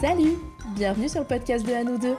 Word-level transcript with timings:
Salut 0.00 0.36
Bienvenue 0.74 1.08
sur 1.08 1.20
le 1.20 1.26
podcast 1.26 1.66
de 1.66 1.72
À 1.72 1.82
nous 1.82 1.96
deux 1.96 2.16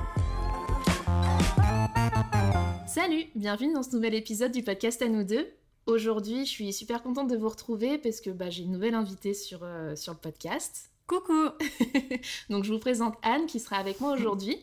Salut 2.87 3.25
Bienvenue 3.35 3.71
dans 3.71 3.83
ce 3.83 3.95
nouvel 3.95 4.15
épisode 4.15 4.51
du 4.51 4.63
podcast 4.63 4.99
À 5.03 5.07
nous 5.07 5.23
deux. 5.23 5.47
Aujourd'hui, 5.85 6.45
je 6.45 6.49
suis 6.49 6.73
super 6.73 7.03
contente 7.03 7.29
de 7.29 7.37
vous 7.37 7.49
retrouver 7.49 7.99
parce 7.99 8.19
que 8.19 8.31
bah, 8.31 8.49
j'ai 8.49 8.63
une 8.63 8.71
nouvelle 8.71 8.95
invitée 8.95 9.35
sur, 9.35 9.59
euh, 9.61 9.95
sur 9.95 10.13
le 10.13 10.17
podcast. 10.17 10.89
Coucou 11.05 11.49
Donc 12.49 12.63
je 12.63 12.73
vous 12.73 12.79
présente 12.79 13.13
Anne 13.21 13.45
qui 13.45 13.59
sera 13.59 13.75
avec 13.75 14.01
moi 14.01 14.13
aujourd'hui 14.13 14.57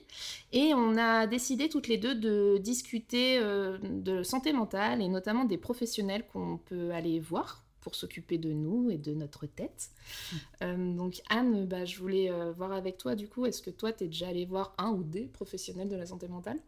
et 0.53 0.75
on 0.75 0.97
a 0.97 1.29
décidé 1.29 1.69
toutes 1.69 1.87
les 1.87 1.99
deux 1.99 2.17
de 2.17 2.59
discuter 2.59 3.39
euh, 3.39 3.79
de 3.81 4.25
santé 4.25 4.53
mentale 4.53 5.01
et 5.01 5.09
notamment 5.09 5.45
des 5.45 5.57
professionnels 5.57 6.27
qu'on 6.33 6.59
peut 6.59 6.91
aller 6.91 7.21
voir 7.21 7.64
pour 7.85 7.95
s'occuper 7.95 8.39
de 8.39 8.53
nous 8.53 8.91
et 8.91 8.99
de 8.99 9.15
notre 9.15 9.47
tête. 9.47 9.91
Euh, 10.63 10.97
donc 10.97 11.23
Anne, 11.31 11.67
bah, 11.67 11.85
je 11.85 11.99
voulais 12.01 12.31
euh, 12.31 12.51
voir 12.51 12.73
avec 12.73 12.99
toi 12.99 13.15
du 13.15 13.29
coup, 13.29 13.47
est-ce 13.47 13.63
que 13.63 13.71
toi 13.71 13.93
t'es 13.93 14.07
déjà 14.07 14.29
allé 14.29 14.45
voir 14.45 14.75
un 14.79 14.91
ou 14.91 15.05
des 15.05 15.27
professionnels 15.27 15.89
de 15.89 15.97
la 15.97 16.07
santé 16.07 16.27
mentale? 16.27 16.59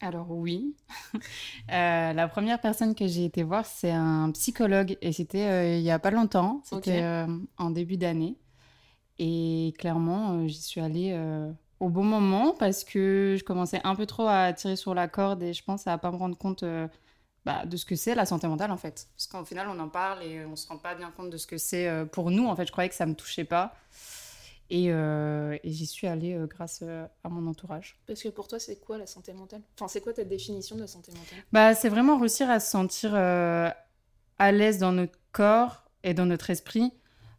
Alors 0.00 0.30
oui. 0.30 0.74
la 1.68 2.28
première 2.28 2.58
personne 2.58 2.94
que 2.94 3.06
j'ai 3.06 3.26
été 3.26 3.42
voir, 3.42 3.66
c'est 3.66 3.90
un 3.90 4.30
psychologue 4.30 4.96
et 5.02 5.12
c'était 5.12 5.78
il 5.78 5.82
y 5.82 5.90
a 5.90 5.98
pas 5.98 6.10
longtemps, 6.10 6.62
c'était 6.64 7.04
en 7.58 7.70
début 7.70 7.98
d'année. 7.98 8.38
Et 9.22 9.74
clairement, 9.78 10.32
euh, 10.32 10.46
j'y 10.46 10.62
suis 10.62 10.80
allée 10.80 11.10
euh, 11.12 11.52
au 11.78 11.90
bon 11.90 12.04
moment 12.04 12.54
parce 12.58 12.84
que 12.84 13.36
je 13.38 13.44
commençais 13.44 13.78
un 13.84 13.94
peu 13.94 14.06
trop 14.06 14.26
à 14.26 14.50
tirer 14.54 14.76
sur 14.76 14.94
la 14.94 15.08
corde 15.08 15.42
et 15.42 15.52
je 15.52 15.62
pense 15.62 15.86
à 15.86 15.98
pas 15.98 16.10
me 16.10 16.16
rendre 16.16 16.38
compte 16.38 16.62
euh, 16.62 16.88
bah, 17.44 17.64
de 17.66 17.76
ce 17.76 17.84
que 17.84 17.96
c'est 17.96 18.14
la 18.14 18.26
santé 18.26 18.46
mentale 18.46 18.70
en 18.70 18.76
fait. 18.76 19.08
Parce 19.16 19.26
qu'au 19.26 19.44
final, 19.44 19.68
on 19.68 19.78
en 19.78 19.88
parle 19.88 20.22
et 20.22 20.44
on 20.44 20.56
se 20.56 20.68
rend 20.68 20.78
pas 20.78 20.94
bien 20.94 21.10
compte 21.10 21.30
de 21.30 21.36
ce 21.36 21.46
que 21.46 21.58
c'est 21.58 21.88
pour 22.12 22.30
nous. 22.30 22.46
En 22.46 22.56
fait, 22.56 22.66
je 22.66 22.72
croyais 22.72 22.88
que 22.88 22.94
ça 22.94 23.06
me 23.06 23.14
touchait 23.14 23.44
pas. 23.44 23.74
Et, 24.72 24.86
et 24.86 25.60
j'y 25.64 25.86
suis 25.86 26.06
allée 26.06 26.38
grâce 26.48 26.82
à 26.82 27.28
mon 27.28 27.48
entourage. 27.48 27.98
Parce 28.06 28.22
que 28.22 28.28
pour 28.28 28.46
toi, 28.46 28.58
c'est 28.58 28.76
quoi 28.76 28.98
la 28.98 29.06
santé 29.06 29.32
mentale? 29.32 29.62
Enfin, 29.76 29.88
c'est 29.88 30.00
quoi 30.00 30.12
ta 30.12 30.24
définition 30.24 30.76
de 30.76 30.82
la 30.82 30.86
santé 30.86 31.12
mentale? 31.12 31.44
Bah, 31.52 31.74
C'est 31.74 31.88
vraiment 31.88 32.18
réussir 32.18 32.48
à 32.50 32.60
se 32.60 32.70
sentir 32.70 33.14
à 33.14 34.52
l'aise 34.52 34.78
dans 34.78 34.92
notre 34.92 35.18
corps 35.32 35.84
et 36.02 36.14
dans 36.14 36.26
notre 36.26 36.50
esprit 36.50 36.92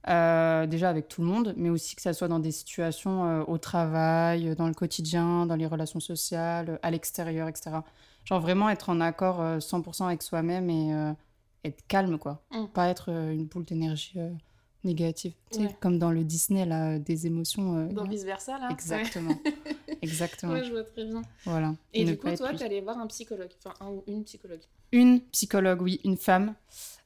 euh, 0.08 0.66
déjà 0.66 0.90
avec 0.90 1.08
tout 1.08 1.22
le 1.22 1.28
monde, 1.28 1.54
mais 1.58 1.70
aussi 1.70 1.96
que 1.96 2.02
ça 2.02 2.14
soit 2.14 2.28
dans 2.28 2.40
des 2.40 2.52
situations 2.52 3.26
euh, 3.26 3.44
au 3.46 3.58
travail, 3.60 4.56
dans 4.56 4.68
le 4.68 4.74
quotidien, 4.74 5.46
dans 5.46 5.56
les 5.56 5.68
relations 5.68 6.00
sociales, 6.00 6.80
à 6.82 6.90
l'extérieur, 6.90 7.48
etc. 7.48 7.78
Genre 8.26 8.40
vraiment 8.40 8.70
être 8.70 8.90
en 8.90 9.02
accord 9.02 9.42
100% 9.42 10.04
euh, 10.04 10.06
avec 10.08 10.22
soi-même 10.22 10.70
et 10.70 11.14
être 11.64 11.86
calme, 11.88 12.18
quoi. 12.18 12.44
Mm. 12.52 12.66
Pas 12.68 12.90
être 12.90 13.10
une 13.10 13.46
boule 13.46 13.66
d'énergie 13.66 14.20
négative. 14.84 15.34
Comme 15.80 16.00
dans 16.00 16.12
le 16.12 16.24
Disney, 16.24 16.66
là, 16.66 16.98
des 17.00 17.28
émotions. 17.28 17.88
dans 17.88 18.06
vice-versa, 18.06 18.58
là. 18.58 18.70
Exactement. 18.72 19.36
Exactement. 20.02 20.54
Ouais, 20.54 20.64
je 20.64 20.72
vois 20.72 20.84
très 20.84 21.06
bien. 21.06 21.22
Voilà. 21.46 21.76
Et 21.94 22.04
du 22.06 22.18
coup, 22.18 22.34
toi, 22.36 22.54
tu 22.54 22.64
allais 22.64 22.82
voir 22.82 22.98
un 22.98 23.08
psychologue, 23.08 23.52
enfin 23.64 23.74
un 23.86 23.90
ou 23.90 24.04
une 24.08 24.24
psychologue. 24.24 24.62
Une 24.92 25.22
psychologue, 25.22 25.82
oui, 25.82 26.00
une 26.04 26.18
femme. 26.18 26.56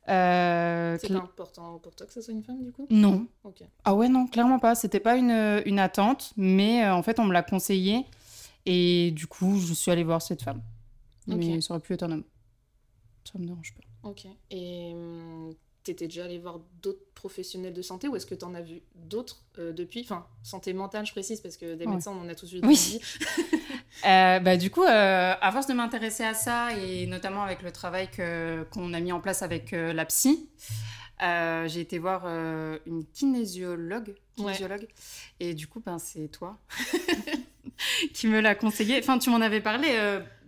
Euh, 0.08 0.98
c'est 1.02 1.12
important 1.12 1.80
pour 1.80 1.96
toi 1.96 2.06
que 2.06 2.14
ce 2.14 2.22
soit 2.22 2.34
une 2.34 2.44
femme 2.44 2.64
du 2.64 2.72
coup? 2.72 2.86
Non. 2.92 3.26
Ah 3.84 3.96
ouais, 3.96 4.08
non, 4.08 4.28
clairement 4.28 4.60
pas. 4.60 4.76
C'était 4.76 5.00
pas 5.00 5.16
une, 5.16 5.62
une, 5.66 5.80
attente, 5.80 6.32
mais 6.38 6.84
euh, 6.84 6.94
en 6.94 7.02
fait, 7.02 7.20
on 7.20 7.26
me 7.26 7.34
l'a 7.34 7.44
conseillé. 7.44 8.06
Et 8.66 9.12
du 9.12 9.28
coup, 9.28 9.60
je 9.60 9.74
suis 9.74 9.92
allée 9.92 10.04
voir 10.04 10.22
cette 10.22 10.44
femme. 10.44 10.62
Mais 11.28 11.62
ça 11.62 11.74
aurait 11.74 11.82
pu 11.82 11.94
être 11.94 12.04
un 12.04 12.12
homme. 12.12 12.24
Ça 13.24 13.40
me 13.40 13.46
dérange 13.46 13.74
pas. 13.74 14.10
Ok. 14.10 14.28
Et 14.52 14.92
hum, 14.94 15.56
t'étais 15.86 16.08
déjà 16.08 16.26
allé 16.26 16.38
voir 16.38 16.60
d'autres 16.82 17.06
professionnels 17.14 17.74
de 17.74 17.82
santé 17.82 18.08
ou 18.08 18.16
est-ce 18.16 18.26
que 18.26 18.36
tu 18.36 18.44
en 18.44 18.54
as 18.56 18.62
vu 18.62 18.82
d'autres 18.96 19.44
euh, 19.60 19.72
depuis? 19.72 20.02
Enfin, 20.02 20.26
santé 20.44 20.74
mentale, 20.74 21.06
je 21.06 21.12
précise, 21.12 21.40
parce 21.42 21.58
que 21.58 21.76
des 21.76 21.86
médecins, 21.86 22.12
on 22.12 22.26
en 22.26 22.30
a 22.30 22.36
tous 22.36 22.52
vu 22.52 22.60
oui. 22.64 23.00
euh, 24.06 24.40
bah, 24.40 24.58
Du 24.58 24.70
coup, 24.70 24.84
euh, 24.84 25.34
à 25.40 25.52
force 25.52 25.68
de 25.68 25.74
m'intéresser 25.74 26.24
à 26.24 26.34
ça, 26.34 26.76
et 26.78 27.08
notamment 27.08 27.44
avec 27.44 27.62
le 27.62 27.72
travail 27.72 28.10
qu'on 28.72 28.94
a 28.94 29.00
mis 29.00 29.12
en 29.12 29.22
place 29.22 29.42
avec 29.44 29.74
euh, 29.74 29.94
la 29.94 30.06
psy, 30.06 30.50
j'ai 31.22 31.80
été 31.80 32.00
voir 32.00 32.26
une 32.86 33.06
kinésiologue, 33.14 34.16
kinésiologue 34.36 34.88
et 35.40 35.54
du 35.54 35.68
coup, 35.68 35.82
ben, 35.86 35.98
c'est 35.98 36.28
toi 36.28 36.58
qui 38.14 38.28
me 38.28 38.42
l'a 38.42 38.56
conseillé. 38.56 39.00
Enfin, 39.00 39.18
tu 39.18 39.30
m'en 39.30 39.40
avais 39.40 39.62
parlé 39.62 39.88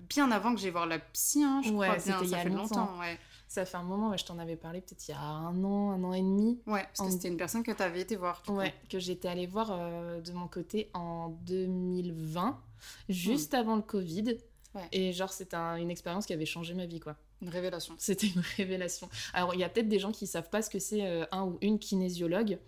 bien 0.09 0.31
avant 0.31 0.53
que 0.53 0.61
j'aille 0.61 0.71
voir 0.71 0.85
la 0.85 0.99
psy, 0.99 1.43
hein, 1.43 1.61
je 1.63 1.71
crois. 1.71 1.99
C'était 1.99 2.23
il 2.23 2.29
y 2.29 2.35
a 2.35 2.43
longtemps. 2.43 2.97
ouais. 2.99 3.17
Ça 3.47 3.65
fait 3.65 3.77
un 3.77 3.83
moment, 3.83 4.15
je 4.17 4.25
t'en 4.25 4.39
avais 4.39 4.57
parlé 4.57 4.81
peut-être 4.81 5.07
il 5.07 5.11
y 5.11 5.13
a 5.13 5.21
un 5.21 5.63
an, 5.63 5.91
un 5.91 6.03
an 6.03 6.11
et 6.11 6.21
demi. 6.21 6.59
Ouais, 6.67 6.83
parce 6.83 7.07
que 7.07 7.15
c'était 7.15 7.29
une 7.29 7.37
personne 7.37 7.63
que 7.63 7.71
tu 7.71 7.81
avais 7.81 8.01
été 8.01 8.17
voir. 8.17 8.43
Ouais, 8.49 8.73
que 8.89 8.99
j'étais 8.99 9.29
allée 9.29 9.47
voir 9.47 9.69
euh, 9.71 10.19
de 10.19 10.33
mon 10.33 10.49
côté 10.49 10.89
en 10.93 11.29
2020, 11.45 12.59
juste 13.07 13.53
hmm. 13.53 13.55
avant 13.55 13.75
le 13.77 13.83
Covid. 13.83 14.37
Ouais. 14.75 14.87
Et 14.91 15.13
genre, 15.13 15.31
c'était 15.31 15.55
une 15.55 15.89
expérience 15.89 16.25
qui 16.25 16.33
avait 16.33 16.45
changé 16.45 16.73
ma 16.73 16.85
vie, 16.85 16.99
quoi. 16.99 17.15
Une 17.41 17.47
révélation. 17.47 17.95
C'était 17.97 18.27
une 18.27 18.41
révélation. 18.57 19.09
Alors, 19.33 19.53
il 19.53 19.61
y 19.61 19.63
a 19.63 19.69
peut-être 19.69 19.87
des 19.87 19.99
gens 19.99 20.11
qui 20.11 20.27
savent 20.27 20.49
pas 20.49 20.61
ce 20.61 20.69
que 20.69 20.79
c'est 20.79 21.05
euh, 21.05 21.25
un 21.31 21.45
ou 21.45 21.57
une 21.61 21.79
kinésiologue, 21.79 22.59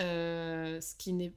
euh, 0.00 0.80
ce 0.80 0.96
qui 0.96 1.12
n'est 1.12 1.32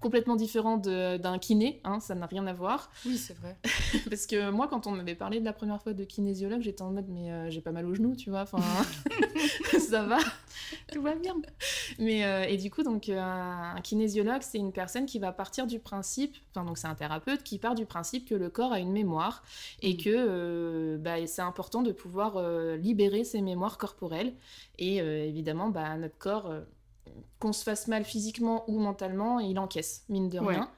complètement 0.00 0.36
différent 0.36 0.76
d'un 0.76 1.38
kiné, 1.38 1.80
hein, 1.84 2.00
ça 2.00 2.14
n'a 2.14 2.26
rien 2.26 2.46
à 2.46 2.52
voir. 2.52 2.90
Oui, 3.04 3.18
c'est 3.18 3.36
vrai. 3.36 3.56
Parce 4.08 4.26
que 4.26 4.50
moi, 4.50 4.68
quand 4.68 4.86
on 4.86 4.92
m'avait 4.92 5.14
parlé 5.14 5.40
de 5.40 5.44
la 5.44 5.52
première 5.52 5.82
fois 5.82 5.92
de 5.92 6.04
kinésiologue, 6.04 6.60
j'étais 6.62 6.82
en 6.82 6.90
mode, 6.90 7.06
mais 7.08 7.30
euh, 7.30 7.50
j'ai 7.50 7.60
pas 7.60 7.72
mal 7.72 7.86
au 7.86 7.94
genou, 7.94 8.14
tu 8.14 8.30
vois, 8.30 8.42
enfin, 8.42 8.58
ça 9.78 10.04
va, 10.04 10.18
tout 10.92 11.02
va 11.02 11.16
bien. 11.16 11.34
Mais, 11.98 12.24
euh, 12.24 12.44
et 12.44 12.56
du 12.56 12.70
coup, 12.70 12.82
donc, 12.82 13.08
euh, 13.08 13.18
un 13.20 13.80
kinésiologue, 13.80 14.42
c'est 14.42 14.58
une 14.58 14.72
personne 14.72 15.06
qui 15.06 15.18
va 15.18 15.32
partir 15.32 15.66
du 15.66 15.80
principe, 15.80 16.36
enfin, 16.54 16.64
donc 16.64 16.78
c'est 16.78 16.88
un 16.88 16.94
thérapeute 16.94 17.42
qui 17.42 17.58
part 17.58 17.74
du 17.74 17.86
principe 17.86 18.28
que 18.28 18.34
le 18.34 18.50
corps 18.50 18.72
a 18.72 18.78
une 18.78 18.92
mémoire 18.92 19.42
et 19.82 19.94
mm. 19.94 19.96
que 19.96 20.96
bah, 21.00 21.26
c'est 21.26 21.42
important 21.42 21.82
de 21.82 21.92
pouvoir 21.92 22.40
libérer 22.76 23.24
ses 23.24 23.40
mémoires 23.40 23.78
corporelles. 23.78 24.32
Et 24.78 24.96
évidemment, 24.98 25.70
bah, 25.70 25.96
notre 25.96 26.16
corps 26.18 26.52
qu'on 27.38 27.52
se 27.52 27.62
fasse 27.62 27.88
mal 27.88 28.04
physiquement 28.04 28.64
ou 28.68 28.78
mentalement, 28.78 29.40
il 29.40 29.58
encaisse, 29.58 30.04
mine 30.08 30.28
de 30.28 30.38
rien. 30.38 30.70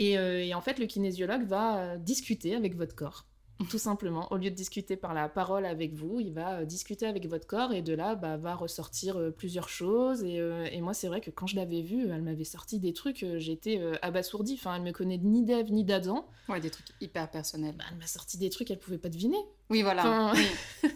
Euh, 0.00 0.38
et, 0.38 0.54
en 0.54 0.60
fait, 0.60 0.78
le 0.78 0.86
kinésiologue 0.86 1.44
va 1.44 1.78
euh, 1.78 1.96
discuter 1.98 2.54
avec 2.54 2.76
votre 2.76 2.94
corps, 2.94 3.26
tout 3.70 3.78
simplement. 3.78 4.32
Au 4.32 4.36
lieu 4.36 4.50
de 4.50 4.54
discuter 4.54 4.96
par 4.96 5.14
la 5.14 5.28
parole 5.28 5.66
avec 5.66 5.94
vous, 5.94 6.18
il 6.20 6.32
va 6.32 6.60
euh, 6.60 6.64
discuter 6.64 7.06
avec 7.06 7.26
votre 7.28 7.46
corps 7.46 7.72
et 7.72 7.82
de 7.82 7.94
là, 7.94 8.14
bah, 8.14 8.36
va 8.36 8.54
ressortir 8.54 9.18
plusieurs 9.36 9.68
choses. 9.68 10.24
Et, 10.24 10.80
moi, 10.80 10.94
c'est 10.94 11.08
vrai 11.08 11.20
que 11.20 11.30
quand 11.30 11.46
je 11.46 11.56
l'avais 11.56 11.82
vue, 11.82 12.08
elle 12.10 12.22
m'avait 12.22 12.44
sorti 12.44 12.78
des 12.78 12.92
trucs, 12.92 13.24
j'étais 13.36 13.80
abasourdie. 14.02 14.54
Enfin, 14.58 14.76
elle 14.76 14.82
me 14.82 14.92
connaît 14.92 15.18
ni 15.18 15.44
d'Ève 15.44 15.70
ni 15.70 15.84
d'Adam. 15.84 16.26
Ouais, 16.48 16.60
des 16.60 16.70
trucs 16.70 16.86
hyper 17.00 17.30
personnels. 17.30 17.74
Bah, 17.76 17.84
elle 17.90 17.98
m'a 17.98 18.06
sorti 18.06 18.38
des 18.38 18.50
trucs 18.50 18.68
qu'elle 18.68 18.78
pouvait 18.78 18.98
pas 18.98 19.10
deviner. 19.10 19.38
Oui, 19.70 19.82
voilà. 19.82 20.32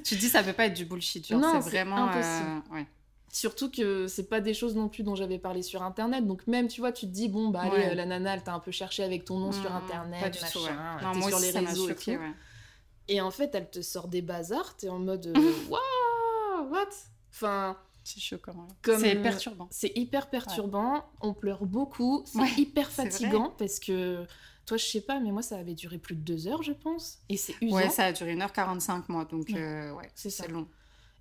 tu 0.05 0.17
dis, 0.17 0.29
ça 0.29 0.43
peut 0.43 0.53
pas 0.53 0.67
être 0.67 0.75
du 0.75 0.85
bullshit. 0.85 1.31
Non, 1.31 1.61
c'est 1.61 1.71
vraiment 1.71 2.09
impossible. 2.09 2.87
Surtout 3.37 3.71
que 3.71 4.07
c'est 4.07 4.31
pas 4.31 4.41
des 4.41 4.55
choses 4.55 4.75
non 4.75 4.89
plus 4.89 5.03
dont 5.03 5.15
j'avais 5.15 5.39
parlé 5.39 5.61
sur 5.61 5.83
internet. 5.83 6.27
Donc 6.27 6.47
même, 6.47 6.69
tu 6.69 6.81
vois, 6.81 6.91
tu 6.91 7.05
te 7.05 7.13
dis, 7.13 7.29
bon, 7.29 7.51
bah 7.51 7.65
allez, 7.65 7.95
la 7.95 8.07
nana, 8.07 8.33
elle 8.33 8.43
t'a 8.43 8.55
un 8.55 8.61
peu 8.61 8.71
cherché 8.71 9.05
avec 9.05 9.27
ton 9.27 9.39
nom 9.39 9.53
sur 9.53 9.71
mmh, 9.71 9.77
internet, 9.77 10.23
pas 10.23 10.31
du 10.31 10.41
machin, 10.41 10.61
tout, 11.13 11.29
sur 11.29 11.39
les 11.41 11.51
réseaux 11.51 11.91
et 11.91 11.95
tout. 11.95 12.19
Et 13.09 13.21
en 13.21 13.31
fait, 13.31 13.55
elle 13.55 13.69
te 13.69 13.83
sort 13.83 14.09
des 14.09 14.23
bazars, 14.23 14.75
t'es 14.79 14.89
en 14.89 14.99
mode, 14.99 15.27
euh, 15.37 15.53
waouh, 15.69 16.71
what? 16.71 16.89
Enfin... 17.31 17.77
C'est 18.05 18.21
choquant. 18.21 18.69
C'est 18.83 19.17
perturbant. 19.17 19.69
C'est 19.71 19.93
hyper 19.97 20.31
perturbant, 20.31 21.05
on 21.21 21.35
pleure 21.35 21.67
beaucoup, 21.67 22.25
c'est 22.25 22.59
hyper 22.59 22.91
fatigant 22.91 23.51
parce 23.59 23.79
que... 23.79 24.25
Toi, 24.65 24.79
je 24.79 24.85
sais 24.85 25.01
pas, 25.03 25.21
mais 25.21 25.31
moi, 25.31 25.43
ça 25.43 25.59
avait 25.59 25.75
duré 25.75 25.97
plus 25.97 26.17
de 26.17 26.23
deux 26.23 26.49
heures, 26.49 26.65
je 26.65 26.73
pense. 26.73 27.21
Et 27.29 27.37
c'est 27.37 27.55
usant. 27.61 27.77
Ouais, 27.77 27.89
ça 27.89 28.07
a 28.07 28.13
duré 28.13 28.35
1h45, 28.35 29.05
moi, 29.07 29.25
donc 29.25 29.51
euh, 29.51 29.93
ouais, 29.93 30.11
c'est 30.17 30.49
long. 30.49 30.67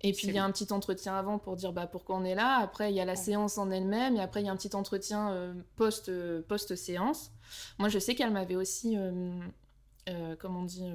Et 0.06 0.12
puis 0.12 0.28
il 0.28 0.34
y 0.34 0.38
a 0.38 0.44
un 0.44 0.52
petit 0.52 0.72
entretien 0.72 1.16
avant 1.16 1.38
pour 1.38 1.56
dire 1.56 1.72
bah, 1.72 1.86
pourquoi 1.86 2.16
on 2.16 2.24
est 2.24 2.36
là. 2.36 2.58
Après, 2.60 2.92
il 2.92 2.96
y 2.96 3.00
a 3.00 3.04
la 3.04 3.16
séance 3.16 3.58
en 3.58 3.70
elle-même. 3.70 4.16
Et 4.16 4.20
après, 4.20 4.40
il 4.40 4.46
y 4.46 4.48
a 4.48 4.52
un 4.52 4.56
petit 4.56 4.74
entretien 4.76 5.30
euh, 5.32 5.52
post, 5.74 6.08
euh, 6.08 6.42
post-séance. 6.46 7.32
Moi, 7.78 7.88
je 7.88 7.98
sais 7.98 8.14
qu'elle 8.14 8.30
m'avait 8.30 8.54
aussi, 8.54 8.96
euh, 8.96 10.36
comment 10.38 10.60
on 10.60 10.64
dit, 10.64 10.88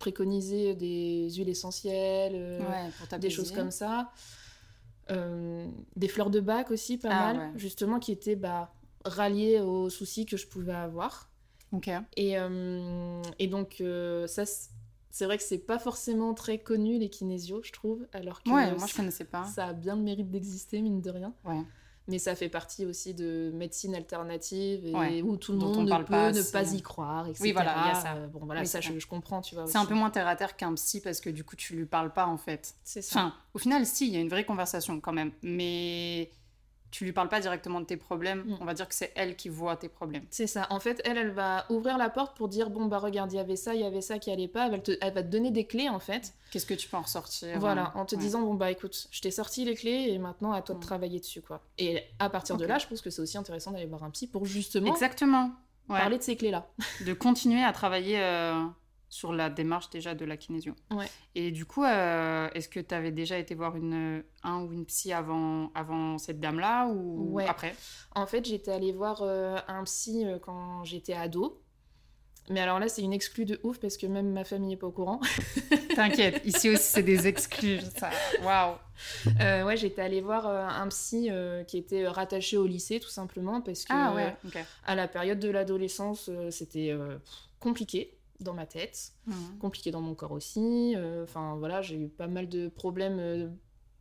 préconisé 0.00 0.74
des 0.74 1.30
huiles 1.30 1.48
essentielles, 1.48 2.60
des 3.20 3.30
choses 3.30 3.52
comme 3.52 3.70
ça. 3.70 4.10
des 5.08 6.08
fleurs 6.08 6.30
de 6.30 6.40
bac 6.40 6.72
aussi, 6.72 6.98
pas 6.98 7.08
ah, 7.12 7.32
mal, 7.32 7.52
justement, 7.56 8.00
qui 8.00 8.10
étaient 8.10 8.36
bah, 8.36 8.72
ralliées 9.04 9.60
aux 9.60 9.90
soucis 9.90 10.26
que 10.26 10.36
je 10.36 10.48
pouvais 10.48 10.74
avoir. 10.74 11.30
Ok. 11.72 11.88
Et, 12.16 12.36
et 13.38 13.46
donc, 13.46 13.82
ça 14.26 14.44
c'est 15.10 15.24
vrai 15.24 15.38
que 15.38 15.44
c'est 15.44 15.58
pas 15.58 15.78
forcément 15.78 16.34
très 16.34 16.58
connu 16.58 16.98
les 16.98 17.08
kinésios, 17.08 17.62
je 17.62 17.72
trouve, 17.72 18.06
alors 18.12 18.42
que 18.42 18.50
ouais, 18.50 18.74
moi 18.76 18.86
je 18.86 18.94
connaissais 18.94 19.24
pas. 19.24 19.44
Ça 19.44 19.68
a 19.68 19.72
bien 19.72 19.96
le 19.96 20.02
mérite 20.02 20.30
d'exister, 20.30 20.80
mine 20.80 21.00
de 21.00 21.10
rien. 21.10 21.34
Ouais. 21.44 21.62
Mais 22.08 22.18
ça 22.18 22.34
fait 22.34 22.48
partie 22.48 22.86
aussi 22.86 23.14
de 23.14 23.52
médecine 23.54 23.94
alternative 23.94 24.84
et 24.86 25.22
où 25.22 25.36
tout 25.36 25.52
le 25.52 25.58
monde 25.58 25.88
ne 25.88 26.02
peut 26.02 26.38
ne 26.38 26.52
pas 26.52 26.72
y 26.72 26.82
croire, 26.82 27.28
etc. 27.28 27.42
Oui, 27.42 27.52
voilà, 27.52 27.76
il 27.84 27.88
y 27.88 27.90
a 27.90 27.94
ça. 27.94 28.14
Bon, 28.32 28.40
voilà, 28.44 28.64
ça, 28.64 28.80
je, 28.80 29.06
comprends, 29.06 29.40
tu 29.40 29.54
vois. 29.54 29.66
C'est 29.66 29.78
un 29.78 29.84
peu 29.84 29.94
moins 29.94 30.10
terre 30.10 30.26
à 30.26 30.34
terre 30.34 30.56
qu'un 30.56 30.74
psy 30.74 31.00
parce 31.00 31.20
que 31.20 31.30
du 31.30 31.44
coup, 31.44 31.54
tu 31.54 31.76
lui 31.76 31.86
parles 31.86 32.12
pas 32.12 32.26
en 32.26 32.36
fait. 32.36 32.74
C'est 32.82 33.02
ça. 33.02 33.20
Enfin, 33.20 33.34
au 33.54 33.58
final, 33.58 33.86
si, 33.86 34.08
il 34.08 34.14
y 34.14 34.16
a 34.16 34.20
une 34.20 34.28
vraie 34.28 34.44
conversation 34.44 35.00
quand 35.00 35.12
même. 35.12 35.30
Mais 35.42 36.30
tu 36.90 37.04
lui 37.04 37.12
parles 37.12 37.28
pas 37.28 37.40
directement 37.40 37.80
de 37.80 37.86
tes 37.86 37.96
problèmes, 37.96 38.42
Mm. 38.46 38.56
on 38.60 38.64
va 38.64 38.74
dire 38.74 38.88
que 38.88 38.94
c'est 38.94 39.12
elle 39.14 39.36
qui 39.36 39.48
voit 39.48 39.76
tes 39.76 39.88
problèmes. 39.88 40.24
C'est 40.30 40.46
ça. 40.46 40.66
En 40.70 40.80
fait, 40.80 41.00
elle, 41.04 41.16
elle 41.18 41.30
va 41.30 41.64
ouvrir 41.70 41.98
la 41.98 42.10
porte 42.10 42.36
pour 42.36 42.48
dire 42.48 42.70
bon 42.70 42.86
bah 42.86 42.98
regarde, 42.98 43.32
il 43.32 43.36
y 43.36 43.38
avait 43.38 43.56
ça, 43.56 43.74
il 43.74 43.80
y 43.80 43.84
avait 43.84 44.00
ça 44.00 44.18
qui 44.18 44.30
allait 44.30 44.48
pas. 44.48 44.66
Elle 44.66 44.72
va 44.72 44.78
te, 44.78 44.92
elle 45.00 45.14
va 45.14 45.22
te 45.22 45.28
donner 45.28 45.50
des 45.50 45.66
clés 45.66 45.88
en 45.88 46.00
fait. 46.00 46.34
Qu'est-ce 46.50 46.66
que 46.66 46.74
tu 46.74 46.88
peux 46.88 46.96
en 46.96 47.02
ressortir 47.02 47.58
Voilà, 47.60 47.92
euh, 47.94 48.00
en 48.00 48.04
te 48.06 48.16
ouais. 48.16 48.20
disant 48.20 48.40
bon 48.42 48.54
bah 48.54 48.70
écoute, 48.70 49.06
je 49.10 49.20
t'ai 49.20 49.30
sorti 49.30 49.64
les 49.64 49.74
clés 49.74 50.06
et 50.10 50.18
maintenant 50.18 50.52
à 50.52 50.62
toi 50.62 50.74
de 50.74 50.80
Mm. 50.80 50.82
travailler 50.82 51.20
dessus 51.20 51.42
quoi. 51.42 51.62
Et 51.78 52.02
à 52.18 52.28
partir 52.28 52.56
de 52.56 52.64
là, 52.66 52.78
je 52.78 52.86
pense 52.86 53.00
que 53.00 53.10
c'est 53.10 53.22
aussi 53.22 53.38
intéressant 53.38 53.70
d'aller 53.70 53.86
voir 53.86 54.02
un 54.04 54.10
psy 54.10 54.26
pour 54.26 54.44
justement 54.44 54.92
Exactement. 54.92 55.50
Ouais. 55.88 55.98
parler 55.98 56.18
de 56.18 56.22
ces 56.22 56.36
clés 56.36 56.50
là. 56.50 56.66
de 57.06 57.12
continuer 57.12 57.62
à 57.62 57.72
travailler 57.72 58.20
euh, 58.20 58.64
sur 59.12 59.32
la 59.32 59.50
démarche 59.50 59.90
déjà 59.90 60.14
de 60.14 60.24
la 60.24 60.36
kinésio. 60.36 60.72
Ouais. 60.92 61.06
Et 61.34 61.50
du 61.50 61.66
coup, 61.66 61.82
euh, 61.84 62.48
est-ce 62.54 62.68
que 62.68 62.78
tu 62.78 62.94
avais 62.94 63.10
déjà 63.10 63.38
été 63.38 63.56
voir 63.56 63.74
une, 63.76 64.22
un 64.44 64.62
ou 64.62 64.72
une 64.72 64.86
psy 64.86 65.12
avant, 65.12 65.72
avant 65.74 66.16
cette 66.16 66.38
dame-là 66.38 66.86
ou 66.86 67.32
Ouais. 67.34 67.46
après? 67.48 67.74
En 68.14 68.26
fait, 68.26 68.44
j'étais 68.46 68.70
allée 68.70 68.92
voir 68.92 69.22
euh, 69.22 69.58
un 69.66 69.82
psy 69.82 70.24
euh, 70.24 70.38
quand 70.38 70.84
j'étais 70.84 71.12
ado. 71.14 71.60
Mais 72.50 72.60
alors 72.60 72.78
là, 72.78 72.88
c'est 72.88 73.02
une 73.02 73.12
exclue 73.12 73.44
de 73.44 73.60
ouf 73.64 73.78
parce 73.78 73.96
que 73.96 74.06
même 74.06 74.30
ma 74.32 74.44
famille 74.44 74.70
n'est 74.70 74.76
pas 74.76 74.86
au 74.86 74.92
courant. 74.92 75.20
T'inquiète, 75.96 76.42
ici 76.44 76.70
aussi 76.70 76.82
c'est 76.84 77.02
des 77.02 77.26
exclus. 77.26 77.80
Waouh. 78.42 78.74
Ouais, 79.66 79.76
j'étais 79.76 80.02
allée 80.02 80.20
voir 80.20 80.46
un 80.46 80.88
psy 80.88 81.30
qui 81.68 81.78
était 81.78 82.08
rattaché 82.08 82.56
au 82.56 82.66
lycée 82.66 82.98
tout 82.98 83.08
simplement 83.08 83.60
parce 83.60 83.84
que 83.84 83.92
Ah 83.92 84.14
ouais, 84.14 84.36
à 84.84 84.94
la 84.96 85.06
période 85.06 85.38
de 85.38 85.48
l'adolescence, 85.48 86.28
c'était 86.50 86.96
compliqué 87.60 88.16
dans 88.40 88.54
ma 88.54 88.66
tête, 88.66 89.12
Mhm. 89.26 89.34
compliqué 89.60 89.90
dans 89.90 90.00
mon 90.00 90.14
corps 90.14 90.32
aussi. 90.32 90.94
Euh, 90.96 91.24
Enfin 91.24 91.56
voilà, 91.58 91.82
j'ai 91.82 91.96
eu 91.96 92.08
pas 92.08 92.26
mal 92.26 92.48
de 92.48 92.68
problèmes 92.68 93.18
euh, 93.18 93.48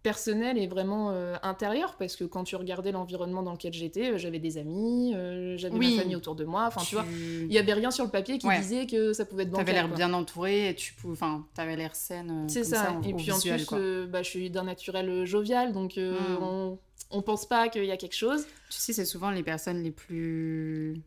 personnels 0.01 0.57
et 0.57 0.65
vraiment 0.65 1.11
euh, 1.11 1.35
intérieurs 1.43 1.97
parce 1.97 2.15
que 2.15 2.23
quand 2.23 2.45
tu 2.45 2.55
regardais 2.55 2.93
l'environnement 2.93 3.43
dans 3.43 3.51
lequel 3.51 3.73
j'étais, 3.73 4.17
j'avais 4.17 4.39
des 4.39 4.57
amis, 4.57 5.11
j'avais 5.57 5.77
Oui. 5.77 5.95
ma 5.95 6.01
famille 6.03 6.15
autour 6.15 6.35
de 6.35 6.45
moi. 6.45 6.65
Enfin 6.67 6.81
tu 6.81 6.95
vois, 6.95 7.05
il 7.41 7.51
y 7.51 7.57
avait 7.57 7.73
rien 7.73 7.91
sur 7.91 8.05
le 8.05 8.09
papier 8.09 8.37
qui 8.37 8.47
Ouais. 8.47 8.57
disait 8.59 8.87
que 8.87 9.11
ça 9.11 9.25
pouvait 9.25 9.43
être 9.43 9.49
bancal. 9.51 9.67
avais 9.67 9.73
l'air 9.73 9.93
bien 9.93 10.13
entouré 10.13 10.69
et 10.69 10.75
tu 10.75 10.93
pouvais... 10.93 11.13
Enfin, 11.13 11.45
t'avais 11.53 11.75
l'air 11.75 11.95
saine. 11.95 12.47
C'est 12.47 12.63
ça. 12.63 12.97
Et 13.03 13.13
puis 13.13 13.29
en 13.31 13.35
visuel, 13.35 13.65
plus, 13.65 14.07
bah, 14.07 14.23
je 14.23 14.29
suis 14.29 14.49
d'un 14.49 14.63
naturel 14.63 15.25
jovial, 15.25 15.73
donc 15.73 15.97
euh, 15.97 16.39
Mm. 16.39 16.43
on, 16.43 16.79
on 17.11 17.21
pense 17.21 17.45
pas 17.45 17.67
qu'il 17.67 17.83
y 17.85 17.91
a 17.91 17.97
quelque 17.97 18.15
chose. 18.15 18.45
Tu 18.69 18.77
sais, 18.79 18.93
c'est 18.93 19.03
souvent 19.05 19.31
les 19.31 19.43
personnes 19.43 19.83
les 19.83 19.91
plus 19.91 21.01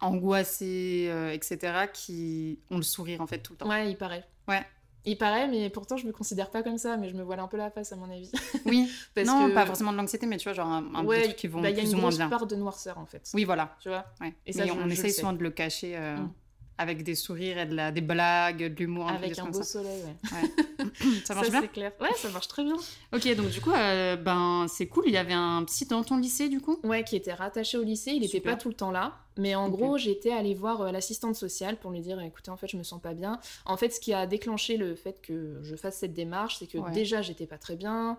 angoissées, 0.00 1.06
euh, 1.10 1.32
etc., 1.32 1.86
qui 1.92 2.58
ont 2.70 2.76
le 2.76 2.82
sourire 2.82 3.20
en 3.20 3.26
fait 3.26 3.38
tout 3.38 3.52
le 3.52 3.58
temps. 3.58 3.68
Ouais, 3.68 3.90
il 3.90 3.96
paraît. 3.96 4.24
Ouais. 4.48 4.64
Il 5.08 5.16
paraît, 5.16 5.46
mais 5.46 5.70
pourtant 5.70 5.96
je 5.96 6.04
me 6.06 6.10
considère 6.12 6.50
pas 6.50 6.64
comme 6.64 6.78
ça, 6.78 6.96
mais 6.96 7.08
je 7.08 7.14
me 7.14 7.22
voile 7.22 7.38
un 7.38 7.46
peu 7.46 7.56
la 7.56 7.70
face 7.70 7.92
à 7.92 7.96
mon 7.96 8.10
avis. 8.10 8.30
Oui, 8.66 8.90
Parce 9.14 9.28
non, 9.28 9.48
que... 9.48 9.54
pas 9.54 9.64
forcément 9.64 9.92
de 9.92 9.96
l'anxiété, 9.96 10.26
mais 10.26 10.36
tu 10.36 10.44
vois, 10.44 10.52
genre 10.52 10.66
un, 10.68 10.92
un 10.96 11.04
Ouais, 11.04 11.22
trucs 11.22 11.36
qui 11.36 11.46
vont 11.46 11.60
bah, 11.62 11.70
il 11.70 11.76
y 11.76 11.78
a 11.78 11.82
plus 11.82 11.90
une 11.92 11.98
ou 11.98 12.00
moins 12.00 12.08
grosse 12.10 12.18
bien. 12.18 12.28
part 12.28 12.46
de 12.46 12.56
noirceur 12.56 12.98
en 12.98 13.06
fait. 13.06 13.30
Oui, 13.34 13.44
voilà. 13.44 13.76
Tu 13.80 13.88
vois? 13.88 14.04
Ouais. 14.20 14.34
Et 14.46 14.52
ça, 14.52 14.62
mais 14.64 14.68
je- 14.68 14.72
on 14.74 14.88
je 14.88 14.92
essaye 14.94 15.12
souvent 15.12 15.32
de 15.32 15.42
le 15.42 15.50
cacher 15.50 15.96
euh, 15.96 16.16
Mm. 16.16 16.32
Avec 16.78 17.02
des 17.02 17.14
sourires 17.14 17.58
et 17.58 17.66
de 17.66 17.74
la, 17.74 17.90
des 17.90 18.00
blagues, 18.00 18.58
de 18.74 18.78
l'humour, 18.78 19.08
Avec 19.08 19.38
un 19.38 19.46
beau 19.46 19.62
ça. 19.62 19.64
soleil, 19.64 20.02
ouais. 20.02 20.84
Ça 21.24 21.34
marche 21.34 21.50
bien 21.50 21.62
c'est 21.62 21.68
clair. 21.72 21.92
Ouais, 22.00 22.10
ça 22.16 22.28
marche 22.30 22.48
très 22.48 22.64
bien. 22.64 22.76
Ok, 23.14 23.34
donc 23.34 23.48
du 23.48 23.60
coup, 23.60 23.72
euh, 23.72 24.16
ben 24.16 24.66
c'est 24.68 24.86
cool. 24.86 25.04
Il 25.06 25.12
y 25.12 25.16
avait 25.16 25.32
un 25.32 25.64
psy 25.64 25.86
dans 25.86 26.02
ton 26.04 26.18
lycée, 26.18 26.48
du 26.48 26.60
coup? 26.60 26.78
Ouais, 26.84 27.02
qui 27.04 27.16
était 27.16 27.32
rattaché 27.34 27.78
au 27.78 27.82
lycée, 27.82 28.10
il 28.12 28.22
était 28.24 28.38
Super. 28.38 28.54
pas 28.56 28.60
tout 28.60 28.68
le 28.68 28.74
temps 28.74 28.90
là. 28.90 29.14
Mais 29.38 29.54
en 29.54 29.68
gros, 29.68 29.98
j'étais 29.98 30.30
allée 30.32 30.54
voir 30.54 30.80
euh, 30.82 30.90
l'assistante 30.92 31.34
sociale 31.34 31.76
pour 31.78 31.90
lui 31.90 32.00
dire 32.00 32.20
écoutez, 32.20 32.50
en 32.50 32.56
fait, 32.56 32.68
je 32.68 32.76
me 32.76 32.82
sens 32.82 33.00
pas 33.00 33.14
bien. 33.14 33.38
En 33.64 33.76
fait, 33.76 33.90
ce 33.90 34.00
qui 34.00 34.12
a 34.14 34.26
déclenché 34.26 34.76
le 34.76 34.94
fait 34.94 35.20
que 35.22 35.58
je 35.62 35.76
fasse 35.76 35.96
cette 35.98 36.14
démarche, 36.14 36.56
c'est 36.58 36.66
que 36.66 36.78
Ouais. 36.78 36.90
déjà, 36.92 37.20
j'étais 37.22 37.46
pas 37.46 37.58
très 37.58 37.76
bien. 37.76 38.18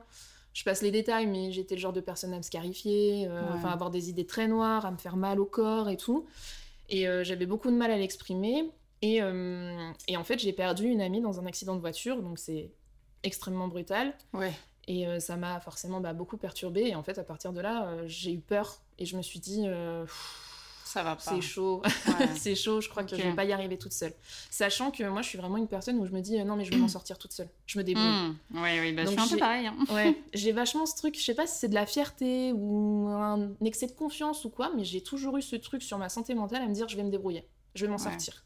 Je 0.53 0.63
passe 0.63 0.81
les 0.81 0.89
détails, 0.91 1.27
mais 1.27 1.51
j'étais 1.51 1.75
le 1.75 1.81
genre 1.81 1.93
de 1.93 2.01
personne 2.01 2.33
à 2.33 2.37
me 2.37 2.41
scarifier, 2.41 3.27
euh, 3.29 3.53
Ouais. 3.53 3.69
avoir 3.69 3.91
des 3.91 4.09
idées 4.09 4.25
très 4.25 4.47
noires, 4.47 4.85
à 4.87 4.91
me 4.91 4.97
faire 4.97 5.15
mal 5.15 5.39
au 5.39 5.45
corps 5.45 5.89
et 5.89 5.97
tout. 5.97 6.25
Et 6.89 7.07
euh, 7.07 7.23
j'avais 7.23 7.45
beaucoup 7.45 7.69
de 7.69 7.75
mal 7.75 7.91
à 7.91 7.97
l'exprimer. 7.97 8.69
Et, 9.01 9.21
euh, 9.21 9.91
et 10.07 10.17
en 10.17 10.23
fait, 10.23 10.39
j'ai 10.39 10.53
perdu 10.53 10.87
une 10.87 11.01
amie 11.01 11.21
dans 11.21 11.39
un 11.39 11.45
accident 11.45 11.75
de 11.75 11.81
voiture, 11.81 12.21
donc 12.21 12.39
c'est 12.39 12.71
extrêmement 13.23 13.67
brutal. 13.67 14.13
Ouais. 14.33 14.53
Et 14.87 15.07
euh, 15.07 15.19
ça 15.19 15.35
m'a 15.35 15.59
forcément 15.59 15.99
bah, 15.99 16.13
beaucoup 16.13 16.37
perturbée. 16.37 16.87
Et 16.87 16.95
en 16.95 17.03
fait, 17.03 17.17
à 17.17 17.23
partir 17.23 17.53
de 17.53 17.61
là, 17.61 17.95
j'ai 18.05 18.33
eu 18.33 18.39
peur. 18.39 18.81
Et 18.97 19.05
je 19.05 19.17
me 19.17 19.21
suis 19.21 19.39
dit, 19.39 19.65
pff, 20.05 20.46
Ça 20.87 21.03
va 21.03 21.15
pas. 21.15 21.21
c'est 21.21 21.41
chaud. 21.41 21.81
Ouais. 21.85 22.27
c'est 22.35 22.55
chaud, 22.55 22.81
je 22.81 22.89
crois 22.89 23.03
que 23.03 23.15
je 23.15 23.21
vais 23.21 23.33
pas 23.35 23.43
y 23.45 23.51
arriver 23.53 23.77
toute 23.77 23.91
seule. 23.93 24.13
Sachant 24.49 24.89
que 24.91 25.03
moi, 25.03 25.21
je 25.21 25.27
suis 25.29 25.37
vraiment 25.37 25.57
une 25.57 25.67
personne 25.67 25.97
où 25.99 26.05
je 26.05 26.11
me 26.11 26.21
dis, 26.21 26.39
euh, 26.39 26.43
non, 26.43 26.55
mais 26.55 26.63
je 26.65 26.71
vais 26.71 26.77
m'en 26.77 26.87
sortir 26.87 27.17
toute 27.17 27.33
seule. 27.33 27.49
Je 27.65 27.77
me 27.77 27.83
débrouille. 27.83 28.05
Hmm. 28.05 28.35
Oui, 28.53 28.79
oui, 28.79 28.93
bah, 28.93 29.01
je 29.03 29.07
Donc 29.11 29.19
suis 29.19 29.21
un 29.21 29.27
peu 29.35 29.37
pareil. 29.37 29.67
hein. 29.67 29.75
Ouais, 29.93 30.15
j'ai 30.33 30.51
vachement 30.53 30.85
ce 30.85 30.95
truc, 30.95 31.17
je 31.17 31.23
sais 31.23 31.33
pas 31.35 31.45
si 31.47 31.57
c'est 31.59 31.67
de 31.69 31.73
la 31.75 31.85
fierté 31.85 32.51
ou 32.55 33.07
un 33.09 33.49
excès 33.63 33.87
de 33.87 33.91
confiance 33.91 34.45
ou 34.45 34.49
quoi, 34.49 34.71
mais 34.75 34.83
j'ai 34.85 35.01
toujours 35.01 35.37
eu 35.37 35.41
ce 35.41 35.55
truc 35.57 35.83
sur 35.83 35.97
ma 35.97 36.09
santé 36.09 36.33
mentale 36.33 36.61
à 36.61 36.67
me 36.67 36.73
dire 36.73 36.87
je 36.87 36.95
vais 36.97 37.03
me 37.03 37.11
débrouiller, 37.11 37.47
je 37.75 37.85
vais 37.85 37.91
m'en 37.91 37.97
Ouais. 37.97 38.03
sortir. 38.03 38.43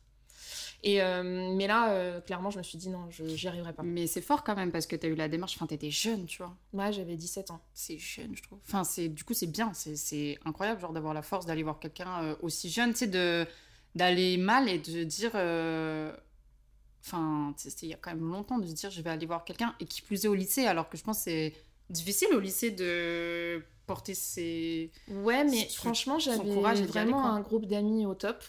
Et 0.84 1.02
euh, 1.02 1.54
mais 1.56 1.68
là, 1.68 1.92
euh, 1.92 2.22
clairement, 2.22 2.50
je 2.50 2.58
me 2.58 2.64
suis 2.64 2.78
dit 2.78 2.90
non, 2.90 3.06
je 3.12 3.24
j'y 3.28 3.48
arriverai 3.48 3.72
pas. 3.74 3.84
Mais 3.84 4.08
c'est 4.08 4.22
fort 4.22 4.44
quand 4.44 4.56
même 4.56 4.72
parce 4.72 4.88
que 4.88 4.96
tu 4.96 5.06
as 5.06 5.10
eu 5.10 5.16
la 5.16 5.28
démarche. 5.28 5.54
Enfin, 5.56 5.68
t'étais 5.68 5.92
jeune, 5.92 6.26
tu 6.26 6.40
vois. 6.42 6.56
Ouais, 6.74 6.92
j'avais 6.92 7.16
17 7.16 7.52
ans. 7.52 7.62
C'est 7.74 8.00
jeune, 8.00 8.36
je 8.36 8.42
trouve. 8.42 8.58
Enfin, 8.68 8.84
c'est 8.84 9.08
du 9.08 9.24
coup, 9.24 9.34
c'est 9.36 9.46
bien. 9.46 9.72
C'est- 9.74 10.40
incroyable, 10.44 10.82
genre, 10.82 10.92
d'avoir 10.94 11.14
la 11.14 11.22
force 11.22 11.46
d'aller 11.46 11.62
voir 11.64 11.80
quelqu'un 11.80 12.24
euh, 12.24 12.36
aussi 12.42 12.70
jeune, 12.72 12.92
tu 12.94 13.00
sais, 13.00 13.08
de 13.08 13.46
d'aller 13.94 14.38
mal 14.38 14.70
et 14.70 14.80
de 14.80 15.04
dire. 15.04 15.32
euh, 15.36 16.12
Enfin, 17.04 17.54
tu 17.58 17.70
c'était 17.70 17.88
il 17.88 17.90
y 17.90 17.94
a 17.94 17.98
quand 17.98 18.12
même 18.12 18.30
longtemps 18.32 18.60
de 18.60 18.66
se 18.68 18.74
dire 18.74 18.92
je 18.92 19.02
vais 19.02 19.10
aller 19.10 19.26
voir 19.26 19.44
quelqu'un 19.44 19.76
et 19.80 19.86
qui 19.86 20.02
plus 20.02 20.24
est 20.26 20.28
au 20.28 20.36
lycée, 20.36 20.66
alors 20.68 20.88
que 20.88 20.98
je 20.98 21.04
pense 21.04 21.18
que 21.18 21.24
c'est 21.26 21.54
difficile 21.90 22.28
au 22.34 22.40
lycée 22.40 22.70
de 22.72 23.64
porter 23.88 24.14
ses. 24.14 24.92
Ouais, 25.08 25.44
mais 25.44 25.66
tu- 25.68 25.78
franchement, 25.78 26.20
j'avais 26.20 26.38
vraiment 26.86 27.26
un 27.26 27.42
groupe 27.42 27.66
d'amis 27.66 28.06
au 28.06 28.14
top. 28.14 28.44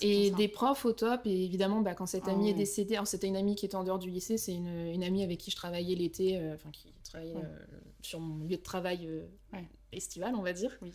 Et 0.00 0.30
des 0.30 0.48
profs 0.48 0.84
au 0.84 0.92
top, 0.92 1.22
et 1.26 1.44
évidemment, 1.44 1.80
bah, 1.80 1.94
quand 1.94 2.06
cette 2.06 2.24
Ah 2.26 2.32
amie 2.32 2.50
est 2.50 2.54
décédée, 2.54 2.94
alors 2.94 3.06
c'était 3.06 3.26
une 3.28 3.36
amie 3.36 3.54
qui 3.54 3.66
était 3.66 3.76
en 3.76 3.84
dehors 3.84 3.98
du 3.98 4.10
lycée, 4.10 4.36
c'est 4.38 4.54
une, 4.54 4.66
une 4.92 5.02
amie 5.04 5.22
avec 5.22 5.38
qui 5.38 5.50
je 5.50 5.56
travaillais 5.56 5.94
l'été, 5.94 6.38
euh, 6.38 6.54
enfin 6.54 6.70
qui 6.70 6.92
travaillait 7.04 7.34
Ouais. 7.34 7.42
euh, 7.44 7.66
sur 8.02 8.20
mon 8.20 8.44
lieu 8.44 8.56
de 8.56 8.62
travail 8.62 9.06
euh, 9.06 9.26
Ouais. 9.52 9.64
estival, 9.92 10.34
on 10.36 10.42
va 10.42 10.52
dire. 10.52 10.76
Oui. 10.82 10.92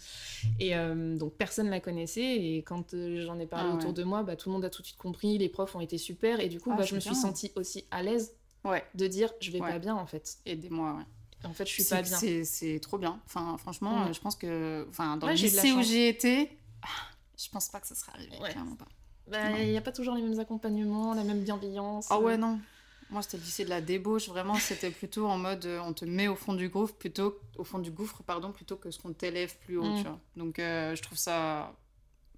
Et 0.59 0.73
donc 1.17 1.33
personne 1.33 1.69
la 1.69 1.79
connaissait, 1.79 2.35
et 2.37 2.57
quand 2.63 2.93
j'en 2.93 3.39
ai 3.39 3.45
parlé 3.47 3.69
Ah 3.71 3.75
autour 3.75 3.89
ouais. 3.89 3.95
de 3.95 4.03
moi, 4.03 4.23
bah, 4.23 4.35
tout 4.35 4.49
le 4.49 4.53
monde 4.53 4.65
a 4.65 4.69
tout 4.69 4.81
de 4.81 4.87
suite 4.87 4.99
compris, 4.99 5.37
les 5.37 5.49
profs 5.49 5.75
ont 5.75 5.81
été 5.81 5.97
super, 5.97 6.39
et 6.39 6.49
du 6.49 6.59
coup, 6.59 6.69
Ah, 6.73 6.77
bah, 6.77 6.83
je 6.83 6.95
me 6.95 6.99
suis 6.99 7.15
sentie 7.15 7.51
aussi 7.55 7.85
à 7.91 8.03
l'aise 8.03 8.35
de 8.95 9.07
dire 9.07 9.31
je 9.41 9.51
vais 9.51 9.59
pas 9.59 9.79
bien 9.79 9.95
en 9.95 10.05
fait. 10.05 10.37
aidez-moi, 10.45 10.93
ouais. 10.97 11.03
En 11.49 11.51
fait, 11.53 11.67
je 11.67 11.73
suis 11.73 11.83
pas 11.83 12.01
bien. 12.01 12.17
C'est 12.45 12.79
trop 12.81 12.97
bien. 12.97 13.19
Enfin, 13.25 13.57
franchement, 13.57 14.11
je 14.13 14.19
pense 14.21 14.35
que. 14.35 14.85
Enfin, 14.89 15.17
dans 15.17 15.27
le 15.27 15.33
lycée 15.33 15.71
où 15.73 15.81
j'ai 15.81 16.07
été, 16.09 16.49
je 17.37 17.49
pense 17.49 17.69
pas 17.69 17.79
que 17.79 17.87
ça 17.87 17.95
serait 17.95 18.11
arrivé, 18.13 18.37
Ouais. 18.41 18.49
clairement 18.51 18.75
pas. 18.75 18.87
Bah. 19.27 19.51
Il 19.59 19.69
n'y 19.69 19.77
a 19.77 19.81
pas 19.81 19.91
toujours 19.91 20.15
les 20.15 20.21
mêmes 20.21 20.39
accompagnements, 20.39 21.13
la 21.13 21.23
même 21.23 21.43
bienveillance. 21.43 22.07
Ah 22.09 22.19
ouais, 22.19 22.37
non. 22.37 22.59
Moi, 23.09 23.21
c'était 23.21 23.37
le 23.37 23.43
lycée 23.43 23.63
de 23.63 23.69
la 23.69 23.79
débauche. 23.81 24.27
Vraiment, 24.27 24.55
c'était 24.55 24.89
plutôt 24.89 25.27
en 25.27 25.37
mode 25.37 25.65
euh, 25.65 25.79
on 25.81 25.93
te 25.93 26.03
met 26.03 26.27
au 26.27 26.35
fond 26.35 26.53
du 26.53 26.67
gouffre 26.69 26.95
plutôt, 26.95 27.39
au 27.57 27.63
fond 27.63 27.79
du 27.79 27.91
gouffre, 27.91 28.23
pardon, 28.23 28.51
plutôt 28.51 28.75
que 28.75 28.91
ce 28.91 28.99
qu'on 28.99 29.13
t'élève 29.13 29.55
plus 29.59 29.77
haut, 29.77 29.83
Mm. 29.83 29.97
tu 29.97 30.03
vois. 30.03 30.19
Donc, 30.35 30.59
euh, 30.59 30.95
je 30.95 31.01
trouve 31.01 31.17
ça 31.17 31.75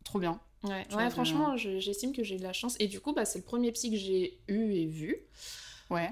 trop 0.04 0.20
bien. 0.20 0.40
Ouais, 0.64 0.86
ouais 0.96 1.10
franchement, 1.12 1.56
je- 1.58 1.80
j'estime 1.80 2.12
que 2.14 2.24
j'ai 2.24 2.36
eu 2.36 2.38
de 2.40 2.44
la 2.44 2.54
chance. 2.54 2.76
Et 2.80 2.88
du 2.88 3.00
coup, 3.00 3.14
bah, 3.14 3.24
c'est 3.26 3.40
le 3.40 3.46
premier 3.46 3.72
psy 3.72 3.90
que 3.92 3.98
j'ai 3.98 4.40
eu 4.48 4.74
et 4.74 4.86
vu. 4.86 5.18
Ouais. 5.90 6.12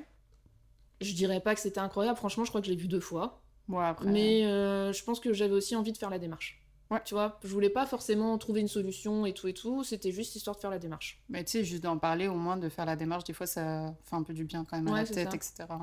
Je 1.02 1.14
dirais 1.14 1.42
pas 1.42 1.54
que 1.56 1.62
c'était 1.62 1.80
incroyable, 1.80 2.18
franchement, 2.18 2.46
je 2.46 2.50
crois 2.52 2.62
que 2.62 2.68
je 2.68 2.72
l'ai 2.72 2.78
vu 2.78 2.88
deux 2.88 3.00
fois. 3.00 3.42
Après. 3.76 4.06
Mais 4.10 4.46
euh, 4.46 4.92
je 4.94 5.04
pense 5.04 5.20
que 5.20 5.34
j'avais 5.34 5.54
aussi 5.54 5.76
envie 5.76 5.92
de 5.92 5.98
faire 5.98 6.10
la 6.10 6.20
démarche. 6.20 6.63
Ouais. 6.94 7.02
Tu 7.06 7.14
vois, 7.14 7.40
je 7.44 7.50
voulais 7.50 7.70
pas 7.70 7.86
forcément 7.86 8.38
trouver 8.38 8.62
une 8.62 8.68
solution 8.68 9.26
et 9.26 9.34
tout 9.34 9.48
et 9.48 9.54
tout, 9.54 9.84
c'était 9.84 10.12
juste 10.12 10.36
histoire 10.36 10.56
de 10.56 10.62
faire 10.62 10.70
la 10.70 10.80
démarche. 10.80 11.22
Mais 11.30 11.44
tu 11.44 11.52
sais, 11.52 11.64
juste 11.64 11.84
d'en 11.84 11.98
parler, 11.98 12.28
au 12.28 12.36
moins 12.36 12.58
de 12.58 12.70
faire 12.70 12.86
la 12.86 12.96
démarche, 12.96 13.24
des 13.24 13.34
fois, 13.34 13.48
ça 13.48 13.94
fait 14.04 14.16
un 14.16 14.24
peu 14.24 14.34
du 14.34 14.44
bien 14.46 14.64
quand 14.64 14.78
même 14.78 14.88
à 14.88 14.92
Ouais, 14.92 15.02
la 15.02 15.08
tête, 15.08 15.30
ça. 15.32 15.36
etc. 15.36 15.74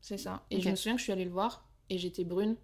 C'est 0.00 0.18
ça. 0.18 0.42
Et 0.50 0.60
je 0.60 0.68
me 0.68 0.76
souviens 0.76 0.94
que 0.94 0.98
je 0.98 1.04
suis 1.04 1.12
allée 1.12 1.24
le 1.24 1.30
voir 1.30 1.64
et 1.88 1.98
j'étais 1.98 2.24
brune. 2.24 2.56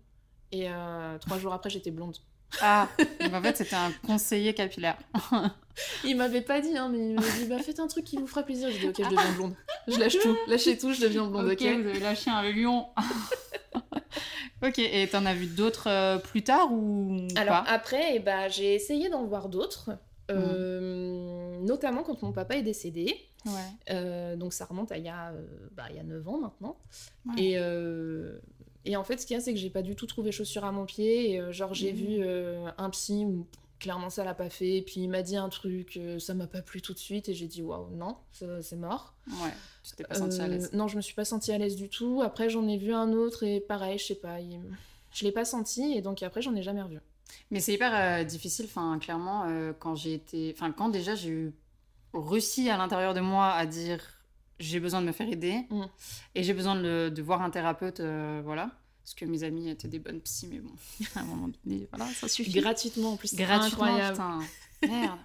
Et 0.50 0.68
euh, 0.68 1.16
trois 1.18 1.38
jours 1.38 1.52
après, 1.52 1.70
j'étais 1.70 1.90
blonde. 1.90 2.16
Ah, 2.60 2.88
en 3.32 3.40
fait, 3.40 3.56
c'était 3.56 3.76
un 3.76 3.90
conseiller 4.06 4.52
capillaire. 4.52 4.98
Il 6.04 6.16
m'avait 6.16 6.42
pas 6.42 6.60
dit, 6.60 6.76
hein, 6.76 6.90
mais 6.90 6.98
il 6.98 7.14
m'a 7.14 7.22
dit 7.22 7.46
bah, 7.48 7.58
faites 7.58 7.80
un 7.80 7.86
truc 7.86 8.04
qui 8.04 8.18
vous 8.18 8.26
fera 8.26 8.42
plaisir. 8.42 8.68
J'ai 8.70 8.78
dit 8.78 8.88
ok, 8.88 8.96
je 8.98 9.04
deviens 9.04 9.32
blonde. 9.36 9.54
Je 9.88 9.98
lâche 9.98 10.18
tout, 10.18 10.36
lâchez 10.46 10.76
tout, 10.76 10.92
je 10.92 11.00
deviens 11.00 11.26
blonde, 11.26 11.46
ok, 11.50 11.60
vous 11.62 11.88
avez 11.88 11.98
lâché 12.00 12.30
un 12.30 12.42
lion. 12.42 12.88
Ok, 14.62 14.78
et 14.78 15.08
t'en 15.08 15.26
as 15.26 15.34
vu 15.34 15.46
d'autres 15.46 15.88
euh, 15.88 16.18
plus 16.18 16.42
tard 16.42 16.72
ou 16.72 17.16
Alors 17.36 17.64
pas 17.64 17.70
après, 17.70 18.16
eh 18.16 18.18
ben, 18.18 18.48
j'ai 18.48 18.74
essayé 18.74 19.08
d'en 19.08 19.24
voir 19.24 19.48
d'autres, 19.48 19.90
euh, 20.30 21.58
notamment 21.60 22.02
quand 22.02 22.22
mon 22.22 22.32
papa 22.32 22.56
est 22.56 22.62
décédé. 22.62 23.16
Ouais. 23.44 23.52
Euh, 23.90 24.36
donc 24.36 24.52
ça 24.52 24.64
remonte 24.64 24.92
à 24.92 24.98
il 24.98 25.04
y 25.04 25.08
a, 25.08 25.32
bah, 25.72 25.86
il 25.90 25.96
y 25.96 25.98
a 25.98 26.04
9 26.04 26.28
ans 26.28 26.38
maintenant. 26.38 26.76
Ouais. 27.26 27.42
Et, 27.42 28.90
et 28.90 28.96
en 28.96 29.04
fait, 29.04 29.18
ce 29.18 29.26
qu'il 29.26 29.34
y 29.34 29.38
a, 29.38 29.42
c'est 29.42 29.52
que 29.52 29.60
j'ai 29.60 29.70
pas 29.70 29.82
du 29.82 29.94
tout 29.94 30.06
trouvé 30.06 30.32
chaussure 30.32 30.64
à 30.64 30.72
mon 30.72 30.86
pied. 30.86 31.32
Et, 31.32 31.52
genre, 31.52 31.74
j'ai 31.74 31.92
vu 31.92 32.24
un 32.78 32.90
psy 32.90 33.26
clairement 33.82 34.08
ça 34.08 34.24
l'a 34.24 34.32
pas 34.34 34.48
fait. 34.48 34.78
Et 34.78 34.82
puis 34.82 35.00
il 35.02 35.08
m'a 35.08 35.20
dit 35.22 35.36
un 35.36 35.48
truc, 35.50 35.96
euh, 35.98 36.18
ça 36.18 36.32
m'a 36.32 36.46
pas 36.46 36.62
plu 36.62 36.80
tout 36.80 36.94
de 36.94 36.98
suite. 36.98 37.28
Et 37.28 37.34
j'ai 37.34 37.46
dit 37.48 37.60
waouh, 37.62 37.90
non, 37.94 38.16
c'est 38.30 38.76
mort. 38.76 39.14
Ouais, 39.28 39.52
tu 39.84 39.92
t'es 39.96 40.04
pas 40.04 40.14
sentie 40.14 40.40
à 40.40 40.44
Euh, 40.44 40.48
l'aise. 40.48 40.70
Non, 40.72 40.88
je 40.88 40.96
me 40.96 41.02
suis 41.02 41.14
pas 41.14 41.24
sentie 41.26 41.52
à 41.52 41.58
l'aise 41.58 41.76
du 41.76 41.88
tout. 41.88 42.22
Après, 42.24 42.48
j'en 42.48 42.66
ai 42.68 42.78
vu 42.78 42.94
un 42.94 43.12
autre 43.12 43.42
et 43.42 43.60
pareil, 43.60 43.98
je 43.98 44.04
sais 44.06 44.14
pas. 44.14 44.40
il- 44.40 44.60
Je 45.12 45.24
l'ai 45.24 45.32
pas 45.32 45.44
senti 45.44 45.92
et 45.92 46.00
donc 46.00 46.22
après, 46.22 46.40
j'en 46.40 46.54
ai 46.56 46.62
jamais 46.62 46.80
revu. 46.80 46.98
Mais 47.50 47.60
c'est 47.60 47.74
hyper 47.74 47.92
euh, 47.94 48.24
difficile, 48.24 48.64
enfin, 48.66 48.98
clairement, 48.98 49.44
euh, 49.46 49.72
quand 49.78 49.94
j'ai 49.94 50.14
été. 50.14 50.54
Enfin, 50.56 50.72
quand 50.72 50.88
déjà 50.88 51.14
j'ai 51.14 51.28
eu 51.30 51.54
réussi 52.14 52.70
à 52.70 52.76
l'intérieur 52.78 53.12
de 53.14 53.20
moi 53.20 53.50
à 53.52 53.66
dire 53.66 54.00
j'ai 54.58 54.78
besoin 54.80 55.00
de 55.02 55.06
me 55.06 55.12
faire 55.12 55.28
aider 55.28 55.66
Mm. 55.70 55.84
et 56.36 56.42
j'ai 56.44 56.54
besoin 56.54 56.76
de, 56.76 57.08
de 57.14 57.22
voir 57.22 57.42
un 57.42 57.50
thérapeute, 57.50 58.00
voilà. 58.00 58.70
Parce 59.04 59.14
que 59.14 59.24
mes 59.24 59.42
amis 59.42 59.68
étaient 59.68 59.88
des 59.88 59.98
bonnes 59.98 60.20
psy, 60.20 60.46
mais 60.50 60.60
bon, 60.60 60.70
à 61.16 61.20
un 61.20 61.24
moment 61.24 61.50
donné, 61.64 61.88
voilà, 61.90 62.06
ça 62.14 62.28
suffit. 62.28 62.52
Gratuitement 62.60 63.12
en 63.12 63.16
plus, 63.16 63.28
c'est 63.28 63.36
Gratuitement, 63.36 63.84
incroyable. 63.84 64.12
putain. 64.12 64.40
Merde. 64.88 65.18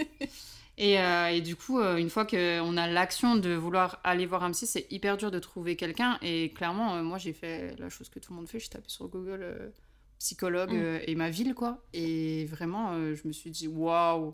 et, 0.77 1.00
euh, 1.00 1.27
et 1.29 1.41
du 1.41 1.55
coup, 1.55 1.79
euh, 1.79 1.98
une 1.98 2.10
fois 2.10 2.25
qu'on 2.25 2.77
a 2.77 2.88
l'action 2.88 3.36
de 3.36 3.53
vouloir 3.53 4.00
aller 4.03 4.25
voir 4.25 4.43
un 4.43 4.51
psy, 4.51 4.65
c'est 4.67 4.88
hyper 4.91 5.17
dur 5.17 5.29
de 5.31 5.39
trouver 5.39 5.75
quelqu'un. 5.75 6.17
Et 6.22 6.51
clairement, 6.53 6.96
euh, 6.96 7.03
moi, 7.03 7.17
j'ai 7.17 7.34
fait 7.34 7.75
la 7.79 7.89
chose 7.89 8.10
que 8.10 8.19
tout 8.19 8.31
le 8.34 8.38
monde 8.38 8.48
fait. 8.50 8.60
J'ai 8.60 8.69
tapé 8.69 8.86
sur 8.89 9.07
Google 9.07 9.72
psychologue 10.19 10.74
Mm. 10.74 11.00
et 11.05 11.15
ma 11.15 11.29
ville, 11.29 11.53
quoi. 11.53 11.84
Et 11.93 12.46
vraiment, 12.46 12.93
je 13.13 13.27
me 13.27 13.31
suis 13.34 13.51
dit, 13.51 13.67
waouh, 13.67 14.34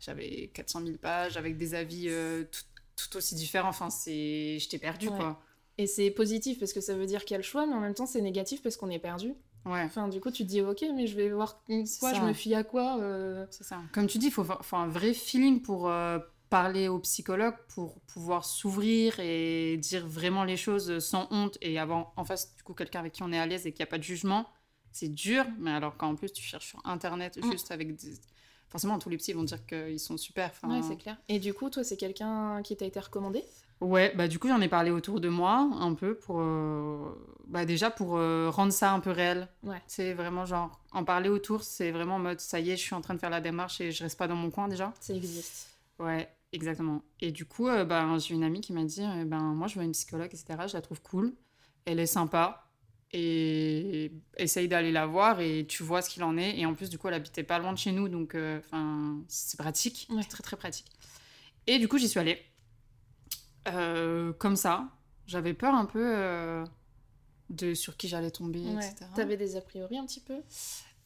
j'avais 0.00 0.50
400 0.54 0.80
000 0.84 0.98
pages 0.98 1.36
avec 1.36 1.56
des 1.56 1.74
avis 1.74 2.08
tout, 2.50 2.62
tout 2.96 3.16
aussi 3.16 3.34
différents. 3.36 3.68
Enfin, 3.68 3.88
j'étais 4.06 4.78
perdue, 4.78 5.08
Ouais. 5.08 5.16
quoi. 5.16 5.40
Et 5.78 5.86
c'est 5.86 6.10
positif 6.10 6.58
parce 6.58 6.72
que 6.72 6.80
ça 6.80 6.94
veut 6.94 7.06
dire 7.06 7.24
qu'il 7.24 7.32
y 7.32 7.34
a 7.34 7.38
le 7.38 7.44
choix, 7.44 7.66
mais 7.66 7.74
en 7.74 7.80
même 7.80 7.94
temps, 7.94 8.06
c'est 8.06 8.20
négatif 8.20 8.62
parce 8.62 8.76
qu'on 8.76 8.90
est 8.90 8.98
perdu. 8.98 9.34
Ouais. 9.64 9.82
Enfin, 9.84 10.08
du 10.08 10.20
coup, 10.20 10.30
tu 10.30 10.42
te 10.44 10.48
dis, 10.48 10.60
ok, 10.60 10.84
mais 10.94 11.06
je 11.06 11.16
vais 11.16 11.30
voir 11.30 11.62
quoi, 12.00 12.12
je 12.14 12.20
me 12.20 12.32
fie 12.32 12.54
à 12.54 12.64
quoi 12.64 12.98
euh, 13.00 13.46
C'est 13.50 13.64
ça. 13.64 13.80
Comme 13.92 14.06
tu 14.06 14.18
dis, 14.18 14.26
il 14.26 14.32
faut, 14.32 14.44
faut 14.44 14.76
un 14.76 14.88
vrai 14.88 15.14
feeling 15.14 15.62
pour 15.62 15.88
euh, 15.88 16.18
parler 16.50 16.88
au 16.88 16.98
psychologue, 16.98 17.54
pour 17.68 18.00
pouvoir 18.02 18.44
s'ouvrir 18.44 19.18
et 19.20 19.78
dire 19.78 20.06
vraiment 20.06 20.44
les 20.44 20.56
choses 20.58 20.98
sans 20.98 21.26
honte 21.30 21.56
et 21.62 21.78
avoir 21.78 22.12
en 22.16 22.24
face 22.24 22.54
du 22.56 22.62
coup 22.62 22.74
quelqu'un 22.74 23.00
avec 23.00 23.12
qui 23.12 23.22
on 23.22 23.32
est 23.32 23.38
à 23.38 23.46
l'aise 23.46 23.66
et 23.66 23.72
qu'il 23.72 23.82
n'y 23.82 23.88
a 23.88 23.90
pas 23.90 23.98
de 23.98 24.02
jugement. 24.02 24.46
C'est 24.90 25.08
dur, 25.08 25.46
mais 25.58 25.70
alors 25.70 25.96
qu'en 25.96 26.14
plus 26.14 26.30
tu 26.32 26.42
cherches 26.42 26.66
sur 26.66 26.80
internet 26.84 27.38
Mm. 27.42 27.50
juste 27.52 27.70
avec 27.70 27.96
des... 27.96 28.12
Forcément, 28.72 28.98
tous 28.98 29.10
les 29.10 29.18
psys 29.18 29.34
vont 29.34 29.44
dire 29.44 29.64
qu'ils 29.66 30.00
sont 30.00 30.16
super. 30.16 30.50
enfin, 30.50 30.74
Ouais, 30.74 30.82
c'est 30.82 30.96
clair. 30.96 31.18
Et 31.28 31.38
du 31.38 31.52
coup, 31.52 31.68
toi, 31.68 31.84
c'est 31.84 31.98
quelqu'un 31.98 32.62
qui 32.62 32.74
t'a 32.74 32.86
été 32.86 32.98
recommandé? 32.98 33.44
Ouais, 33.82 34.14
bah 34.16 34.28
du 34.28 34.38
coup 34.38 34.46
j'en 34.46 34.60
ai 34.60 34.68
parlé 34.68 34.92
autour 34.92 35.20
de 35.20 35.28
moi 35.28 35.68
un 35.80 35.94
peu 35.94 36.14
pour 36.14 36.36
euh, 36.38 37.12
bah 37.48 37.64
déjà 37.64 37.90
pour 37.90 38.16
euh, 38.16 38.48
rendre 38.48 38.72
ça 38.72 38.92
un 38.92 39.00
peu 39.00 39.10
réel. 39.10 39.48
Ouais. 39.64 39.82
C'est 39.88 40.14
vraiment 40.14 40.46
genre 40.46 40.80
en 40.92 41.02
parler 41.04 41.28
autour, 41.28 41.64
c'est 41.64 41.90
vraiment 41.90 42.14
en 42.14 42.20
mode 42.20 42.38
ça 42.38 42.60
y 42.60 42.70
est, 42.70 42.76
je 42.76 42.82
suis 42.82 42.94
en 42.94 43.00
train 43.00 43.14
de 43.14 43.18
faire 43.18 43.28
la 43.28 43.40
démarche 43.40 43.80
et 43.80 43.90
je 43.90 44.04
reste 44.04 44.16
pas 44.16 44.28
dans 44.28 44.36
mon 44.36 44.52
coin 44.52 44.68
déjà. 44.68 44.94
Ça 45.00 45.12
existe. 45.12 45.68
Ouais, 45.98 46.32
exactement. 46.52 47.02
Et 47.20 47.32
du 47.32 47.44
coup, 47.44 47.66
euh, 47.66 47.84
ben, 47.84 48.18
j'ai 48.18 48.34
une 48.34 48.44
amie 48.44 48.60
qui 48.60 48.72
m'a 48.72 48.84
dit 48.84 49.02
ben 49.26 49.40
moi 49.40 49.66
je 49.66 49.80
veux 49.80 49.84
une 49.84 49.90
psychologue, 49.92 50.30
etc. 50.32 50.68
Je 50.68 50.74
la 50.74 50.80
trouve 50.80 51.02
cool, 51.02 51.34
elle 51.84 51.98
est 51.98 52.06
sympa 52.06 52.64
et 53.12 54.10
essaye 54.38 54.68
d'aller 54.68 54.90
la 54.92 55.06
voir 55.06 55.40
et 55.40 55.66
tu 55.68 55.82
vois 55.82 56.00
ce 56.02 56.08
qu'il 56.10 56.22
en 56.24 56.36
est. 56.38 56.58
Et 56.58 56.64
en 56.66 56.74
plus, 56.74 56.88
du 56.90 56.98
coup, 56.98 57.08
elle 57.08 57.14
habitait 57.14 57.42
pas 57.42 57.58
loin 57.58 57.72
de 57.72 57.78
chez 57.78 57.92
nous, 57.92 58.08
donc 58.08 58.34
euh, 58.34 58.60
c'est 59.28 59.58
pratique, 59.58 60.06
Ouais. 60.10 60.22
c'est 60.22 60.28
très 60.28 60.42
très 60.42 60.56
pratique. 60.56 60.86
Et 61.66 61.78
du 61.78 61.88
coup, 61.88 61.98
j'y 61.98 62.08
suis 62.08 62.18
allée. 62.20 62.40
Euh, 63.68 64.32
comme 64.32 64.56
ça, 64.56 64.88
j'avais 65.26 65.54
peur 65.54 65.74
un 65.74 65.84
peu 65.84 66.02
euh, 66.02 66.64
de 67.50 67.74
sur 67.74 67.96
qui 67.96 68.08
j'allais 68.08 68.30
tomber, 68.30 68.60
Ouais. 68.60 68.84
etc. 68.86 69.06
T'avais 69.14 69.36
des 69.36 69.56
a 69.56 69.60
priori 69.60 69.98
un 69.98 70.06
petit 70.06 70.20
peu? 70.20 70.36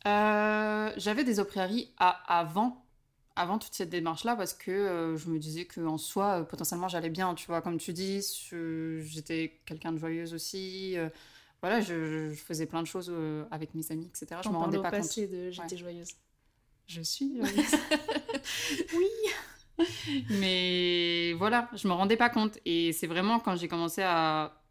J'avais 0.04 1.25
des 1.25 1.40
a 1.40 1.44
priori 1.44 1.92
à- 1.98 2.38
avant, 2.38 2.86
avant 3.34 3.58
toute 3.58 3.75
cette 3.75 3.90
démarche-là 3.90 4.36
parce 4.36 4.54
que 4.54 4.70
euh, 4.70 5.16
je 5.16 5.28
me 5.28 5.38
disais 5.38 5.66
qu'en 5.66 5.98
soi, 5.98 6.40
euh, 6.40 6.44
potentiellement, 6.44 6.88
j'allais 6.88 7.10
bien, 7.10 7.34
tu 7.34 7.46
vois, 7.48 7.60
comme 7.60 7.78
tu 7.78 7.92
dis, 7.92 8.22
j'étais 9.02 9.60
quelqu'un 9.66 9.92
de 9.92 9.98
joyeuse 9.98 10.32
aussi. 10.32 10.96
euh, 10.96 11.08
voilà, 11.62 11.80
je, 11.80 12.30
je 12.30 12.34
faisais 12.40 12.66
plein 12.66 12.82
de 12.82 12.86
choses 12.86 13.10
euh, 13.12 13.44
avec 13.50 13.75
mes 13.75 13.90
amis, 13.90 14.06
etc. 14.06 14.40
Je 14.44 14.48
T'en 14.48 14.50
me 14.50 14.58
parles 14.58 14.64
rendais 14.66 14.76
pas 14.82 14.90
compte. 14.90 15.00
passé 15.00 15.26
de 15.26 15.50
j'étais 15.50 15.76
joyeuse. 15.76 16.10
Je 16.86 17.00
suis 17.02 17.36
joyeuse. 17.40 17.75
oui. 18.94 19.06
Mais 20.30 21.32
voilà, 21.34 21.68
je 21.75 21.86
me 21.88 21.92
rendais 21.92 22.16
pas 22.16 22.30
compte. 22.30 22.58
Et 22.64 22.92
c'est 22.92 23.06
vraiment 23.06 23.40
quand 23.40 23.56
j'ai 23.56 23.68
commencé 23.68 24.02
à 24.02 24.62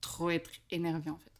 trop 0.00 0.30
être 0.30 0.50
énervée, 0.70 1.10
en 1.10 1.18
fait. 1.18 1.32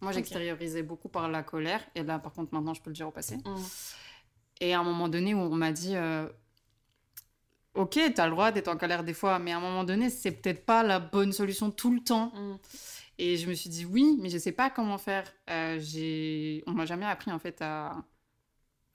Moi, 0.00 0.10
Ok. 0.10 0.16
j'extériorisais 0.16 0.82
beaucoup 0.82 1.08
par 1.08 1.28
la 1.28 1.42
colère. 1.42 1.80
Et 1.94 2.02
là, 2.02 2.18
par 2.18 2.32
contre, 2.32 2.52
maintenant, 2.52 2.74
je 2.74 2.82
peux 2.82 2.90
le 2.90 2.94
dire 2.96 3.08
au 3.08 3.12
passé. 3.12 3.36
Mm. 3.38 3.56
Et 4.60 4.74
à 4.74 4.80
un 4.80 4.84
moment 4.84 5.08
donné 5.08 5.34
où 5.34 5.38
on 5.38 5.54
m'a 5.54 5.72
dit 5.72 5.96
euh, 5.96 6.28
Ok, 7.74 7.98
t'as 8.14 8.24
le 8.26 8.32
droit 8.32 8.52
d'être 8.52 8.68
en 8.68 8.76
colère 8.76 9.04
des 9.04 9.14
fois, 9.14 9.38
mais 9.38 9.52
à 9.52 9.56
un 9.58 9.60
moment 9.60 9.84
donné, 9.84 10.10
c'est 10.10 10.32
peut-être 10.32 10.64
pas 10.66 10.82
la 10.82 10.98
bonne 10.98 11.32
solution 11.32 11.70
tout 11.70 11.92
le 11.92 12.00
temps. 12.00 12.32
Mm. 12.34 12.58
Et 13.18 13.36
je 13.36 13.48
me 13.48 13.54
suis 13.54 13.70
dit 13.70 13.84
Oui, 13.84 14.16
mais 14.20 14.28
je 14.28 14.38
sais 14.38 14.52
pas 14.52 14.70
comment 14.70 14.98
faire. 14.98 15.30
Euh, 15.50 15.78
j'ai... 15.80 16.62
On 16.66 16.72
m'a 16.72 16.86
jamais 16.86 17.06
appris 17.06 17.30
en 17.32 17.38
fait 17.38 17.60
à... 17.62 18.04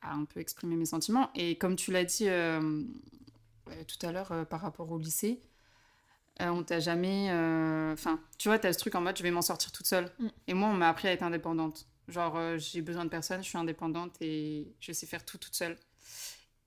à 0.02 0.14
un 0.14 0.26
peu 0.26 0.40
exprimer 0.40 0.76
mes 0.76 0.86
sentiments. 0.86 1.30
Et 1.36 1.58
comme 1.58 1.76
tu 1.76 1.92
l'as 1.92 2.06
dit 2.06 2.28
euh, 3.72 3.84
tout 3.88 4.06
à 4.06 4.12
l'heure 4.12 4.32
euh, 4.32 4.46
par 4.46 4.62
rapport 4.62 4.92
au 4.92 4.98
lycée, 4.98 5.42
euh, 6.42 6.50
on 6.50 6.64
t'a 6.64 6.80
jamais. 6.80 7.30
Enfin, 7.94 8.20
tu 8.38 8.50
vois, 8.50 8.60
t'as 8.60 8.74
ce 8.74 8.80
truc 8.80 8.96
en 8.96 9.02
mode 9.02 9.18
je 9.18 9.24
vais 9.24 9.32
m'en 9.32 9.42
sortir 9.42 9.72
toute 9.72 9.88
seule. 9.88 10.12
Mm. 10.20 10.28
Et 10.48 10.54
moi, 10.54 10.70
on 10.70 10.74
m'a 10.74 10.90
appris 10.90 11.08
à 11.08 11.12
être 11.12 11.24
indépendante. 11.24 11.88
Genre, 12.08 12.58
j'ai 12.58 12.82
besoin 12.82 13.06
de 13.06 13.10
personne, 13.10 13.42
je 13.44 13.48
suis 13.48 13.58
indépendante 13.58 14.16
et 14.22 14.76
je 14.80 14.92
sais 14.92 15.06
faire 15.06 15.24
tout 15.24 15.38
toute 15.38 15.56
seule. 15.56 15.78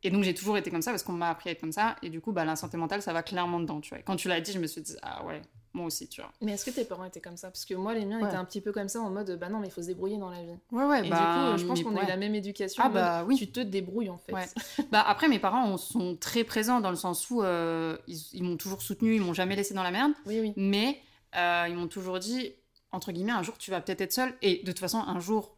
Et 0.03 0.11
donc, 0.11 0.23
j'ai 0.23 0.35
toujours 0.35 0.57
été 0.59 0.71
comme 0.71 0.83
ça 0.83 0.91
parce 0.91 1.03
qu'on 1.03 1.13
m'a 1.13 1.31
appris 1.31 1.49
à 1.49 1.53
être 1.53 1.61
comme 1.61 1.73
ça. 1.73 1.97
Et 2.03 2.11
du 2.11 2.21
coup, 2.21 2.33
bah, 2.33 2.45
la 2.45 2.57
santé 2.57 2.77
mentale, 2.77 3.03
ça 3.03 3.13
va 3.13 3.23
clairement 3.23 3.59
dedans, 3.59 3.81
tu 3.81 3.91
vois. 3.91 3.99
Et 4.01 4.03
quand 4.03 4.17
tu 4.17 4.29
l'as 4.29 4.41
dit, 4.41 4.53
je 4.53 4.59
me 4.59 4.67
suis 4.67 4.83
dit, 4.83 4.97
ah 5.03 5.25
ouais, 5.25 5.41
moi 5.75 5.87
aussi, 5.87 6.09
tu 6.09 6.21
vois. 6.23 6.31
Mais 6.41 6.53
est-ce 6.53 6.65
que 6.65 6.71
tes 6.71 6.85
parents 6.85 7.05
étaient 7.05 7.21
comme 7.21 7.37
ça? 7.37 7.51
Parce 7.51 7.65
que 7.65 7.75
moi, 7.75 7.93
les 7.95 8.05
miens 8.07 8.21
Ouais. 8.21 8.29
étaient 8.29 8.37
un 8.37 8.45
petit 8.45 8.61
peu 8.61 8.71
comme 8.73 8.89
ça, 8.89 9.01
en 9.01 9.11
mode 9.11 9.37
bah 9.39 9.49
non, 9.49 9.59
mais 9.59 9.67
il 9.67 9.71
faut 9.73 9.83
se 9.83 9.89
débrouiller 9.89 10.17
dans 10.19 10.31
la 10.31 10.43
vie. 10.43 10.57
Ouais, 10.71 10.85
ouais, 10.85 11.07
Et 11.07 11.11
bah. 11.11 11.47
du 11.49 11.53
coup, 11.53 11.59
je 11.59 11.67
pense 11.67 11.83
qu'on 11.83 11.97
a 11.97 12.05
eu 12.05 12.07
la 12.07 12.17
même 12.17 12.35
éducation. 12.35 12.83
Ah 12.85 12.89
mode, 12.89 12.95
bah 12.95 13.25
oui. 13.27 13.37
Tu 13.37 13.51
te 13.51 13.61
débrouilles 13.61 14.09
en 14.11 14.19
fait. 14.19 14.33
Ouais. 14.33 14.47
Bah 14.93 15.03
après, 15.07 15.29
mes 15.29 15.39
parents 15.41 15.69
on- 15.69 15.77
sont 15.77 16.17
très 16.17 16.45
présents 16.45 16.81
dans 16.81 16.91
le 16.91 16.97
sens 16.97 17.29
où 17.29 17.43
euh, 17.43 17.99
ils, 18.07 18.19
ils 18.33 18.43
m'ont 18.45 18.57
toujours 18.57 18.81
soutenu, 18.83 19.17
ils 19.17 19.21
m'ont 19.21 19.35
jamais 19.35 19.57
laissé 19.57 19.75
dans 19.75 19.83
la 19.83 19.91
merde, 19.91 20.13
Oui, 20.27 20.41
oui. 20.41 20.53
mais 20.57 21.01
euh, 21.37 21.67
ils 21.69 21.75
m'ont 21.75 21.89
toujours 21.89 22.21
dit, 22.21 22.53
entre 22.93 23.11
guillemets, 23.11 23.33
un 23.33 23.43
jour 23.43 23.59
tu 23.59 23.71
vas 23.73 23.81
peut-être 23.81 24.01
être 24.01 24.13
seule, 24.13 24.33
et 24.43 24.61
de 24.63 24.71
toute 24.71 24.79
façon, 24.79 24.99
un 24.99 25.19
jour, 25.19 25.57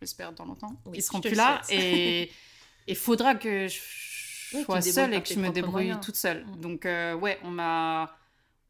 j'espère 0.00 0.32
dans 0.32 0.44
longtemps, 0.44 0.72
Oui, 0.86 0.98
ils 0.98 1.02
seront 1.02 1.20
plus 1.20 1.34
là, 1.34 1.60
et 1.70 2.30
il 2.86 2.96
faudra 2.96 3.34
que 3.34 3.66
je 3.68 3.78
sois 4.64 4.80
seule 4.80 5.14
et 5.14 5.22
que 5.22 5.28
je 5.28 5.38
me 5.38 5.50
débrouille 5.50 5.86
moyens. 5.86 6.00
toute 6.04 6.16
seule. 6.16 6.44
Mm. 6.46 6.60
Donc 6.60 6.86
euh, 6.86 7.14
ouais, 7.14 7.38
on 7.44 7.50
m'a 7.50 8.16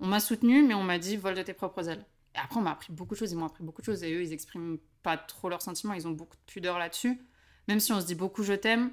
on 0.01 0.07
m'a 0.07 0.21
soutenue, 0.21 0.63
mais 0.63 0.75
on 0.75 0.83
m'a 0.83 0.99
dit, 0.99 1.17
vole 1.17 1.35
de 1.35 1.43
tes 1.43 1.53
propres 1.53 1.89
ailes. 1.89 2.05
Et 2.35 2.39
après, 2.39 2.59
on 2.59 2.63
m'a 2.63 2.73
appris 2.73 2.93
beaucoup 2.93 3.15
de 3.15 3.19
choses, 3.19 3.33
ils 3.33 3.39
m'ont 3.39 3.47
appris 3.47 3.65
beaucoup 3.65 3.83
de 3.83 3.87
choses, 3.87 4.03
et 4.03 4.13
eux, 4.13 4.23
ils 4.23 4.33
expriment 4.33 4.79
pas 5.03 5.17
trop 5.17 5.49
leurs 5.49 5.63
sentiments, 5.63 5.95
ils 5.95 6.07
ont 6.07 6.13
beaucoup 6.13 6.37
de 6.37 6.53
pudeur 6.53 6.79
là-dessus. 6.79 7.21
Même 7.69 7.81
si 7.81 7.93
on 7.93 8.01
se 8.01 8.07
dit 8.07 8.15
beaucoup 8.15 8.43
je 8.43 8.53
t'aime, 8.53 8.91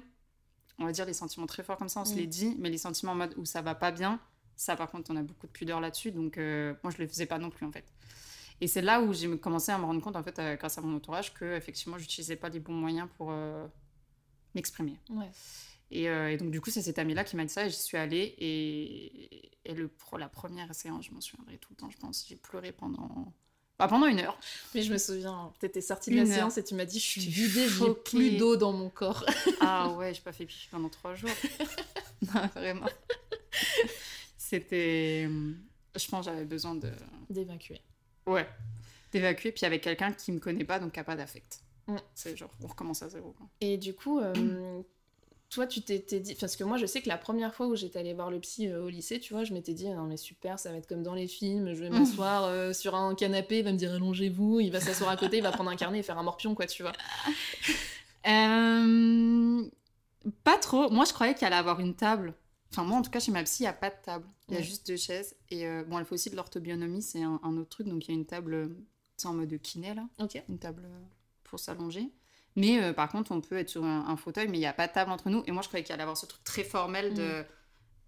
on 0.78 0.84
va 0.84 0.92
dire 0.92 1.06
les 1.06 1.12
sentiments 1.12 1.46
très 1.46 1.62
forts 1.62 1.76
comme 1.76 1.88
ça, 1.88 2.00
on 2.00 2.04
se 2.04 2.14
les 2.14 2.26
dit, 2.26 2.54
mais 2.58 2.70
les 2.70 2.78
sentiments 2.78 3.12
en 3.12 3.16
mode 3.16 3.34
où 3.36 3.44
ça 3.44 3.62
va 3.62 3.74
pas 3.74 3.90
bien, 3.90 4.20
ça 4.56 4.76
par 4.76 4.90
contre, 4.90 5.10
on 5.10 5.16
a 5.16 5.22
beaucoup 5.22 5.46
de 5.46 5.52
pudeur 5.52 5.80
là-dessus, 5.80 6.12
donc 6.12 6.38
euh, 6.38 6.74
moi, 6.82 6.92
je 6.92 6.98
le 6.98 7.08
faisais 7.08 7.26
pas 7.26 7.38
non 7.38 7.50
plus 7.50 7.66
en 7.66 7.72
fait. 7.72 7.84
Et 8.60 8.66
c'est 8.66 8.82
là 8.82 9.00
où 9.00 9.12
j'ai 9.12 9.38
commencé 9.38 9.70
à 9.70 9.78
me 9.78 9.84
rendre 9.84 10.00
compte, 10.02 10.16
en 10.16 10.22
fait, 10.22 10.38
euh, 10.38 10.56
grâce 10.56 10.78
à 10.78 10.80
mon 10.80 10.96
entourage, 10.96 11.32
que 11.32 11.56
effectivement, 11.56 11.96
j'utilisais 11.96 12.36
pas 12.36 12.48
les 12.48 12.58
bons 12.58 12.72
moyens 12.72 13.08
pour 13.16 13.28
euh, 13.30 13.66
m'exprimer. 14.54 14.98
Ouais. 15.10 15.30
Et, 15.90 16.08
euh, 16.08 16.30
et 16.30 16.36
donc, 16.36 16.50
du 16.50 16.60
coup, 16.60 16.70
c'est 16.70 16.82
cette 16.82 16.98
amie-là 16.98 17.24
qui 17.24 17.36
m'a 17.36 17.44
dit 17.44 17.52
ça 17.52 17.66
et 17.66 17.70
j'y 17.70 17.76
suis 17.76 17.96
allée. 17.96 18.34
Et, 18.38 19.50
et 19.64 19.74
le, 19.74 19.90
la 20.18 20.28
première 20.28 20.74
séance, 20.74 21.06
je 21.06 21.12
m'en 21.12 21.20
souviendrai 21.20 21.58
tout 21.58 21.70
le 21.70 21.76
temps, 21.76 21.90
je 21.90 21.96
pense. 21.96 22.26
J'ai 22.28 22.36
pleuré 22.36 22.72
pendant. 22.72 23.32
Bah, 23.78 23.86
pendant 23.86 24.06
une 24.06 24.18
heure. 24.18 24.38
Mais 24.74 24.82
je 24.82 24.92
me 24.92 24.98
souviens, 24.98 25.52
t'étais 25.60 25.80
sortie 25.80 26.10
de 26.10 26.16
la 26.16 26.22
heure. 26.22 26.28
séance 26.28 26.58
et 26.58 26.64
tu 26.64 26.74
m'as 26.74 26.84
dit 26.84 26.98
je 26.98 27.06
suis 27.06 27.20
vidée, 27.20 27.68
j'ai 27.68 27.94
plus 27.94 28.36
d'eau 28.36 28.56
dans 28.56 28.72
mon 28.72 28.90
corps. 28.90 29.24
Ah 29.60 29.90
ouais, 29.90 30.14
j'ai 30.14 30.20
pas 30.20 30.32
fait 30.32 30.46
pipi 30.46 30.68
pendant 30.70 30.88
trois 30.88 31.14
jours. 31.14 31.30
Non, 32.34 32.48
vraiment. 32.48 32.88
C'était. 34.36 35.28
Je 35.94 36.08
pense 36.08 36.24
j'avais 36.24 36.44
besoin 36.44 36.74
de. 36.74 36.90
D'évacuer. 37.30 37.80
Ouais. 38.26 38.48
D'évacuer, 39.12 39.52
puis 39.52 39.64
avec 39.64 39.82
quelqu'un 39.82 40.12
qui 40.12 40.32
me 40.32 40.40
connaît 40.40 40.64
pas, 40.64 40.80
donc 40.80 40.92
qui 40.92 40.98
a 41.00 41.04
pas 41.04 41.14
d'affect. 41.14 41.62
Mm. 41.86 41.96
C'est 42.14 42.36
genre, 42.36 42.50
on 42.62 42.66
recommence 42.66 43.02
à 43.02 43.08
zéro. 43.08 43.36
Et 43.60 43.78
du 43.78 43.94
coup, 43.94 44.18
euh, 44.18 44.82
toi, 45.50 45.66
tu 45.66 45.80
t'étais 45.82 46.20
dit. 46.20 46.34
Parce 46.34 46.56
que 46.56 46.64
moi, 46.64 46.76
je 46.76 46.86
sais 46.86 47.00
que 47.00 47.08
la 47.08 47.16
première 47.18 47.54
fois 47.54 47.66
où 47.68 47.74
j'étais 47.76 47.98
allée 47.98 48.12
voir 48.14 48.30
le 48.30 48.38
psy 48.40 48.68
euh, 48.68 48.84
au 48.84 48.88
lycée, 48.88 49.18
tu 49.20 49.32
vois, 49.32 49.44
je 49.44 49.52
m'étais 49.54 49.72
dit, 49.74 49.88
non, 49.88 50.04
mais 50.04 50.16
super, 50.16 50.58
ça 50.58 50.70
va 50.70 50.76
être 50.78 50.86
comme 50.86 51.02
dans 51.02 51.14
les 51.14 51.26
films, 51.26 51.72
je 51.74 51.80
vais 51.82 51.90
m'asseoir 51.90 52.44
euh, 52.46 52.72
sur 52.72 52.94
un 52.94 53.14
canapé, 53.14 53.58
il 53.60 53.64
va 53.64 53.72
me 53.72 53.78
dire 53.78 53.92
allongez-vous, 53.94 54.60
il 54.60 54.70
va 54.70 54.80
s'asseoir 54.80 55.10
à 55.10 55.16
côté, 55.16 55.38
il 55.38 55.42
va 55.42 55.50
prendre 55.52 55.70
un 55.70 55.76
carnet 55.76 56.00
et 56.00 56.02
faire 56.02 56.18
un 56.18 56.22
morpion, 56.22 56.54
quoi, 56.54 56.66
tu 56.66 56.82
vois. 56.82 56.92
Euh, 58.26 59.62
Pas 60.44 60.58
trop. 60.58 60.90
Moi, 60.90 61.04
je 61.06 61.12
croyais 61.12 61.34
qu'il 61.34 61.46
allait 61.46 61.56
avoir 61.56 61.80
une 61.80 61.94
table. 61.94 62.34
Enfin, 62.72 62.84
moi, 62.84 62.98
en 62.98 63.02
tout 63.02 63.10
cas, 63.10 63.20
chez 63.20 63.30
ma 63.32 63.42
psy, 63.44 63.62
il 63.62 63.66
n'y 63.66 63.68
a 63.68 63.72
pas 63.72 63.90
de 63.90 63.94
table. 64.04 64.26
Il 64.48 64.54
y 64.54 64.56
a 64.56 64.60
Ouais. 64.60 64.66
juste 64.66 64.86
deux 64.86 64.96
chaises. 64.96 65.34
Et 65.50 65.66
bon, 65.84 65.98
elle 65.98 66.04
fait 66.04 66.14
aussi 66.14 66.28
de 66.28 66.36
l'orthobionomie, 66.36 67.00
c'est 67.00 67.22
un, 67.22 67.40
un 67.42 67.56
autre 67.56 67.70
truc. 67.70 67.86
Donc, 67.88 68.06
il 68.06 68.10
y 68.10 68.14
a 68.14 68.18
une 68.18 68.26
table, 68.26 68.70
sais, 69.16 69.28
en 69.28 69.34
mode 69.34 69.56
kiné, 69.62 69.94
là. 69.94 70.06
Ok. 70.20 70.42
Une 70.48 70.58
table 70.58 70.86
pour 71.44 71.58
s'allonger. 71.58 72.10
Mais 72.58 72.82
euh, 72.82 72.92
par 72.92 73.08
contre, 73.10 73.32
on 73.32 73.40
peut 73.40 73.56
être 73.56 73.68
sur 73.70 73.84
un, 73.84 74.06
un 74.08 74.16
fauteuil, 74.16 74.48
mais 74.48 74.58
il 74.58 74.60
n'y 74.60 74.66
a 74.66 74.72
pas 74.72 74.86
de 74.88 74.92
table 74.92 75.10
entre 75.10 75.30
nous. 75.30 75.42
Et 75.46 75.52
moi, 75.52 75.62
je 75.62 75.68
croyais 75.68 75.84
qu'il 75.84 75.92
allait 75.94 76.02
avoir 76.02 76.16
ce 76.16 76.26
truc 76.26 76.42
très 76.44 76.64
formel 76.64 77.14
de 77.14 77.44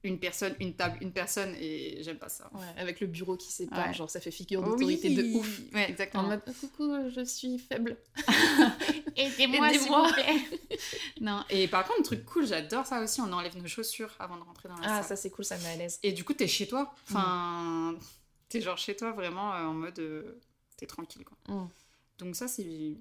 une 0.03 0.19
personne, 0.19 0.55
une 0.61 0.75
table, 0.75 0.97
une 1.03 1.13
personne, 1.13 1.55
et 1.61 2.03
j'aime 2.03 2.17
pas 2.17 2.31
ça. 2.31 2.51
Ouais, 2.55 2.81
avec 2.81 3.01
le 3.01 3.07
bureau 3.07 3.37
qui 3.37 3.53
sépare, 3.53 3.89
Ouais. 3.89 3.93
genre 3.93 4.09
ça 4.09 4.19
fait 4.19 4.31
figure 4.31 4.63
d'autorité 4.63 5.11
de 5.15 5.37
ouf. 5.37 5.61
Ouais, 5.75 5.85
En 5.85 5.89
exactement. 5.89 6.23
mode 6.23 6.41
oh, 6.49 6.53
coucou, 6.59 6.91
je 7.15 7.23
suis 7.23 7.59
faible. 7.59 7.99
Aidez-moi, 9.17 9.69
s'il 9.69 9.77
Aidez-moi. 9.83 10.07
vous 10.09 10.15
plaît. 10.15 10.59
non, 11.21 11.45
et 11.51 11.69
par 11.69 11.87
contre, 11.87 12.03
truc 12.03 12.25
cool, 12.25 12.47
j'adore 12.47 12.87
ça 12.87 13.01
aussi, 13.03 13.21
on 13.21 13.31
enlève 13.33 13.57
nos 13.59 13.67
chaussures 13.67 14.15
avant 14.19 14.37
de 14.37 14.43
rentrer 14.43 14.69
dans 14.71 14.77
la 14.77 14.85
Ah, 14.85 14.97
salle. 15.03 15.05
ça 15.05 15.17
c'est 15.17 15.31
cool, 15.31 15.45
ça 15.45 15.59
me 15.59 15.63
met 15.65 15.69
à 15.69 15.77
l'aise. 15.77 15.99
Et 16.03 16.13
du 16.13 16.25
coup, 16.25 16.33
t'es 16.33 16.49
chez 16.49 16.67
toi. 16.67 16.95
Enfin, 17.09 17.95
t'es 18.49 18.61
genre 18.63 18.79
chez 18.79 18.97
toi 18.97 19.13
vraiment 19.13 19.53
euh, 19.55 19.65
en 19.67 19.75
mode. 19.75 19.99
euh, 19.99 20.41
t'es 20.79 20.87
tranquille, 20.87 21.25
quoi. 21.25 21.37
Mm. 21.55 21.69
Donc, 22.21 22.37
ça, 22.37 22.49
c'est. 22.49 22.97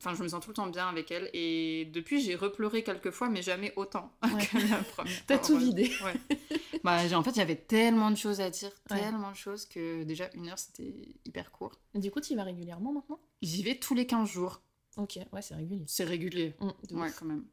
Enfin, 0.00 0.14
je 0.14 0.22
me 0.22 0.28
sens 0.28 0.42
tout 0.42 0.50
le 0.50 0.54
temps 0.54 0.66
bien 0.68 0.88
avec 0.88 1.10
elle. 1.10 1.28
Et 1.32 1.86
depuis, 1.92 2.20
j'ai 2.20 2.36
repleuré 2.36 2.84
quelques 2.84 3.10
fois, 3.10 3.28
mais 3.28 3.42
jamais 3.42 3.72
autant 3.76 4.12
Ouais. 4.22 4.46
que 4.46 4.58
la 4.70 4.78
première. 4.84 5.26
T'as 5.26 5.38
tout 5.38 5.58
vidé. 5.58 5.90
Ouais. 6.04 6.14
bah, 6.84 7.00
en 7.14 7.22
fait, 7.22 7.30
il 7.30 7.38
y 7.38 7.42
avait 7.42 7.56
tellement 7.56 8.10
de 8.12 8.16
choses 8.16 8.40
à 8.40 8.48
dire, 8.50 8.70
Ouais. 8.90 9.00
tellement 9.00 9.30
de 9.32 9.36
choses 9.36 9.66
que 9.66 10.04
déjà, 10.04 10.30
une 10.34 10.48
heure, 10.48 10.58
c'était 10.58 10.94
hyper 11.24 11.50
court. 11.50 11.72
Du 11.94 12.10
coup, 12.12 12.20
tu 12.20 12.32
y 12.32 12.36
vas 12.36 12.44
régulièrement 12.44 12.92
maintenant? 12.92 13.18
J'y 13.42 13.62
vais 13.62 13.74
tous 13.76 13.94
les 13.94 14.06
15 14.06 14.28
jours. 14.28 14.62
Ok, 14.96 15.18
ouais, 15.32 15.42
c'est 15.42 15.54
régulier. 15.54 15.84
C'est 15.86 16.04
régulier. 16.04 16.54
Mm, 16.60 16.96
Ouais, 16.98 17.10
quand 17.18 17.26
même. 17.26 17.44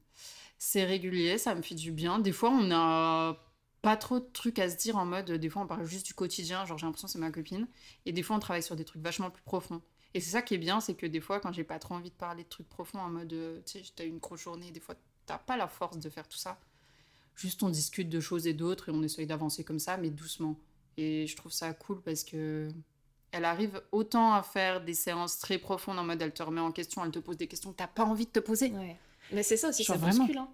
C'est 0.57 0.83
régulier, 0.85 1.37
ça 1.37 1.53
me 1.55 1.61
fait 1.61 1.75
du 1.75 1.91
bien. 1.91 2.19
Des 2.19 2.31
fois, 2.31 2.49
on 2.49 2.71
a 2.71 3.37
pas 3.81 3.97
trop 3.97 4.19
de 4.19 4.25
trucs 4.33 4.57
à 4.57 4.69
se 4.69 4.77
dire 4.77 4.97
en 4.97 5.05
mode, 5.05 5.29
des 5.31 5.49
fois, 5.49 5.61
on 5.61 5.67
parle 5.67 5.85
juste 5.85 6.05
du 6.07 6.13
quotidien, 6.15 6.65
genre 6.65 6.77
j'ai 6.77 6.85
l'impression 6.85 7.07
que 7.07 7.11
c'est 7.11 7.19
ma 7.19 7.29
copine. 7.31 7.67
Et 8.05 8.13
des 8.13 8.23
fois, 8.23 8.35
on 8.35 8.39
travaille 8.39 8.63
sur 8.63 8.75
des 8.75 8.85
trucs 8.85 9.01
vachement 9.01 9.29
plus 9.29 9.43
profonds. 9.43 9.81
Et 10.15 10.21
c'est 10.21 10.31
ça 10.31 10.41
qui 10.41 10.53
est 10.55 10.57
bien, 10.57 10.79
c'est 10.79 10.95
que 10.95 11.05
des 11.05 11.19
fois, 11.19 11.39
quand 11.39 11.51
j'ai 11.51 11.63
pas 11.65 11.77
trop 11.77 11.93
envie 11.95 12.09
de 12.09 12.15
parler 12.15 12.43
de 12.43 12.49
trucs 12.49 12.69
profonds, 12.69 12.99
en 12.99 13.09
mode, 13.09 13.33
euh, 13.33 13.59
tu 13.65 13.83
sais, 13.83 13.91
t'as 13.95 14.05
eu 14.05 14.07
une 14.07 14.19
grosse 14.19 14.41
journée, 14.41 14.71
des 14.71 14.79
fois, 14.79 14.95
t'as 15.25 15.37
pas 15.37 15.57
la 15.57 15.67
force 15.67 15.97
de 15.99 16.09
faire 16.09 16.27
tout 16.27 16.37
ça. 16.37 16.57
Juste, 17.35 17.61
on 17.63 17.69
discute 17.69 18.07
de 18.09 18.19
choses 18.21 18.47
et 18.47 18.53
d'autres 18.53 18.87
et 18.89 18.91
on 18.93 19.03
essaye 19.03 19.27
d'avancer 19.27 19.63
comme 19.65 19.77
ça, 19.79 19.97
mais 19.97 20.09
doucement. 20.09 20.55
Et 20.97 21.27
je 21.27 21.35
trouve 21.35 21.51
ça 21.51 21.73
cool 21.73 22.01
parce 22.01 22.23
que 22.23 22.69
elle 23.33 23.43
arrive 23.43 23.81
autant 23.91 24.33
à 24.33 24.41
faire 24.41 24.81
des 24.85 24.93
séances 24.93 25.37
très 25.39 25.57
profondes 25.57 25.99
en 25.99 26.05
mode 26.05 26.21
elle 26.21 26.33
te 26.33 26.41
remet 26.41 26.61
en 26.61 26.71
question, 26.71 27.03
elle 27.03 27.11
te 27.11 27.19
pose 27.19 27.35
des 27.35 27.47
questions 27.47 27.71
que 27.73 27.75
t'as 27.75 27.87
pas 27.87 28.05
envie 28.05 28.25
de 28.25 28.31
te 28.31 28.39
poser. 28.39 28.71
Ouais. 28.71 28.95
Mais 29.33 29.43
c'est 29.43 29.57
ça 29.57 29.67
aussi, 29.69 29.83
Genre 29.83 29.97
ça 29.97 30.01
vraiment. 30.01 30.19
bouscule. 30.23 30.37
Hein. 30.37 30.47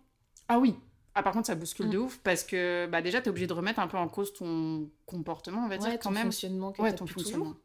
Ah 0.47 0.57
oui. 0.57 0.73
Ah 1.13 1.21
par 1.21 1.33
contre 1.33 1.45
ça 1.45 1.53
bouscule 1.53 1.85
Mm. 1.87 1.91
de 1.91 1.97
ouf 1.99 2.17
parce 2.23 2.43
que 2.43 2.87
bah 2.89 3.03
déjà 3.03 3.21
t'es 3.21 3.29
obligé 3.29 3.45
de 3.45 3.53
remettre 3.53 3.79
un 3.79 3.87
peu 3.87 3.97
en 3.97 4.07
cause 4.07 4.33
ton 4.33 4.89
comportement 5.05 5.65
on 5.65 5.67
va 5.67 5.75
Ouais, 5.75 5.79
dire 5.91 5.99
ton 5.99 6.09
quand 6.09 6.11
même. 6.15 6.23
fonctionnement 6.23 6.71
que 6.71 6.81
Ouais 6.81 6.95
ton 6.95 7.05
fonctionnement. 7.05 7.45
toujours, 7.51 7.61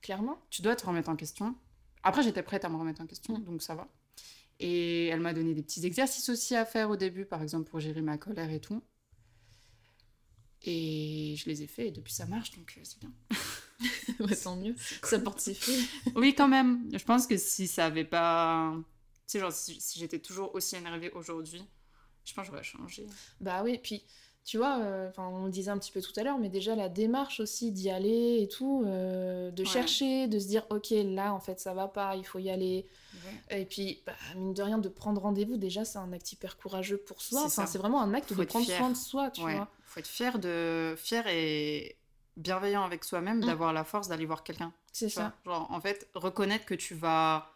clairement. 0.00 0.40
Tu 0.50 0.62
dois 0.62 0.76
te 0.76 0.86
remettre 0.86 1.08
en 1.08 1.16
question. 1.16 1.54
Après 2.02 2.22
j'étais 2.22 2.42
prête 2.42 2.64
à 2.64 2.68
me 2.68 2.76
remettre 2.76 3.00
en 3.00 3.06
question 3.06 3.38
Mm. 3.38 3.44
donc 3.44 3.62
ça 3.62 3.74
va. 3.74 3.88
Et 4.58 5.06
elle 5.08 5.20
m'a 5.20 5.34
donné 5.34 5.54
des 5.54 5.62
petits 5.62 5.84
exercices 5.84 6.28
aussi 6.28 6.54
à 6.56 6.64
faire 6.64 6.88
au 6.90 6.96
début 6.96 7.24
par 7.26 7.42
exemple 7.42 7.68
pour 7.70 7.80
gérer 7.80 8.00
ma 8.02 8.16
colère 8.18 8.50
et 8.50 8.60
tout. 8.60 8.82
Et 10.62 11.34
je 11.36 11.48
les 11.48 11.62
ai 11.62 11.66
faits 11.66 11.86
et 11.86 11.90
depuis 11.90 12.12
ça 12.12 12.26
marche 12.26 12.52
donc 12.56 12.74
euh, 12.76 12.80
c'est 12.82 12.98
bien. 12.98 13.12
ouais, 14.20 14.36
tant 14.36 14.56
mieux. 14.56 14.74
Ça 15.02 15.18
porte 15.18 15.40
ses 15.40 15.54
fruits. 15.54 15.86
Oui 16.16 16.34
quand 16.34 16.48
même. 16.48 16.88
Je 16.92 17.04
pense 17.04 17.26
que 17.26 17.36
si 17.36 17.66
ça 17.66 17.86
avait 17.86 18.04
pas... 18.04 18.74
Tu 19.26 19.32
sais 19.32 19.40
genre 19.40 19.52
si, 19.52 19.80
si 19.80 19.98
j'étais 19.98 20.20
toujours 20.20 20.54
aussi 20.54 20.76
énervée 20.76 21.10
aujourd'hui, 21.10 21.62
je 22.24 22.32
pense 22.34 22.46
que 22.46 22.52
j'aurais 22.52 22.64
changé. 22.64 23.06
Bah 23.40 23.62
oui, 23.64 23.78
puis 23.82 24.04
tu 24.46 24.56
vois, 24.58 24.78
euh, 24.78 25.08
enfin, 25.10 25.26
on 25.28 25.44
le 25.46 25.50
disait 25.50 25.70
un 25.72 25.76
petit 25.78 25.90
peu 25.92 26.00
tout 26.00 26.12
à 26.16 26.22
l'heure, 26.22 26.38
mais 26.38 26.48
déjà 26.48 26.74
la 26.76 26.88
démarche 26.88 27.40
aussi 27.40 27.72
d'y 27.72 27.90
aller 27.90 28.38
et 28.40 28.48
tout, 28.48 28.84
euh, 28.86 29.50
de 29.50 29.62
Ouais. 29.64 29.68
chercher, 29.68 30.28
de 30.28 30.38
se 30.38 30.46
dire 30.46 30.64
ok 30.70 30.86
là 31.04 31.34
en 31.34 31.40
fait 31.40 31.58
ça 31.60 31.74
va 31.74 31.88
pas, 31.88 32.14
il 32.16 32.24
faut 32.24 32.38
y 32.38 32.48
aller. 32.48 32.86
Et 33.50 33.64
puis 33.64 34.02
bah, 34.06 34.12
mine 34.36 34.54
de 34.54 34.62
rien 34.62 34.78
de 34.78 34.88
prendre 34.88 35.20
rendez-vous, 35.20 35.56
déjà 35.56 35.84
c'est 35.84 35.98
un 35.98 36.12
acte 36.12 36.30
hyper 36.32 36.56
courageux 36.56 36.96
pour 36.96 37.20
soi. 37.20 37.40
C'est 37.40 37.46
Enfin 37.46 37.66
ça. 37.66 37.72
c'est 37.72 37.78
vraiment 37.78 38.00
un 38.00 38.14
acte 38.14 38.32
Faut 38.32 38.40
de 38.40 38.46
prendre 38.46 38.64
fier. 38.64 38.78
soin 38.78 38.90
de 38.90 38.96
soi, 38.96 39.30
tu 39.32 39.42
ouais. 39.42 39.56
vois. 39.56 39.68
Faut 39.84 39.98
être 40.00 40.06
fier 40.06 40.38
de 40.38 40.94
fier 40.96 41.26
et 41.26 41.96
bienveillant 42.36 42.84
avec 42.84 43.02
soi-même 43.04 43.38
Mm. 43.38 43.46
d'avoir 43.46 43.72
la 43.72 43.82
force 43.82 44.06
d'aller 44.08 44.26
voir 44.26 44.44
quelqu'un. 44.44 44.72
C'est 44.92 45.06
vois. 45.12 45.24
ça. 45.24 45.32
Genre 45.44 45.66
en 45.70 45.80
fait 45.80 46.08
reconnaître 46.14 46.66
que 46.66 46.74
tu 46.74 46.94
vas 46.94 47.50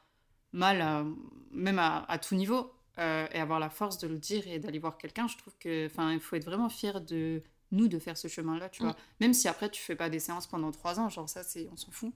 mal 0.53 0.81
à- 0.81 1.05
même 1.53 1.79
à, 1.79 2.05
à 2.09 2.19
tout 2.19 2.35
niveau 2.35 2.73
euh, 2.99 3.27
et 3.33 3.39
avoir 3.39 3.61
la 3.61 3.71
force 3.71 3.99
de 3.99 4.09
le 4.09 4.19
dire 4.19 4.47
et 4.49 4.59
d'aller 4.59 4.79
voir 4.79 4.99
quelqu'un. 4.99 5.27
Je 5.29 5.37
trouve 5.39 5.55
que 5.59 5.87
enfin 5.87 6.13
il 6.13 6.21
faut 6.21 6.37
être 6.37 6.45
vraiment 6.45 6.69
fier 6.69 7.01
de 7.01 7.43
nous 7.73 7.87
de 7.89 7.99
faire 7.99 8.17
ce 8.17 8.27
chemin-là, 8.29 8.69
tu 8.69 8.83
Mm. 8.83 8.87
vois. 8.87 8.97
Même 9.21 9.33
si 9.33 9.47
après 9.49 9.71
tu 9.71 9.81
fais 9.83 9.97
pas 9.97 10.11
des 10.11 10.19
séances 10.19 10.47
pendant 10.47 10.71
trois 10.73 10.99
ans, 11.01 11.09
genre 11.09 11.29
ça 11.29 11.43
c'est 11.43 11.69
on 11.73 11.77
s'en 11.77 11.91
fout. 11.93 12.13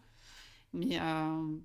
Mais 0.72 0.98
euh, 1.01 1.57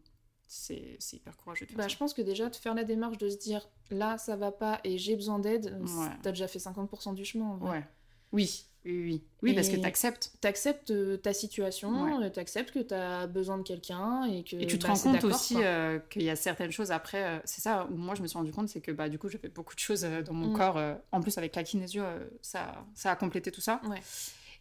c'est 0.47 0.95
c'est 0.99 1.17
hyper 1.17 1.35
courageux 1.37 1.65
de 1.65 1.71
faire 1.71 1.77
Bah, 1.77 1.83
ça. 1.83 1.89
je 1.89 1.97
pense 1.97 2.13
que 2.13 2.21
déjà 2.21 2.49
de 2.49 2.55
faire 2.55 2.73
la 2.75 2.83
démarche 2.83 3.17
de 3.17 3.29
se 3.29 3.37
dire 3.37 3.67
là 3.89 4.17
ça 4.17 4.35
va 4.35 4.51
pas 4.51 4.79
et 4.83 4.97
j'ai 4.97 5.15
besoin 5.15 5.39
d'aide, 5.39 5.77
Ouais. 5.81 6.07
t'as 6.21 6.31
déjà 6.31 6.47
fait 6.47 6.59
50% 6.59 7.13
du 7.13 7.25
chemin 7.25 7.45
en 7.45 7.57
vrai. 7.57 7.69
Ouais. 7.79 7.87
Oui, 8.31 8.65
oui, 8.85 8.91
oui. 9.03 9.23
Oui, 9.41 9.53
parce 9.53 9.69
que 9.69 9.75
Et- 9.75 9.81
t'acceptes. 9.81 10.31
T'acceptes 10.41 10.91
euh, 10.91 11.17
ta 11.17 11.33
situation, 11.33 12.03
Ouais. 12.19 12.25
euh, 12.25 12.29
t'acceptes 12.29 12.71
que 12.71 12.79
t'as 12.79 13.27
besoin 13.27 13.57
de 13.57 13.63
quelqu'un 13.63 14.25
et 14.25 14.43
que 14.43 14.55
Et 14.57 14.67
tu 14.67 14.77
te 14.79 14.85
bah, 14.87 14.93
rends 14.93 14.99
compte 14.99 15.23
aussi 15.23 15.55
euh, 15.57 15.99
qu'il 16.09 16.23
y 16.23 16.29
a 16.29 16.35
certaines 16.35 16.71
choses 16.71 16.91
après. 16.91 17.23
euh, 17.23 17.39
c'est 17.45 17.61
ça 17.61 17.87
où 17.91 17.95
moi 17.95 18.15
je 18.15 18.21
me 18.21 18.27
suis 18.27 18.37
rendu 18.37 18.51
compte, 18.51 18.69
c'est 18.69 18.81
que 18.81 18.91
bah, 18.91 19.09
du 19.09 19.17
coup 19.19 19.29
j'avais 19.29 19.49
beaucoup 19.49 19.73
de 19.75 19.79
choses 19.79 20.05
euh, 20.05 20.21
dans 20.21 20.33
mon 20.33 20.49
Mm. 20.51 20.57
corps. 20.57 20.79
en 21.11 21.21
plus 21.21 21.37
avec 21.37 21.55
la 21.55 21.63
kinésio, 21.63 22.03
ça, 22.41 22.85
ça 22.95 23.11
a 23.11 23.15
complété 23.15 23.51
tout 23.51 23.61
ça. 23.61 23.81
Ouais. 23.89 24.01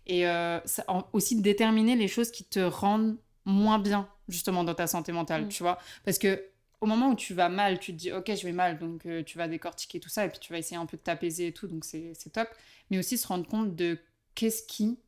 Et 0.06 0.22
ça, 0.24 0.84
en- 0.88 1.04
aussi 1.12 1.36
de 1.36 1.42
déterminer 1.42 1.94
les 1.96 2.08
choses 2.08 2.30
qui 2.30 2.44
te 2.44 2.60
rendent 2.60 3.16
moins 3.44 3.78
bien 3.78 4.08
justement 4.28 4.64
dans 4.64 4.74
ta 4.74 4.86
santé 4.86 5.12
mentale, 5.12 5.44
Mm. 5.44 5.48
tu 5.48 5.62
vois. 5.62 5.78
Parce 6.04 6.18
que 6.18 6.42
au 6.80 6.86
moment 6.86 7.10
où 7.10 7.16
tu 7.16 7.34
vas 7.34 7.48
mal, 7.48 7.78
tu 7.80 7.92
te 7.92 7.96
dis 7.98 8.12
ok 8.12 8.30
je 8.34 8.44
vais 8.46 8.52
mal, 8.52 8.78
donc 8.78 9.06
euh, 9.06 9.22
tu 9.24 9.38
vas 9.38 9.48
décortiquer 9.48 10.00
tout 10.00 10.08
ça 10.08 10.24
et 10.26 10.28
puis 10.30 10.38
tu 10.38 10.52
vas 10.52 10.58
essayer 10.58 10.76
un 10.76 10.86
peu 10.86 10.96
de 10.96 11.02
t'apaiser 11.02 11.48
et 11.48 11.52
tout, 11.52 11.66
donc 11.66 11.84
c'est 11.84 12.14
top. 12.32 12.48
Mais 12.90 12.98
aussi 12.98 13.18
se 13.18 13.26
rendre 13.26 13.46
compte 13.48 13.74
de 13.76 13.98
qu'est-ce 14.34 14.62
qui 14.64 14.98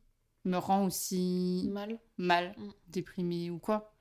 me 0.45 0.57
rend 0.57 0.85
aussi 0.85 1.69
Mal. 1.71 1.99
mal, 2.17 2.55
Mm. 2.57 2.69
déprimé 2.89 3.49
ou 3.49 3.59
quoi. 3.59 3.93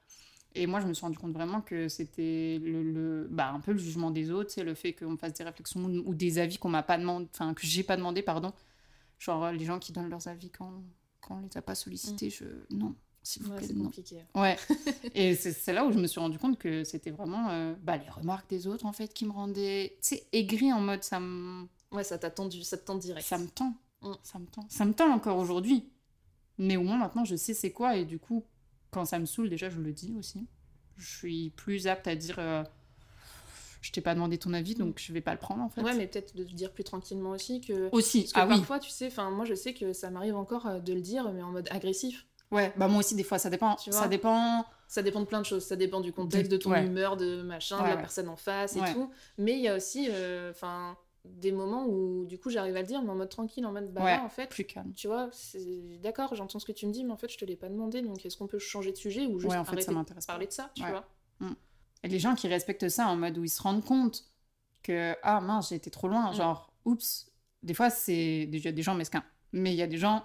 Et 0.54 0.66
moi, 0.66 0.80
je 0.80 0.86
me 0.86 0.94
suis 0.94 1.02
rendu 1.02 1.16
compte 1.18 1.32
vraiment 1.32 1.60
que 1.60 1.88
c'était 1.88 2.58
le, 2.60 2.82
le- 2.82 3.28
bah, 3.30 3.50
un 3.52 3.60
peu 3.60 3.72
le 3.72 3.78
jugement 3.78 4.10
des 4.10 4.30
autres, 4.32 4.50
c'est 4.50 4.64
le 4.64 4.74
fait 4.74 4.92
qu'on 4.94 5.10
me 5.10 5.16
fasse 5.16 5.34
des 5.34 5.44
réflexions 5.44 5.80
ou, 5.84 6.14
des 6.14 6.38
avis 6.38 6.58
qu'on 6.58 6.68
m'a 6.68 6.82
pas 6.82 6.98
demandé, 6.98 7.28
enfin 7.32 7.54
que 7.54 7.66
j'ai 7.66 7.84
pas 7.84 7.96
demandé, 7.96 8.22
pardon. 8.22 8.52
Genre 9.18 9.44
euh, 9.46 9.52
les 9.52 9.64
gens 9.64 9.78
qui 9.78 9.92
donnent 9.92 10.10
leurs 10.10 10.28
avis 10.28 10.50
quand, 10.50 10.82
quand 11.20 11.36
on 11.36 11.40
les 11.42 11.56
a 11.56 11.62
pas 11.62 11.74
sollicités, 11.74 12.30
je 12.30 12.44
non, 12.70 12.94
s'il 13.30 13.42
vous 13.44 13.50
Ouais, 13.50 13.56
plaît, 13.58 13.66
c'est 13.68 13.74
compliqué. 13.74 14.16
Ouais. 14.34 14.56
Et 15.14 15.34
c'est 15.34 15.72
là 15.72 15.84
où 15.86 15.92
je 15.92 15.98
me 15.98 16.06
suis 16.06 16.20
rendu 16.20 16.38
compte 16.38 16.58
que 16.58 16.84
c'était 16.84 17.10
vraiment 17.10 17.48
euh, 17.50 17.74
bah, 17.82 17.96
les 17.96 18.08
remarques 18.10 18.48
des 18.50 18.66
autres 18.66 18.86
en 18.86 18.92
fait 18.92 19.12
qui 19.14 19.24
me 19.26 19.32
rendaient, 19.32 19.96
tu 20.02 20.16
sais, 20.16 20.26
aigri 20.32 20.72
en 20.72 20.80
mode 20.80 21.02
ça 21.02 21.20
me 21.20 21.66
Ouais, 21.92 22.04
ça 22.04 22.18
t'a 22.18 22.30
tendu, 22.30 22.62
ça 22.62 22.76
te 22.76 22.84
tend 22.84 22.94
direct. 22.96 23.26
ça 23.26 23.38
me 23.38 23.48
tend. 23.48 23.74
Mm. 24.02 24.12
Ça 24.22 24.38
me 24.38 24.46
tend. 24.46 24.66
Ça 24.68 24.84
me 24.84 24.92
tend 24.94 25.10
encore 25.12 25.38
aujourd'hui. 25.38 25.88
Mais 26.58 26.76
au 26.76 26.82
moins 26.82 26.98
maintenant, 26.98 27.24
je 27.24 27.36
sais 27.36 27.54
c'est 27.54 27.72
quoi. 27.72 27.96
Et 27.96 28.04
du 28.04 28.18
coup, 28.18 28.44
quand 28.90 29.04
ça 29.04 29.18
me 29.18 29.24
saoule, 29.26 29.48
déjà, 29.48 29.70
je 29.70 29.80
le 29.80 29.92
dis 29.92 30.14
aussi. 30.18 30.46
Je 30.96 31.16
suis 31.18 31.50
plus 31.50 31.86
apte 31.86 32.06
à 32.06 32.14
dire 32.14 32.36
euh, 32.38 32.62
Je 33.80 33.90
t'ai 33.92 34.00
pas 34.02 34.14
demandé 34.14 34.36
ton 34.38 34.52
avis, 34.52 34.74
donc 34.74 35.00
je 35.02 35.12
vais 35.12 35.20
pas 35.22 35.32
le 35.32 35.38
prendre 35.38 35.62
en 35.62 35.68
fait. 35.70 35.80
Ouais, 35.82 35.94
mais 35.96 36.06
peut-être 36.06 36.36
de 36.36 36.44
te 36.44 36.52
dire 36.52 36.70
plus 36.72 36.84
tranquillement 36.84 37.30
aussi 37.30 37.60
que. 37.62 37.88
Aussi. 37.92 38.20
Parce 38.22 38.32
que 38.34 38.38
Ah 38.40 38.46
oui. 38.46 38.56
parfois, 38.58 38.78
tu 38.78 38.90
sais, 38.90 39.06
enfin, 39.06 39.30
moi 39.30 39.44
je 39.46 39.54
sais 39.54 39.72
que 39.74 39.92
ça 39.94 40.10
m'arrive 40.10 40.36
encore 40.36 40.66
euh, 40.66 40.78
de 40.80 40.92
le 40.92 41.00
dire, 41.00 41.32
mais 41.32 41.42
en 41.42 41.50
mode 41.52 41.68
agressif. 41.70 42.26
Ouais, 42.50 42.72
bah 42.76 42.88
moi 42.88 42.98
aussi, 43.00 43.14
des 43.14 43.22
fois, 43.22 43.38
ça 43.38 43.48
dépend. 43.50 43.76
Tu 43.76 43.92
ça 43.92 44.08
dépend. 44.08 44.64
Ça 44.88 45.02
dépend 45.02 45.20
de 45.20 45.24
plein 45.26 45.40
de 45.40 45.46
choses. 45.46 45.64
Ça 45.64 45.76
dépend 45.76 46.00
du 46.00 46.12
contexte, 46.12 46.50
De- 46.50 46.56
de 46.56 46.62
ton 46.62 46.70
ouais. 46.72 46.84
humeur, 46.84 47.16
de 47.16 47.42
machin, 47.42 47.76
Ouais, 47.76 47.82
de 47.84 47.88
la 47.90 47.94
ouais. 47.94 48.00
personne 48.00 48.28
en 48.28 48.36
face 48.36 48.74
et 48.76 48.80
tout. 48.92 49.10
Mais 49.38 49.52
il 49.52 49.60
y 49.60 49.68
a 49.68 49.76
aussi, 49.76 50.08
euh, 50.10 50.52
des 51.24 51.52
moments 51.52 51.84
où 51.86 52.24
du 52.24 52.38
coup 52.38 52.48
j'arrive 52.48 52.74
à 52.76 52.80
le 52.80 52.86
dire, 52.86 53.02
mais 53.02 53.10
en 53.10 53.14
mode 53.14 53.28
tranquille, 53.28 53.64
en 53.66 53.72
mode 53.72 53.92
bah 53.92 54.02
Ouais, 54.02 54.16
là, 54.16 54.24
en 54.24 54.28
fait, 54.30 54.48
Plus 54.48 54.64
calme. 54.64 54.92
tu 54.94 55.06
vois, 55.06 55.28
d'accord, 56.02 56.34
j'entends 56.34 56.58
ce 56.58 56.64
que 56.64 56.72
tu 56.72 56.86
me 56.86 56.92
dis, 56.92 57.04
mais 57.04 57.12
en 57.12 57.16
fait, 57.18 57.28
je 57.30 57.36
te 57.38 57.44
l'ai 57.44 57.56
pas 57.56 57.68
demandé, 57.68 58.00
donc 58.02 58.24
est-ce 58.24 58.36
qu'on 58.38 58.46
peut 58.46 58.58
changer 58.58 58.90
de 58.90 58.96
sujet 58.96 59.26
ou 59.26 59.38
juste 59.38 59.54
en 59.54 59.64
fait, 59.64 59.82
ça 59.82 59.92
de 59.92 60.26
parler 60.26 60.46
de 60.46 60.52
ça, 60.52 60.70
tu 60.74 60.82
vois? 60.82 61.04
Et 62.02 62.08
les 62.08 62.18
gens 62.18 62.34
qui 62.34 62.48
respectent 62.48 62.88
ça 62.88 63.06
en 63.08 63.16
mode 63.16 63.36
où 63.36 63.44
ils 63.44 63.50
se 63.50 63.60
rendent 63.62 63.84
compte 63.84 64.24
que 64.82 65.14
ah 65.22 65.40
mince, 65.42 65.68
j'ai 65.68 65.74
été 65.76 65.90
trop 65.90 66.08
loin, 66.08 66.30
Mm. 66.30 66.34
genre 66.34 66.72
oups. 66.86 67.30
Des 67.62 67.74
fois, 67.74 67.90
c'est 67.90 68.46
déjà 68.46 68.72
des 68.72 68.82
gens 68.82 68.94
mesquins. 68.94 69.22
Mais 69.52 69.72
il 69.72 69.76
y 69.76 69.82
a 69.82 69.86
des 69.86 69.98
gens 69.98 70.24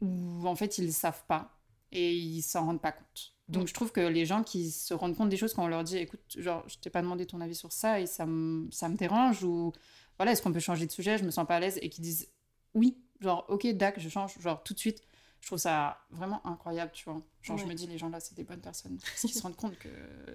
où 0.00 0.46
en 0.46 0.56
fait 0.56 0.78
ils 0.78 0.92
savent 0.92 1.24
pas 1.26 1.58
et 1.92 2.14
ils 2.14 2.42
s'en 2.42 2.66
rendent 2.66 2.80
pas 2.82 2.92
compte. 2.92 3.34
Donc 3.48 3.64
Mm. 3.64 3.66
je 3.68 3.74
trouve 3.74 3.92
que 3.92 4.00
les 4.00 4.26
gens 4.26 4.42
qui 4.42 4.70
se 4.70 4.92
rendent 4.94 5.16
compte 5.16 5.28
des 5.28 5.36
choses 5.36 5.54
quand 5.54 5.64
on 5.64 5.68
leur 5.68 5.84
dit 5.84 5.98
écoute, 5.98 6.20
genre 6.36 6.64
je 6.68 6.78
t'ai 6.78 6.90
pas 6.90 7.02
demandé 7.02 7.26
ton 7.26 7.40
avis 7.40 7.54
sur 7.54 7.72
ça 7.72 8.00
et 8.00 8.06
ça 8.06 8.26
me 8.26 8.68
ça 8.70 8.88
me 8.88 8.96
dérange 8.96 9.44
ou 9.44 9.72
voilà, 10.18 10.32
est-ce 10.32 10.42
qu'on 10.42 10.52
peut 10.52 10.60
changer 10.60 10.86
de 10.86 10.90
sujet, 10.92 11.18
je 11.18 11.24
me 11.24 11.30
sens 11.30 11.46
pas 11.46 11.56
à 11.56 11.60
l'aise 11.60 11.78
et 11.82 11.88
qui 11.90 12.00
disent 12.00 12.28
oui, 12.74 12.98
genre 13.20 13.44
ok, 13.48 13.66
dac, 13.74 13.98
je 14.00 14.08
change, 14.08 14.38
genre 14.40 14.62
tout 14.62 14.74
de 14.74 14.78
suite. 14.78 15.02
Je 15.42 15.48
trouve 15.48 15.58
ça 15.58 15.98
vraiment 16.10 16.44
incroyable, 16.46 16.90
tu 16.92 17.04
vois. 17.04 17.22
Genre, 17.42 17.56
je 17.58 17.66
me 17.66 17.74
dis, 17.74 17.86
les 17.86 17.98
gens 17.98 18.08
là, 18.08 18.18
c'est 18.18 18.34
des 18.34 18.42
bonnes 18.42 18.60
personnes. 18.62 18.98
Parce 18.98 19.20
qu'ils 19.20 19.30
se 19.34 19.42
rendent 19.42 19.54
compte 19.54 19.78
que 19.78 19.88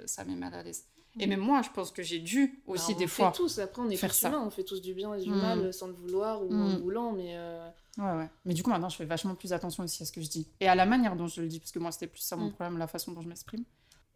ça 0.05 0.23
met 0.23 0.35
mal 0.35 0.53
à 0.53 0.63
l'aise. 0.63 0.85
Et 1.19 1.25
Mm. 1.25 1.29
même 1.29 1.39
moi, 1.41 1.61
je 1.61 1.69
pense 1.69 1.91
que 1.91 2.01
j'ai 2.03 2.19
dû 2.19 2.61
Bah, 2.65 2.73
aussi 2.73 2.95
des 2.95 3.07
fois. 3.07 3.31
fait 3.31 3.37
tous, 3.37 3.59
après 3.59 3.81
on 3.81 3.89
est 3.89 3.97
faire 3.97 4.13
ça. 4.13 4.31
on 4.39 4.49
fait 4.49 4.63
tous 4.63 4.81
du 4.81 4.93
bien 4.93 5.13
et 5.13 5.21
du 5.21 5.29
Mm. 5.31 5.39
mal 5.39 5.59
euh, 5.59 5.71
sans 5.71 5.87
le 5.87 5.93
vouloir 5.93 6.41
ou 6.43 6.51
en 6.53 6.69
Mm. 6.69 6.77
voulant, 6.81 7.11
mais 7.11 7.35
euh, 7.37 7.69
Ouais, 7.97 8.13
ouais. 8.15 8.29
Mais 8.45 8.53
du 8.53 8.63
coup, 8.63 8.69
maintenant, 8.69 8.87
je 8.87 8.95
fais 8.95 9.03
vachement 9.05 9.35
plus 9.35 9.51
attention 9.51 9.83
aussi 9.83 10.01
à 10.03 10.05
ce 10.05 10.13
que 10.13 10.21
je 10.21 10.29
dis. 10.29 10.47
Et 10.61 10.67
à 10.69 10.75
la 10.75 10.85
manière 10.85 11.15
dont 11.17 11.27
je 11.27 11.41
le 11.41 11.47
dis, 11.49 11.59
parce 11.59 11.71
que 11.73 11.79
moi, 11.79 11.91
c'était 11.91 12.07
plus 12.07 12.21
ça 12.21 12.37
mon 12.37 12.47
Mm. 12.47 12.53
problème, 12.53 12.77
la 12.77 12.87
façon 12.87 13.11
dont 13.11 13.21
je 13.21 13.27
m'exprime. 13.27 13.65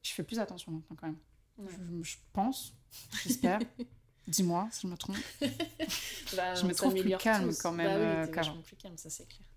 Je 0.01 0.11
fais 0.13 0.23
plus 0.23 0.39
attention 0.39 0.71
maintenant, 0.71 0.95
quand 0.95 1.07
même. 1.07 1.17
Ouais. 1.57 1.71
Je, 2.03 2.09
je 2.11 2.17
pense, 2.31 2.73
j'espère. 3.23 3.59
Dis-moi 4.27 4.67
si 4.71 4.87
je 4.87 4.91
me 4.91 4.97
trompe. 4.97 5.17
Bah, 6.35 6.55
Je 6.55 6.65
me 6.65 6.73
trouve 6.73 6.93
plus 6.95 7.15
calme 7.17 7.49
tous. 7.49 7.61
quand 7.61 7.71
même, 7.71 7.87
Bah 7.87 7.99
oui, 7.99 8.39
euh, 8.39 8.61
plus 8.63 8.75
calme, 8.75 8.97
ça 8.97 9.09
c'est 9.09 9.25
clair. 9.27 9.47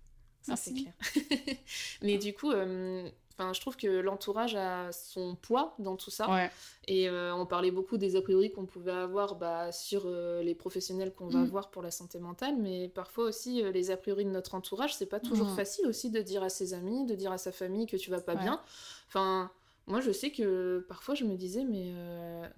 Ça 0.41 0.55
c'est 0.55 0.73
clair. 0.73 0.93
Mais 2.01 2.17
du 2.17 2.33
coup, 2.33 2.51
euh, 2.51 3.09
enfin, 3.39 3.53
je 3.53 3.61
trouve 3.61 3.77
que 3.77 3.87
l'entourage 3.87 4.55
a 4.55 4.91
son 4.91 5.35
poids 5.35 5.75
dans 5.79 5.95
tout 5.95 6.11
ça. 6.11 6.29
Ouais. 6.29 6.51
Et 6.87 7.07
euh, 7.07 7.33
on 7.35 7.45
parlait 7.45 7.71
beaucoup 7.71 7.97
des 7.97 8.15
a 8.15 8.21
priori 8.21 8.51
qu'on 8.51 8.65
pouvait 8.65 8.91
avoir 8.91 9.35
bah, 9.35 9.71
sur 9.71 10.03
euh, 10.05 10.41
les 10.43 10.55
professionnels 10.55 11.13
qu'on 11.13 11.27
va 11.29 11.39
Mm. 11.43 11.45
voir 11.45 11.69
pour 11.71 11.81
la 11.81 11.91
santé 11.91 12.19
mentale, 12.19 12.55
mais 12.57 12.89
parfois 12.89 13.25
aussi 13.25 13.63
euh, 13.63 13.71
les 13.71 13.91
a 13.91 13.97
priori 13.97 14.25
de 14.25 14.29
notre 14.31 14.55
entourage, 14.55 14.95
c'est 14.95 15.05
pas 15.05 15.19
toujours 15.19 15.47
Mm. 15.47 15.55
facile 15.55 15.87
aussi 15.87 16.09
de 16.09 16.21
dire 16.21 16.43
à 16.43 16.49
ses 16.49 16.73
amis, 16.73 17.05
de 17.05 17.15
dire 17.15 17.31
à 17.31 17.37
sa 17.37 17.51
famille 17.51 17.85
que 17.85 17.95
tu 17.97 18.09
vas 18.11 18.21
pas 18.21 18.33
Ouais. 18.35 18.41
bien. 18.41 18.59
Enfin, 19.07 19.51
moi 19.87 20.01
je 20.01 20.11
sais 20.11 20.31
que 20.31 20.85
parfois 20.89 21.15
je 21.15 21.23
me 21.25 21.35
disais, 21.35 21.63
mais 21.63 21.93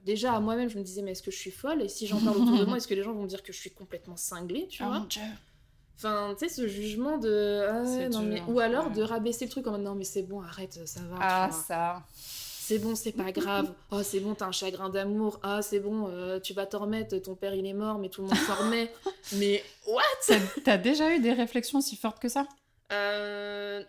déjà 0.03 0.33
à 0.33 0.39
moi-même, 0.39 0.69
je 0.69 0.77
me 0.77 0.83
disais, 0.83 1.01
mais 1.01 1.11
est-ce 1.11 1.21
que 1.23 1.31
je 1.31 1.37
suis 1.37 1.51
folle? 1.51 1.81
Et 1.81 1.89
si 1.89 2.07
j'en 2.07 2.19
parle 2.21 2.37
autour 2.37 2.57
de 2.57 2.65
moi, 2.65 2.77
est-ce 2.77 2.87
que 2.87 2.93
les 2.95 3.03
gens 3.03 3.13
vont 3.13 3.23
me 3.23 3.27
dire 3.27 3.43
que 3.43 3.53
je 3.53 3.59
suis 3.59 3.71
complètement 3.71 4.17
cinglée, 4.17 4.67
tu 4.67 4.83
Oh 4.83 4.87
vois? 4.87 4.99
mon 4.99 5.05
dieu. 5.05 5.21
Enfin, 5.97 6.35
tu 6.37 6.47
sais, 6.47 6.53
ce 6.53 6.67
jugement 6.67 7.17
de. 7.17 7.65
Ah 7.69 8.07
non, 8.09 8.21
mais... 8.23 8.41
Ou 8.47 8.59
alors 8.59 8.87
ouais. 8.87 8.93
de 8.93 9.03
rabaisser 9.03 9.45
le 9.45 9.51
truc 9.51 9.67
en 9.67 9.71
mode 9.71 9.81
non, 9.81 9.95
mais 9.95 10.03
c'est 10.03 10.23
bon, 10.23 10.41
arrête, 10.41 10.79
ça 10.85 10.99
va. 11.01 11.17
Ah, 11.21 11.49
ça. 11.51 12.01
C'est 12.15 12.79
bon, 12.79 12.95
c'est 12.95 13.11
pas 13.11 13.31
grave. 13.31 13.71
Oh, 13.91 14.01
c'est 14.01 14.19
bon, 14.21 14.33
t'as 14.33 14.47
un 14.47 14.51
chagrin 14.53 14.89
d'amour. 14.89 15.39
Ah, 15.43 15.61
c'est 15.61 15.79
bon, 15.81 16.07
euh, 16.07 16.39
tu 16.39 16.53
vas 16.53 16.65
t'en 16.65 16.79
remettre. 16.79 17.17
Ton 17.17 17.35
père, 17.35 17.53
il 17.53 17.65
est 17.65 17.73
mort, 17.73 17.99
mais 17.99 18.07
tout 18.09 18.21
le 18.21 18.27
monde 18.29 18.37
s'en 18.37 18.55
remet. 18.55 18.91
mais 19.33 19.61
what? 19.87 20.35
T'as- 20.63 20.77
déjà 20.77 21.13
eu 21.13 21.19
des 21.19 21.33
réflexions 21.33 21.81
si 21.81 21.97
fortes 21.97 22.19
que 22.19 22.29
ça? 22.29 22.47
Euh, 22.93 23.83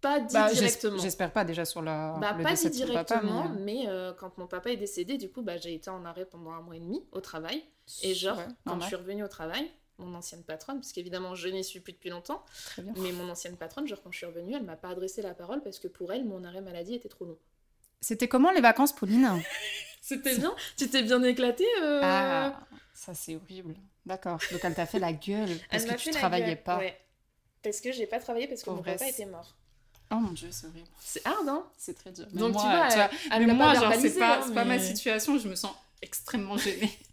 Pas 0.00 0.18
dit 0.20 0.34
Bah, 0.34 0.50
directement. 0.52 0.98
J'espère 0.98 1.30
pas 1.32 1.44
déjà 1.44 1.64
sur 1.64 1.82
la, 1.82 2.16
Bah, 2.20 2.34
le 2.36 2.42
pas 2.42 2.50
décès 2.50 2.70
dit 2.70 2.80
de 2.82 2.86
ton 2.86 2.94
papa, 2.94 3.20
directement, 3.20 3.48
mais, 3.50 3.58
euh, 3.58 3.62
mais, 3.64 3.88
euh, 3.88 4.12
quand 4.18 4.36
mon 4.38 4.46
papa 4.46 4.70
est 4.70 4.76
décédé, 4.76 5.18
du 5.18 5.30
coup, 5.30 5.42
bah, 5.42 5.56
j'ai 5.58 5.74
été 5.74 5.90
en 5.90 6.04
arrêt 6.04 6.24
pendant 6.24 6.52
un 6.52 6.60
mois 6.62 6.76
et 6.76 6.80
demi 6.80 7.04
au 7.12 7.20
travail. 7.20 7.62
Et 8.02 8.14
genre, 8.14 8.36
Ouais, 8.38 8.44
quand 8.64 8.70
normal. 8.72 8.82
je 8.82 8.86
suis 8.86 8.96
revenue 8.96 9.24
au 9.24 9.28
travail, 9.28 9.70
mon 10.02 10.14
ancienne 10.16 10.42
patronne, 10.42 10.80
parce 10.80 10.92
qu'évidemment, 10.92 11.34
je 11.34 11.48
n'y 11.48 11.64
suis 11.64 11.80
plus 11.80 11.92
depuis 11.92 12.10
longtemps, 12.10 12.44
Très 12.66 12.82
bien. 12.82 12.92
mais 12.96 13.12
mon 13.12 13.28
ancienne 13.30 13.56
patronne, 13.56 13.86
genre, 13.86 14.00
quand 14.02 14.12
je 14.12 14.18
suis 14.18 14.26
revenue, 14.26 14.54
elle 14.54 14.64
m'a 14.64 14.76
pas 14.76 14.88
adressé 14.90 15.22
la 15.22 15.34
parole 15.34 15.62
parce 15.62 15.78
que 15.78 15.88
pour 15.88 16.12
elle, 16.12 16.24
mon 16.24 16.44
arrêt 16.44 16.60
maladie 16.60 16.94
était 16.94 17.08
trop 17.08 17.24
long. 17.24 17.38
C'était 18.00 18.28
comment 18.28 18.50
les 18.50 18.60
vacances, 18.60 18.92
Pauline? 18.92 19.28
C'était 20.00 20.36
bien 20.36 20.54
Tu 20.76 20.88
t'es 20.90 21.02
bien 21.02 21.22
éclatée 21.22 21.66
euh? 21.80 22.00
Ah, 22.02 22.60
ça 22.92 23.14
c'est 23.14 23.36
horrible. 23.36 23.76
D'accord. 24.04 24.38
Donc 24.50 24.60
elle 24.64 24.74
t'a 24.74 24.84
fait 24.86 24.98
la 24.98 25.12
gueule 25.12 25.56
parce 25.70 25.84
Elle 25.84 25.94
que 25.96 26.00
tu 26.00 26.10
travaillais 26.10 26.46
gueule, 26.46 26.62
pas. 26.62 26.78
ouais. 26.78 26.98
Parce 27.62 27.80
que 27.80 27.92
j'ai 27.92 28.06
pas 28.08 28.18
travaillé 28.18 28.48
parce 28.48 28.64
que 28.64 28.70
mon 28.70 28.82
papa 28.82 29.06
était 29.06 29.26
mort. 29.26 29.54
Oh 30.10 30.16
mon 30.16 30.32
dieu, 30.32 30.48
c'est 30.50 30.66
horrible. 30.66 30.88
C'est 31.00 31.24
hard, 31.26 31.48
hein? 31.48 31.64
C'est 31.78 31.94
très 31.94 32.10
dur. 32.10 32.26
Donc, 32.32 32.52
moi, 32.52 32.88
tu 32.90 32.96
vois, 32.96 33.38
mais 33.38 33.46
moi, 33.54 33.74
genre, 33.74 33.94
c'est 33.98 34.18
pas, 34.18 34.40
hein, 34.44 34.52
pas 34.52 34.64
ma 34.64 34.78
situation, 34.78 35.38
je 35.38 35.48
me 35.48 35.54
sens 35.54 35.72
extrêmement 36.02 36.56
gênée. 36.56 36.90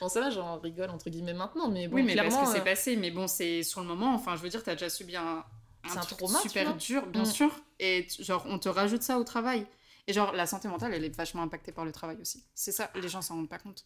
Bon, 0.00 0.08
ça 0.08 0.20
va, 0.20 0.30
j'en 0.30 0.58
rigole 0.58 0.88
entre 0.88 1.10
guillemets 1.10 1.34
maintenant, 1.34 1.68
mais 1.70 1.86
bon, 1.86 1.96
oui, 1.96 2.02
mais 2.02 2.14
clairement. 2.14 2.30
parce 2.38 2.48
que 2.48 2.54
c'est 2.56 2.62
euh, 2.62 2.64
passé, 2.64 2.96
mais 2.96 3.10
bon, 3.10 3.26
c'est 3.28 3.62
sur 3.62 3.82
le 3.82 3.86
moment, 3.86 4.14
enfin, 4.14 4.34
je 4.34 4.40
veux 4.42 4.48
dire, 4.48 4.62
t'as 4.64 4.72
déjà 4.74 4.88
subi 4.88 5.14
un, 5.14 5.44
un 5.84 5.88
C'est 5.88 5.98
un 5.98 6.00
truc 6.00 6.16
trauma, 6.18 6.38
super 6.40 6.74
dur, 6.74 7.06
bien 7.06 7.22
Mm. 7.22 7.26
sûr, 7.26 7.50
et 7.78 8.06
genre, 8.18 8.44
on 8.48 8.58
te 8.58 8.70
rajoute 8.70 9.02
ça 9.02 9.18
au 9.18 9.24
travail. 9.24 9.66
Et 10.06 10.14
genre, 10.14 10.32
la 10.32 10.46
santé 10.46 10.68
mentale, 10.68 10.94
elle 10.94 11.04
est 11.04 11.14
vachement 11.14 11.42
impactée 11.42 11.70
par 11.70 11.84
le 11.84 11.92
travail 11.92 12.16
aussi. 12.18 12.42
C'est 12.54 12.72
ça, 12.72 12.90
les 12.94 13.08
gens 13.10 13.20
s'en 13.20 13.34
rendent 13.36 13.48
pas 13.50 13.58
compte. 13.58 13.84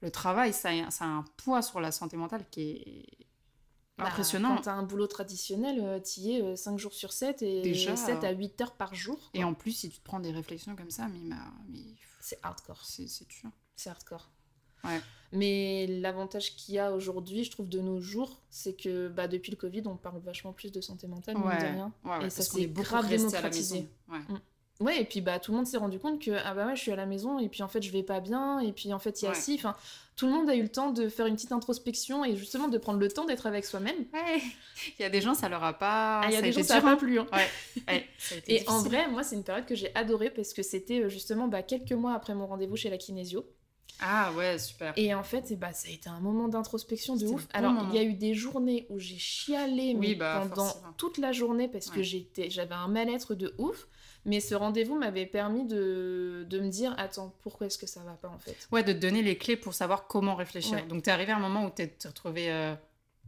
Le 0.00 0.12
travail, 0.12 0.52
ça 0.52 0.70
a, 0.70 0.90
ça 0.92 1.04
a 1.06 1.08
un 1.08 1.24
poids 1.38 1.60
sur 1.60 1.80
la 1.80 1.90
santé 1.92 2.16
mentale 2.16 2.44
qui 2.50 2.62
est 2.70 3.26
bah, 3.98 4.06
impressionnant. 4.06 4.54
Quand 4.56 4.62
t'as 4.62 4.72
un 4.74 4.84
boulot 4.84 5.08
traditionnel, 5.08 5.80
euh, 5.82 5.98
t'y 5.98 6.34
es 6.36 6.56
5 6.56 6.78
jours 6.78 6.94
sur 6.94 7.12
7 7.12 7.42
et 7.42 7.62
Déjà, 7.62 7.96
7 7.96 8.22
à 8.24 8.30
8 8.30 8.60
heures 8.60 8.76
par 8.76 8.94
jour. 8.94 9.16
quoi. 9.18 9.40
Et 9.40 9.44
en 9.44 9.54
plus, 9.54 9.72
si 9.72 9.90
tu 9.90 9.98
te 9.98 10.04
prends 10.04 10.20
des 10.20 10.30
réflexions 10.30 10.76
comme 10.76 10.90
ça, 10.90 11.08
mais, 11.08 11.18
ma- 11.34 11.52
mais 11.68 11.80
C'est 12.22 12.38
hardcore. 12.42 12.80
c'est 12.84 13.04
dur. 13.28 13.50
C'est 13.74 13.90
hardcore. 13.90 14.30
Ouais. 14.84 15.00
Mais 15.32 15.86
l'avantage 15.86 16.54
qu'il 16.56 16.74
y 16.74 16.78
a 16.78 16.92
aujourd'hui, 16.92 17.42
je 17.44 17.50
trouve, 17.50 17.68
de 17.68 17.80
nos 17.80 18.00
jours, 18.00 18.40
c'est 18.48 18.74
que 18.74 19.08
bah, 19.08 19.26
depuis 19.28 19.50
le 19.50 19.56
Covid, 19.56 19.82
on 19.86 19.96
parle 19.96 20.20
vachement 20.20 20.52
plus 20.52 20.70
de 20.70 20.80
santé 20.80 21.06
mentale, 21.08 21.36
mine 21.36 21.44
de 21.46 21.50
rien. 21.50 21.92
ouais, 22.04 22.18
ouais, 22.18 22.26
Et 22.26 22.30
ça 22.30 22.42
s'est 22.42 22.66
grave 22.66 23.06
à 23.06 23.10
la 23.10 23.16
démocratisé. 23.16 23.74
maison. 23.80 23.88
Ouais. 24.08 24.36
Ouais, 24.82 25.00
et 25.00 25.04
puis 25.04 25.20
bah 25.20 25.38
tout 25.38 25.50
le 25.52 25.56
monde 25.58 25.66
s'est 25.66 25.76
rendu 25.78 25.98
compte 25.98 26.20
que 26.20 26.30
ah 26.44 26.54
bah 26.54 26.66
ouais, 26.66 26.76
je 26.76 26.80
suis 26.82 26.92
à 26.92 26.96
la 26.96 27.06
maison 27.06 27.38
et 27.38 27.48
puis 27.48 27.62
en 27.62 27.68
fait 27.68 27.82
je 27.82 27.90
vais 27.90 28.02
pas 28.02 28.20
bien 28.20 28.58
et 28.60 28.72
puis 28.72 28.92
en 28.92 28.98
fait 28.98 29.22
il 29.22 29.24
y 29.24 29.28
a 29.28 29.32
Ouais. 29.32 29.38
enfin 29.54 29.74
tout 30.16 30.26
le 30.26 30.32
monde 30.32 30.48
a 30.50 30.54
eu 30.54 30.62
le 30.62 30.68
temps 30.68 30.90
de 30.90 31.08
faire 31.08 31.24
une 31.26 31.34
petite 31.36 31.52
introspection 31.52 32.24
et 32.24 32.36
justement 32.36 32.68
de 32.68 32.76
prendre 32.78 32.98
le 32.98 33.08
temps 33.08 33.24
d'être 33.24 33.46
avec 33.46 33.64
soi-même. 33.64 33.96
Ouais. 34.12 34.42
Il 34.98 35.02
y 35.02 35.04
a 35.04 35.08
des 35.10 35.20
gens, 35.22 35.34
ça 35.34 35.48
leur 35.48 35.64
a 35.64 35.72
pas. 35.72 36.20
Ah, 36.24 36.26
il 36.28 36.34
y 36.34 36.36
a 36.36 36.42
des 36.42 36.52
gens 36.52 36.62
ça 36.62 36.80
pas 36.82 36.96
plu. 36.96 37.18
hein. 37.18 37.26
Ouais. 37.32 37.48
Ouais, 37.88 38.06
ça 38.18 38.34
a 38.34 38.38
été 38.38 38.54
Et 38.62 38.68
en 38.68 38.82
vrai, 38.82 39.08
moi 39.08 39.22
c'est 39.22 39.36
une 39.36 39.44
période 39.44 39.64
que 39.66 39.74
j'ai 39.74 39.94
adorée 39.94 40.30
parce 40.30 40.52
que 40.52 40.62
c'était 40.62 41.00
euh, 41.00 41.08
justement 41.08 41.48
bah, 41.48 41.62
quelques 41.62 41.92
mois 41.92 42.12
après 42.14 42.34
mon 42.34 42.46
rendez-vous 42.46 42.76
chez 42.76 42.90
la 42.90 42.98
kinésio. 42.98 43.44
Ah 44.04 44.32
ouais, 44.32 44.58
super. 44.58 44.92
Et 44.96 45.14
en 45.14 45.22
fait, 45.22 45.44
eh 45.50 45.56
bah, 45.56 45.72
ça 45.72 45.88
a 45.88 45.92
été 45.92 46.08
un 46.08 46.18
moment 46.18 46.48
d'introspection 46.48 47.14
de 47.16 47.26
ouf. 47.26 47.42
bon 47.42 47.48
Alors, 47.52 47.72
moment. 47.72 47.88
il 47.92 47.96
y 47.96 47.98
a 47.98 48.02
eu 48.02 48.14
des 48.14 48.34
journées 48.34 48.86
où 48.90 48.98
j'ai 48.98 49.16
chialé 49.18 49.94
Oui, 49.96 50.08
mais 50.10 50.14
bah, 50.16 50.40
pendant 50.48 50.64
forcément. 50.66 50.92
toute 50.96 51.18
la 51.18 51.30
journée 51.32 51.68
parce 51.68 51.88
que 51.88 52.02
j'étais, 52.02 52.50
j'avais 52.50 52.74
un 52.74 52.88
mal-être 52.88 53.34
de 53.34 53.54
ouf. 53.58 53.86
Mais 54.24 54.38
ce 54.40 54.54
rendez-vous 54.54 54.96
m'avait 54.96 55.26
permis 55.26 55.64
de, 55.66 56.46
de 56.48 56.60
me 56.60 56.68
dire 56.68 56.94
Attends, 56.98 57.34
pourquoi 57.42 57.66
est-ce 57.66 57.78
que 57.78 57.86
ça 57.86 58.00
va 58.00 58.12
pas 58.12 58.28
en 58.28 58.38
fait? 58.38 58.56
Ouais, 58.70 58.82
de 58.84 58.92
te 58.92 58.98
donner 58.98 59.22
les 59.22 59.36
clés 59.36 59.56
pour 59.56 59.74
savoir 59.74 60.06
comment 60.06 60.34
réfléchir. 60.36 60.74
Ouais. 60.74 60.82
Donc, 60.86 61.02
t'es 61.02 61.10
arrivé 61.10 61.32
à 61.32 61.36
un 61.36 61.40
moment 61.40 61.64
où 61.64 61.70
t'es 61.70 61.88
t'es 61.88 62.06
retrouvé 62.08 62.50
euh, 62.52 62.74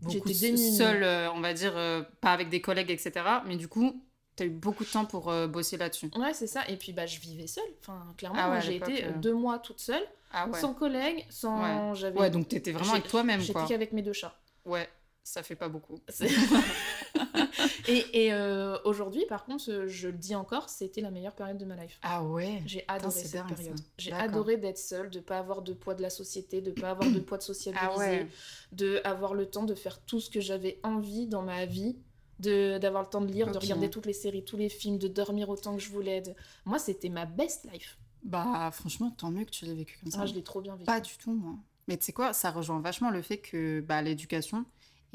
beaucoup 0.03 0.29
J'étais 0.29 0.47
démunie. 0.49 0.77
seul, 0.77 1.03
euh, 1.03 1.33
on 1.33 1.41
va 1.41 1.53
dire, 1.53 1.73
euh, 1.77 2.03
pas 2.21 2.31
avec 2.33 2.49
des 2.49 2.61
collègues, 2.61 2.91
etc. 2.91 3.13
Mais 3.47 3.57
du 3.57 3.67
coup, 3.67 4.01
t'as 4.37 4.45
eu 4.45 4.51
beaucoup 4.51 4.85
de 4.85 4.89
temps 4.91 5.05
pour 5.05 5.31
euh, 5.31 5.47
bosser 5.49 5.77
là-dessus. 5.77 6.11
Ouais, 6.17 6.33
c'est 6.33 6.47
ça. 6.47 6.63
Et 6.69 6.77
puis, 6.77 6.93
bah, 6.93 7.07
je 7.07 7.19
vivais 7.19 7.47
seule. 7.49 7.65
Enfin, 7.81 8.01
clairement, 8.17 8.39
Ah 8.41 8.51
ouais, 8.53 8.61
j'ai 8.61 8.77
été 8.77 9.05
euh, 9.05 9.11
deux 9.17 9.35
mois 9.35 9.59
toute 9.59 9.81
seule, 9.81 10.03
Ah 10.33 10.47
ouais. 10.49 10.61
sans 10.61 10.75
collègues, 10.75 11.25
sans. 11.29 11.61
Ouais. 11.91 11.95
J'avais... 11.97 12.19
Ouais, 12.21 12.31
donc 12.31 12.47
t'étais 12.49 12.71
vraiment 12.73 12.93
avec 12.93 13.09
toi-même, 13.09 13.41
J'étais 13.41 13.53
quoi. 13.55 13.67
qu'avec 13.67 13.93
mes 13.93 14.03
deux 14.03 14.13
chats. 14.13 14.37
Ouais, 14.65 14.89
ça 15.25 15.43
fait 15.43 15.57
pas 15.57 15.69
beaucoup. 15.69 15.99
Et 17.89 18.25
et 18.27 18.33
euh, 18.33 18.79
aujourd'hui, 18.85 19.25
par 19.29 19.45
contre, 19.45 19.71
euh, 19.71 19.87
je 19.89 20.09
le 20.09 20.17
dis 20.17 20.35
encore, 20.35 20.69
c'était 20.71 21.01
la 21.03 21.11
meilleure 21.11 21.35
période 21.35 21.59
de 21.59 21.65
ma 21.65 21.77
life. 21.77 21.99
Ah 22.03 22.25
ouais? 22.25 22.63
J'ai 22.67 22.85
adoré 22.89 23.11
cette 23.23 23.47
période. 23.47 23.79
J'ai 23.99 24.13
adoré 24.13 24.57
d'être 24.57 24.79
seule, 24.79 25.11
de 25.11 25.21
pas 25.21 25.39
avoir 25.39 25.61
de 25.63 25.73
poids 25.75 25.95
de 25.95 26.01
la 26.03 26.09
société, 26.11 26.61
de 26.63 26.71
pas 26.71 26.91
avoir 26.91 27.11
de 27.11 27.19
poids 27.21 27.37
de 27.39 27.43
sociabiliser, 27.53 27.87
Ah 27.95 27.99
ouais. 27.99 28.27
de 28.73 29.01
avoir 29.05 29.35
le 29.35 29.47
temps 29.47 29.65
de 29.65 29.75
faire 29.75 30.01
tout 30.01 30.19
ce 30.21 30.31
que 30.31 30.41
j'avais 30.41 30.81
envie 30.83 31.27
dans 31.27 31.43
ma 31.43 31.67
vie, 31.67 31.97
de 32.41 32.79
d'avoir 32.79 33.03
le 33.03 33.09
temps 33.09 33.21
de 33.21 33.31
lire, 33.31 33.51
de 33.51 33.59
regarder 33.59 33.91
toutes 33.91 34.07
les 34.07 34.13
séries, 34.15 34.45
tous 34.45 34.57
les 34.57 34.69
films, 34.71 34.99
de 34.99 35.09
dormir 35.09 35.49
autant 35.51 35.77
que 35.77 35.83
je 35.83 35.91
voulais. 35.91 36.23
de- 36.23 36.35
Moi, 36.65 36.79
c'était 36.79 37.11
ma 37.11 37.27
best 37.27 37.69
life. 37.73 37.99
Bah, 38.23 38.71
franchement, 38.73 39.11
tant 39.11 39.31
mieux 39.31 39.45
que 39.45 39.51
tu 39.51 39.67
l'aies 39.67 39.75
vécu 39.75 39.99
comme 40.03 40.11
ça. 40.11 40.21
Ah, 40.23 40.27
je 40.27 40.33
l'ai 40.33 40.43
trop 40.43 40.63
bien 40.63 40.73
vécu. 40.75 40.87
Pas 40.87 41.01
du 41.01 41.17
tout, 41.19 41.33
moi. 41.35 41.57
Mais 41.87 41.99
tu 41.99 42.05
sais 42.07 42.13
quoi, 42.15 42.33
ça 42.33 42.51
rejoint 42.51 42.81
vachement 42.81 43.11
le 43.11 43.21
fait 43.21 43.37
que 43.39 43.83
bah, 43.83 44.01
l'éducation. 44.01 44.65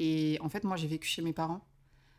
Et 0.00 0.38
en 0.40 0.48
fait, 0.48 0.64
moi, 0.64 0.76
j'ai 0.76 0.88
vécu 0.88 1.06
chez 1.06 1.22
mes 1.22 1.32
parents. 1.32 1.60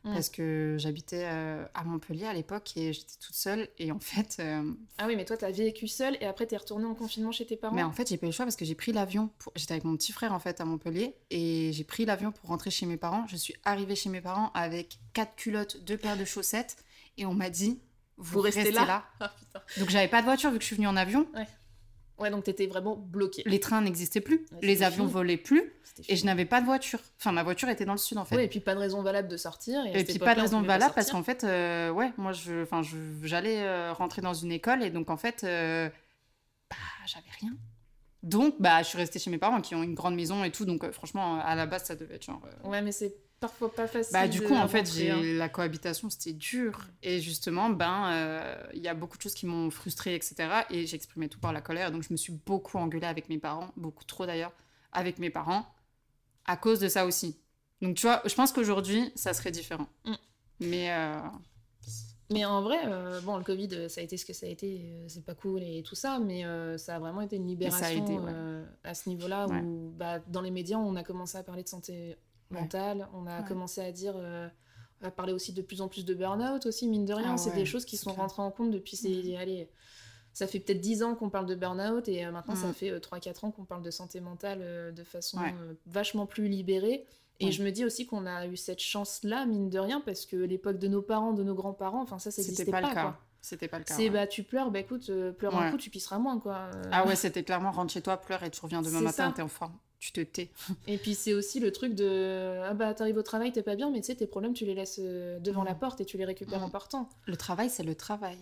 Mm. 0.04 0.14
Parce 0.14 0.30
que 0.30 0.78
j'habitais 0.80 1.26
euh, 1.26 1.66
à 1.76 1.84
Montpellier 1.84 2.26
à 2.26 2.34
l'époque 2.34 2.76
et 2.76 2.94
j'étais 2.94 3.18
toute 3.20 3.36
seule. 3.36 3.68
Et 3.78 3.92
en 3.92 4.00
fait, 4.00 4.38
euh, 4.40 4.72
Ah 4.98 5.06
oui, 5.08 5.16
mais 5.16 5.26
toi, 5.26 5.38
t'as 5.38 5.52
vécu 5.52 5.88
seule 5.88 6.18
et 6.22 6.26
après, 6.26 6.48
t'es 6.48 6.58
retournée 6.58 6.86
en 6.86 6.96
confinement 6.96 7.32
chez 7.32 7.46
tes 7.46 7.56
parents. 7.56 7.76
mais 7.76 7.84
en 7.84 7.92
fait, 7.92 8.10
j'ai 8.10 8.18
pas 8.18 8.26
eu 8.26 8.30
le 8.30 8.34
choix 8.34 8.46
parce 8.46 8.56
que 8.56 8.66
j'ai 8.66 8.74
pris 8.74 8.94
l'avion. 8.94 9.30
Pour... 9.38 9.54
J'étais 9.56 9.74
avec 9.74 9.84
mon 9.84 9.96
petit 9.96 10.12
frère 10.12 10.34
en 10.34 10.40
fait 10.40 10.60
à 10.60 10.66
Montpellier 10.66 11.16
et 11.30 11.72
j'ai 11.74 11.84
pris 11.84 12.06
l'avion 12.06 12.32
pour 12.32 12.50
rentrer 12.50 12.72
chez 12.72 12.88
mes 12.88 12.98
parents. 12.98 13.28
Je 13.28 13.36
suis 13.36 13.54
arrivée 13.64 13.96
chez 13.96 14.10
mes 14.10 14.22
parents 14.22 14.52
avec 14.56 14.98
quatre 15.14 15.36
culottes, 15.36 15.84
deux 15.84 15.98
paires 15.98 16.18
de 16.18 16.26
chaussettes 16.26 16.78
et 17.18 17.28
on 17.28 17.36
m'a 17.36 17.52
dit 17.52 17.80
vous, 18.18 18.34
Vous 18.34 18.42
restez 18.42 18.64
restez, 18.64 18.76
là 18.76 18.86
là. 18.86 19.06
Ah. 19.54 19.64
Donc 19.78 19.90
j'avais 19.90 20.08
pas 20.08 20.22
de 20.22 20.26
voiture 20.26 20.50
vu 20.50 20.58
que 20.58 20.64
je 20.64 20.68
suis 20.68 20.76
venue 20.78 20.88
en 20.88 20.96
avion. 20.96 21.28
Ouais, 21.36 21.46
donc 22.30 22.44
t'étais 22.44 22.68
vraiment 22.68 22.96
bloquée. 22.96 23.44
Les 23.46 23.60
trains 23.60 23.82
n'existaient 23.82 24.22
plus, 24.22 24.46
Ouais, 24.52 24.60
les 24.62 24.84
avions 24.84 25.04
fini. 25.06 25.14
volaient 25.14 25.38
plus 25.38 25.74
et 26.08 26.16
je 26.16 26.26
n'avais 26.26 26.46
pas 26.46 26.62
de 26.62 26.66
voiture. 26.66 27.00
Enfin, 27.20 27.32
ma 27.32 27.44
voiture 27.44 27.70
était 27.70 27.86
dans 27.86 27.94
le 27.94 27.98
sud 27.98 28.18
en 28.18 28.26
fait. 28.26 28.36
Ouais, 28.36 28.46
et 28.46 28.48
puis 28.48 28.60
pas 28.60 28.76
de 28.76 28.80
raison 28.80 29.02
valable 29.02 29.28
de 29.28 29.38
sortir. 29.38 29.86
Et, 29.86 30.04
puis 30.04 30.20
pas 30.20 30.36
de 30.36 30.40
on 30.40 30.44
raison 30.44 30.62
valable 30.62 30.94
parce 30.94 31.12
qu'en 31.12 31.24
fait, 31.24 31.44
euh, 31.44 31.90
ouais, 31.90 32.12
moi, 32.18 32.32
je, 32.32 32.64
enfin, 32.64 32.82
j'allais 33.24 33.62
euh, 33.62 33.94
rentrer 33.94 34.22
dans 34.22 34.34
une 34.34 34.52
école 34.52 34.84
et 34.84 34.90
donc 34.90 35.10
en 35.10 35.18
fait, 35.18 35.44
euh, 35.44 35.90
bah, 36.70 36.78
j'avais 37.06 37.32
rien. 37.40 37.52
Donc, 38.24 38.56
bah, 38.60 38.84
je 38.84 38.88
suis 38.90 38.98
restée 38.98 39.18
chez 39.18 39.32
mes 39.32 39.40
parents 39.40 39.62
qui 39.62 39.74
ont 39.74 39.82
une 39.82 39.96
grande 39.96 40.16
maison 40.16 40.44
et 40.44 40.52
tout. 40.52 40.66
Donc, 40.66 40.90
franchement, 40.92 41.40
à 41.40 41.56
la 41.56 41.66
base, 41.66 41.86
ça 41.86 41.96
devait 41.96 42.16
être 42.16 42.26
genre. 42.26 42.42
Ouais, 42.64 42.82
mais 42.82 42.92
c'est 42.92 43.16
parfois 43.42 43.74
pas 43.74 43.88
facile. 43.88 44.14
Bah, 44.14 44.28
du 44.30 44.42
coup, 44.42 44.54
en 44.56 44.68
fait, 44.70 44.88
hein. 45.10 45.20
la 45.22 45.50
cohabitation, 45.50 46.10
c'était 46.10 46.32
dur. 46.32 46.88
Et 47.04 47.20
justement, 47.20 47.70
ben, 47.70 48.10
euh, 48.14 48.64
il 48.74 48.82
y 48.82 48.88
a 48.88 48.94
beaucoup 48.94 49.18
de 49.18 49.22
choses 49.22 49.34
qui 49.34 49.46
m'ont 49.46 49.70
frustrée, 49.70 50.16
etc. 50.16 50.36
Et 50.70 50.86
j'exprimais 50.88 51.28
tout 51.28 51.40
par 51.40 51.52
la 51.52 51.60
colère. 51.62 51.92
Donc, 51.92 52.04
je 52.04 52.12
me 52.12 52.18
suis 52.18 52.32
beaucoup 52.46 52.78
engueulée 52.78 53.08
avec 53.08 53.28
mes 53.28 53.40
parents, 53.40 53.72
beaucoup 53.76 54.06
trop 54.06 54.26
d'ailleurs, 54.26 54.54
avec 54.94 55.20
mes 55.20 55.30
parents, 55.30 55.66
à 56.46 56.56
cause 56.56 56.80
de 56.80 56.88
ça 56.88 57.06
aussi. 57.06 57.36
Donc, 57.82 57.98
tu 57.98 58.06
vois, 58.08 58.22
je 58.26 58.34
pense 58.36 58.54
qu'aujourd'hui, 58.54 59.12
ça 59.16 59.34
serait 59.34 59.52
différent. 59.52 59.88
Mm. 60.06 60.14
Mais. 60.62 60.92
euh, 60.94 61.20
Mais 62.30 62.46
en 62.46 62.62
vrai, 62.62 62.78
euh, 62.86 63.20
bon, 63.22 63.38
le 63.38 63.44
Covid, 63.44 63.90
ça 63.90 64.00
a 64.00 64.04
été 64.04 64.16
ce 64.18 64.26
que 64.26 64.34
ça 64.34 64.46
a 64.46 64.50
été, 64.50 65.04
c'est 65.08 65.26
pas 65.26 65.34
cool 65.36 65.64
et 65.64 65.84
tout 65.84 65.96
ça, 65.96 66.20
mais 66.20 66.46
euh, 66.46 66.78
ça 66.78 66.96
a 66.96 67.00
vraiment 67.00 67.22
été 67.22 67.36
une 67.36 67.44
ça 67.44 67.48
a 67.48 67.50
libération 67.50 68.06
aidé, 68.06 68.14
ouais. 68.14 68.32
euh, 68.34 68.64
à 68.84 68.94
ce 68.94 69.10
niveau-là 69.10 69.48
Ouais. 69.48 69.60
où 69.62 69.92
bah, 69.98 70.20
dans 70.28 70.42
les 70.42 70.52
médias, 70.52 70.78
on 70.78 70.96
a 70.96 71.04
commencé 71.04 71.38
à 71.38 71.44
parler 71.44 71.64
de 71.64 71.68
santé. 71.70 72.16
Mentale, 72.52 73.08
on 73.14 73.26
a 73.28 73.42
commencé 73.44 73.82
à 73.82 73.92
dire, 73.92 74.14
euh, 74.18 74.48
à 75.02 75.12
parler 75.12 75.34
aussi 75.34 75.54
de 75.54 75.62
plus 75.62 75.82
en 75.82 75.88
plus 75.88 76.06
de 76.06 76.14
burn-out 76.14 76.66
aussi, 76.66 76.88
mine 76.88 77.06
de 77.06 77.14
rien, 77.14 77.32
Ah 77.34 77.38
c'est 77.38 77.50
ouais, 77.52 77.56
des 77.56 77.66
choses 77.66 77.86
qui 77.86 77.98
sont 77.98 78.12
clair. 78.12 78.22
rentrées 78.22 78.42
en 78.44 78.52
compte 78.52 78.72
depuis 78.72 78.96
ces, 78.96 79.36
allez, 79.36 79.70
ça 80.34 80.48
fait 80.48 80.60
peut-être 80.60 80.80
10 80.82 81.04
ans 81.04 81.16
qu'on 81.16 81.30
parle 81.30 81.46
de 81.46 81.56
burn-out 81.56 82.08
et 82.08 82.26
euh, 82.26 82.32
maintenant 82.32 82.56
ça 82.56 82.68
Mm. 82.68 82.74
fait 82.74 83.00
3-4 83.00 83.46
ans 83.46 83.52
qu'on 83.52 83.66
parle 83.66 83.82
de 83.82 83.92
santé 83.92 84.20
mentale 84.22 84.60
euh, 84.62 84.92
de 84.92 85.04
façon 85.04 85.40
Ouais. 85.40 85.54
euh, 85.62 85.74
vachement 85.88 86.26
plus 86.26 86.48
libérée. 86.48 87.06
Et 87.40 87.46
Ouais. 87.46 87.52
je 87.52 87.64
me 87.64 87.72
dis 87.72 87.84
aussi 87.84 88.06
qu'on 88.06 88.28
a 88.28 88.46
eu 88.46 88.56
cette 88.56 88.80
chance-là, 88.80 89.46
mine 89.48 89.70
de 89.72 89.80
rien, 89.80 90.00
parce 90.00 90.28
que 90.28 90.36
l'époque 90.36 90.78
de 90.78 90.88
nos 90.88 91.02
parents, 91.02 91.34
de 91.34 91.42
nos 91.44 91.56
grands-parents, 91.56 92.02
enfin 92.04 92.20
ça, 92.20 92.30
ça 92.30 92.44
C'était 92.44 92.50
n'existait 92.52 92.72
pas, 92.72 92.82
pas. 92.82 92.88
le 92.90 92.94
cas. 92.94 93.02
quoi. 93.02 93.20
C'était 93.42 93.68
pas 93.68 93.80
le 93.80 93.84
cas. 93.84 93.96
C'est 93.96 94.04
ouais. 94.04 94.10
bah 94.12 94.28
tu 94.28 94.44
pleures, 94.44 94.70
bah 94.70 94.78
écoute, 94.80 95.10
euh, 95.10 95.32
pleure 95.32 95.58
un 95.58 95.72
coup, 95.72 95.78
tu 95.78 95.90
pisseras 95.90 96.20
moins 96.20 96.40
quoi. 96.40 96.70
Euh, 96.76 96.84
Ah 96.92 97.08
ouais, 97.08 97.16
c'était 97.16 97.42
clairement 97.44 97.72
rentre 97.72 97.92
chez 97.92 98.02
toi, 98.04 98.18
pleure 98.18 98.44
et 98.44 98.52
tu 98.52 98.62
reviens 98.62 98.84
demain 98.84 99.02
matin, 99.02 99.32
t'es 99.32 99.42
en 99.42 99.48
forme. 99.48 99.74
Tu 100.02 100.12
te 100.12 100.20
tais. 100.22 100.50
Et 100.88 100.98
puis 100.98 101.14
c'est 101.16 101.34
aussi 101.34 101.60
le 101.60 101.72
truc 101.72 101.94
de 101.94 102.60
ah 102.66 102.74
bah 102.74 102.94
t'arrives 102.96 103.18
au 103.18 103.22
travail, 103.24 103.52
t'es 103.54 103.62
pas 103.62 103.76
bien, 103.76 103.92
mais 103.92 104.02
tu 104.02 104.08
sais 104.08 104.16
tes 104.16 104.26
problèmes 104.28 104.54
tu 104.54 104.66
les 104.66 104.74
laisses 104.74 105.00
euh, 105.02 105.40
devant 105.40 105.62
Mm. 105.62 105.66
la 105.68 105.76
porte 105.76 106.02
et 106.02 106.06
tu 106.06 106.18
les 106.18 106.26
récupères 106.26 106.60
Mm. 106.60 106.64
en 106.64 106.70
partant. 106.72 107.08
Le 107.28 107.38
travail, 107.38 107.70
c'est 107.70 107.84
le 107.84 107.94
travail. 107.96 108.40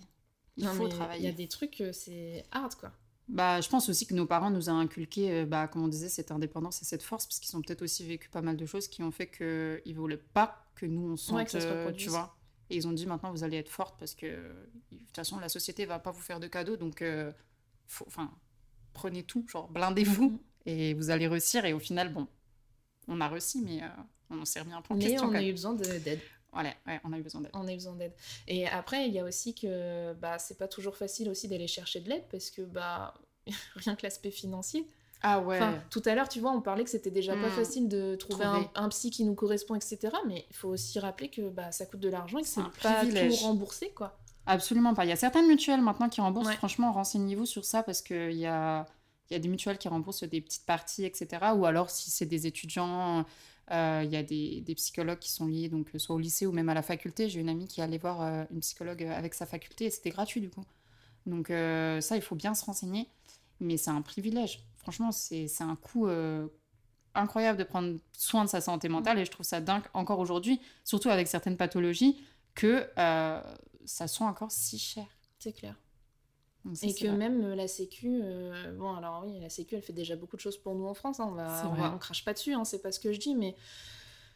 Il 0.56 0.64
Non, 0.66 0.74
faut 0.74 0.88
travailler. 0.88 1.20
Il 1.22 1.26
y 1.26 1.30
a 1.30 1.34
des 1.34 1.48
trucs, 1.50 1.82
euh, 1.82 1.92
c'est 1.94 2.46
hard 2.52 2.74
quoi. 2.76 2.92
Bah, 3.28 3.60
je 3.62 3.70
pense 3.70 3.90
aussi 3.90 4.08
que 4.08 4.14
nos 4.16 4.26
parents 4.26 4.50
nous 4.50 4.70
ont 4.70 4.80
inculqué, 4.80 5.32
euh, 5.32 5.46
bah, 5.46 5.68
comme 5.68 5.84
on 5.84 5.88
disait, 5.90 6.10
cette 6.10 6.32
indépendance 6.32 6.82
et 6.82 6.86
cette 6.86 7.04
force, 7.04 7.28
parce 7.28 7.40
qu'ils 7.40 7.56
ont 7.58 7.62
peut-être 7.62 7.82
aussi 7.84 8.04
vécu 8.08 8.28
pas 8.30 8.42
mal 8.42 8.56
de 8.58 8.66
choses 8.66 8.88
qui 8.88 9.04
ont 9.04 9.12
fait 9.12 9.28
qu'ils 9.30 9.94
ne 9.94 10.00
voulaient 10.00 10.18
pas 10.18 10.66
que 10.76 10.86
nous, 10.88 11.12
on 11.12 11.16
sente, 11.18 11.36
Ouais, 11.36 11.46
que 11.46 11.52
ça 11.52 11.60
se 11.62 11.92
tu 11.92 12.10
vois. 12.10 12.36
Et 12.72 12.78
ils 12.78 12.88
ont 12.88 12.92
dit, 12.94 13.06
maintenant, 13.06 13.32
vous 13.32 13.44
allez 13.44 13.58
être 13.58 13.70
forte, 13.70 14.00
parce 14.00 14.16
que, 14.16 14.26
de 14.26 14.98
toute 14.98 15.16
façon, 15.16 15.38
la 15.40 15.50
société 15.50 15.86
va 15.86 16.00
pas 16.00 16.10
vous 16.12 16.22
faire 16.22 16.40
de 16.40 16.48
cadeaux, 16.48 16.78
donc, 16.78 17.02
euh, 17.04 17.32
enfin, 18.08 18.32
prenez 18.94 19.24
tout, 19.24 19.46
genre, 19.48 19.70
blindez-vous, 19.70 20.30
Mhm. 20.32 20.40
Et 20.66 20.94
vous 20.94 21.10
allez 21.10 21.28
réussir. 21.28 21.66
Et 21.66 21.74
au 21.74 21.80
final, 21.80 22.12
bon, 22.14 22.28
on 23.08 23.20
a 23.22 23.28
réussi, 23.28 23.62
mais 23.62 23.82
euh, 23.84 23.88
on 24.30 24.46
s'est 24.46 24.60
remis 24.60 24.74
un 24.74 24.82
peu 24.82 24.94
en 24.94 24.98
Mais 24.98 25.06
question, 25.06 25.24
on 25.24 25.30
quand 25.30 25.36
a 25.36 25.40
même. 25.40 25.50
eu 25.50 25.52
besoin 25.54 25.74
de- 25.74 25.84
d'aide. 26.00 26.20
Voilà, 26.52 26.74
ouais, 26.88 27.00
on 27.04 27.14
a 27.14 27.18
eu 27.20 27.22
besoin 27.22 27.42
d'aide. 27.42 27.52
On 27.54 27.68
a 27.68 27.72
eu 27.72 27.76
besoin 27.76 27.94
d'aide. 27.96 28.14
Et 28.48 28.68
après, 28.68 29.08
il 29.08 29.14
y 29.14 29.20
a 29.20 29.24
aussi 29.24 29.54
que 29.54 30.14
bah, 30.14 30.40
c'est 30.40 30.58
pas 30.58 30.68
toujours 30.68 30.98
facile 30.98 31.30
aussi 31.30 31.48
d'aller 31.48 31.68
chercher 31.68 32.00
de 32.00 32.10
l'aide 32.10 32.24
parce 32.32 32.50
que 32.50 32.64
bah, 32.64 33.14
rien 33.76 33.96
que 33.96 34.02
l'aspect 34.04 34.32
financier. 34.32 34.88
Ah 35.22 35.42
ouais. 35.42 35.58
Enfin, 35.58 35.78
tout 35.90 36.02
à 36.06 36.16
l'heure, 36.16 36.30
tu 36.30 36.40
vois, 36.40 36.52
on 36.52 36.62
parlait 36.62 36.84
que 36.86 36.90
c'était 36.90 37.12
déjà 37.12 37.34
pas 37.36 37.50
Hmm. 37.50 37.52
facile 37.52 37.88
de 37.90 38.16
trouver, 38.16 38.46
Trouver. 38.46 38.68
Un, 38.76 38.84
un 38.86 38.90
psy 38.90 39.12
qui 39.12 39.26
nous 39.26 39.36
correspond, 39.36 39.76
etc. 39.76 40.00
Mais 40.28 40.46
il 40.50 40.56
faut 40.56 40.70
aussi 40.70 40.98
rappeler 41.00 41.30
que 41.30 41.50
bah, 41.50 41.72
ça 41.74 41.86
coûte 41.86 42.00
de 42.00 42.10
l'argent 42.10 42.38
et 42.38 42.42
que 42.44 42.48
C'est 42.48 42.62
pas 42.82 43.02
tout 43.02 43.08
privilège. 43.10 43.42
remboursé, 43.44 43.90
quoi. 43.92 44.18
Absolument 44.46 44.94
pas. 44.96 45.06
Il 45.06 45.10
y 45.10 45.12
a 45.12 45.18
certaines 45.18 45.46
mutuelles 45.48 45.82
maintenant 45.82 46.08
qui 46.10 46.22
remboursent. 46.22 46.48
Ouais. 46.48 46.56
Franchement, 46.56 46.92
renseignez-vous 46.94 47.46
sur 47.46 47.66
ça 47.66 47.84
parce 47.84 48.02
qu'il 48.02 48.32
y 48.38 48.46
a, 48.48 48.86
il 49.30 49.34
y 49.34 49.36
a 49.36 49.40
des 49.40 49.48
mutuelles 49.48 49.78
qui 49.78 49.88
remboursent 49.88 50.24
des 50.24 50.42
petites 50.42 50.66
parties, 50.66 51.06
etc. 51.06 51.28
Ou 51.56 51.66
alors, 51.66 51.90
si 51.90 52.10
c'est 52.10 52.26
des 52.26 52.48
étudiants, 52.48 53.26
euh, 53.72 54.02
il 54.04 54.12
y 54.12 54.16
a 54.16 54.24
des, 54.24 54.76
psychologues 54.76 55.20
qui 55.20 55.32
sont 55.32 55.48
liés, 55.48 55.70
donc 55.70 55.90
soit 55.98 56.16
au 56.16 56.20
lycée 56.20 56.46
ou 56.46 56.52
même 56.52 56.70
à 56.70 56.74
la 56.74 56.82
faculté. 56.82 57.30
J'ai 57.30 57.40
une 57.40 57.50
amie 57.50 57.68
qui 57.68 57.82
allait 57.82 57.98
voir 57.98 58.22
euh, 58.22 58.44
une 58.52 58.60
psychologue 58.62 59.04
avec 59.04 59.34
sa 59.34 59.46
faculté 59.46 59.86
et 59.86 59.90
c'était 59.90 60.10
gratuit 60.10 60.42
du 60.42 60.50
coup. 60.50 60.64
Donc 61.26 61.50
euh, 61.50 62.02
ça, 62.02 62.16
il 62.16 62.22
faut 62.22 62.36
bien 62.36 62.54
se 62.54 62.66
renseigner. 62.66 63.08
Mais 63.60 63.78
c'est 63.78 63.92
un 63.92 64.02
privilège. 64.02 64.62
Franchement, 64.78 65.12
c'est 65.12 65.50
un 65.62 65.76
coût 65.76 66.08
euh, 66.08 66.48
incroyable 67.14 67.60
de 67.60 67.64
prendre 67.64 67.98
soin 68.14 68.46
de 68.46 68.50
sa 68.50 68.62
santé 68.62 68.90
mentale 68.90 69.20
et 69.20 69.26
je 69.26 69.32
trouve 69.32 69.46
ça 69.46 69.60
dingue 69.60 69.84
encore 69.94 70.20
aujourd'hui, 70.20 70.62
surtout 70.86 71.10
avec 71.10 71.28
certaines 71.28 71.58
pathologies, 71.58 72.24
que 72.56 72.88
euh, 72.98 73.42
ça 73.86 74.08
soit 74.08 74.28
encore 74.28 74.52
si 74.52 74.80
cher. 74.80 75.06
C'est 75.40 75.54
clair. 75.54 75.76
Et 76.84 76.94
que 76.94 77.08
vrai. 77.08 77.16
même 77.18 77.44
euh, 77.44 77.56
la 77.56 77.68
Sécu, 77.68 78.20
euh, 78.24 78.74
bon 78.78 78.94
alors 78.96 79.24
oui, 79.26 79.40
la 79.40 79.50
Sécu 79.50 79.76
elle 79.76 79.82
fait 79.82 79.94
déjà 79.94 80.16
beaucoup 80.16 80.36
de 80.36 80.42
choses 80.42 80.58
pour 80.58 80.76
nous 80.76 80.86
en 80.88 80.94
France, 80.94 81.20
hein, 81.20 81.28
on, 81.32 81.36
va, 81.36 81.64
on, 81.66 81.70
vrai. 81.70 81.82
va- 81.82 81.94
on 81.96 81.98
crache 81.98 82.26
pas 82.26 82.34
dessus, 82.34 82.54
hein, 82.54 82.66
c'est 82.66 82.82
pas 82.82 82.92
ce 82.92 83.00
que 83.00 83.12
je 83.14 83.20
dis, 83.20 83.34
mais 83.36 83.56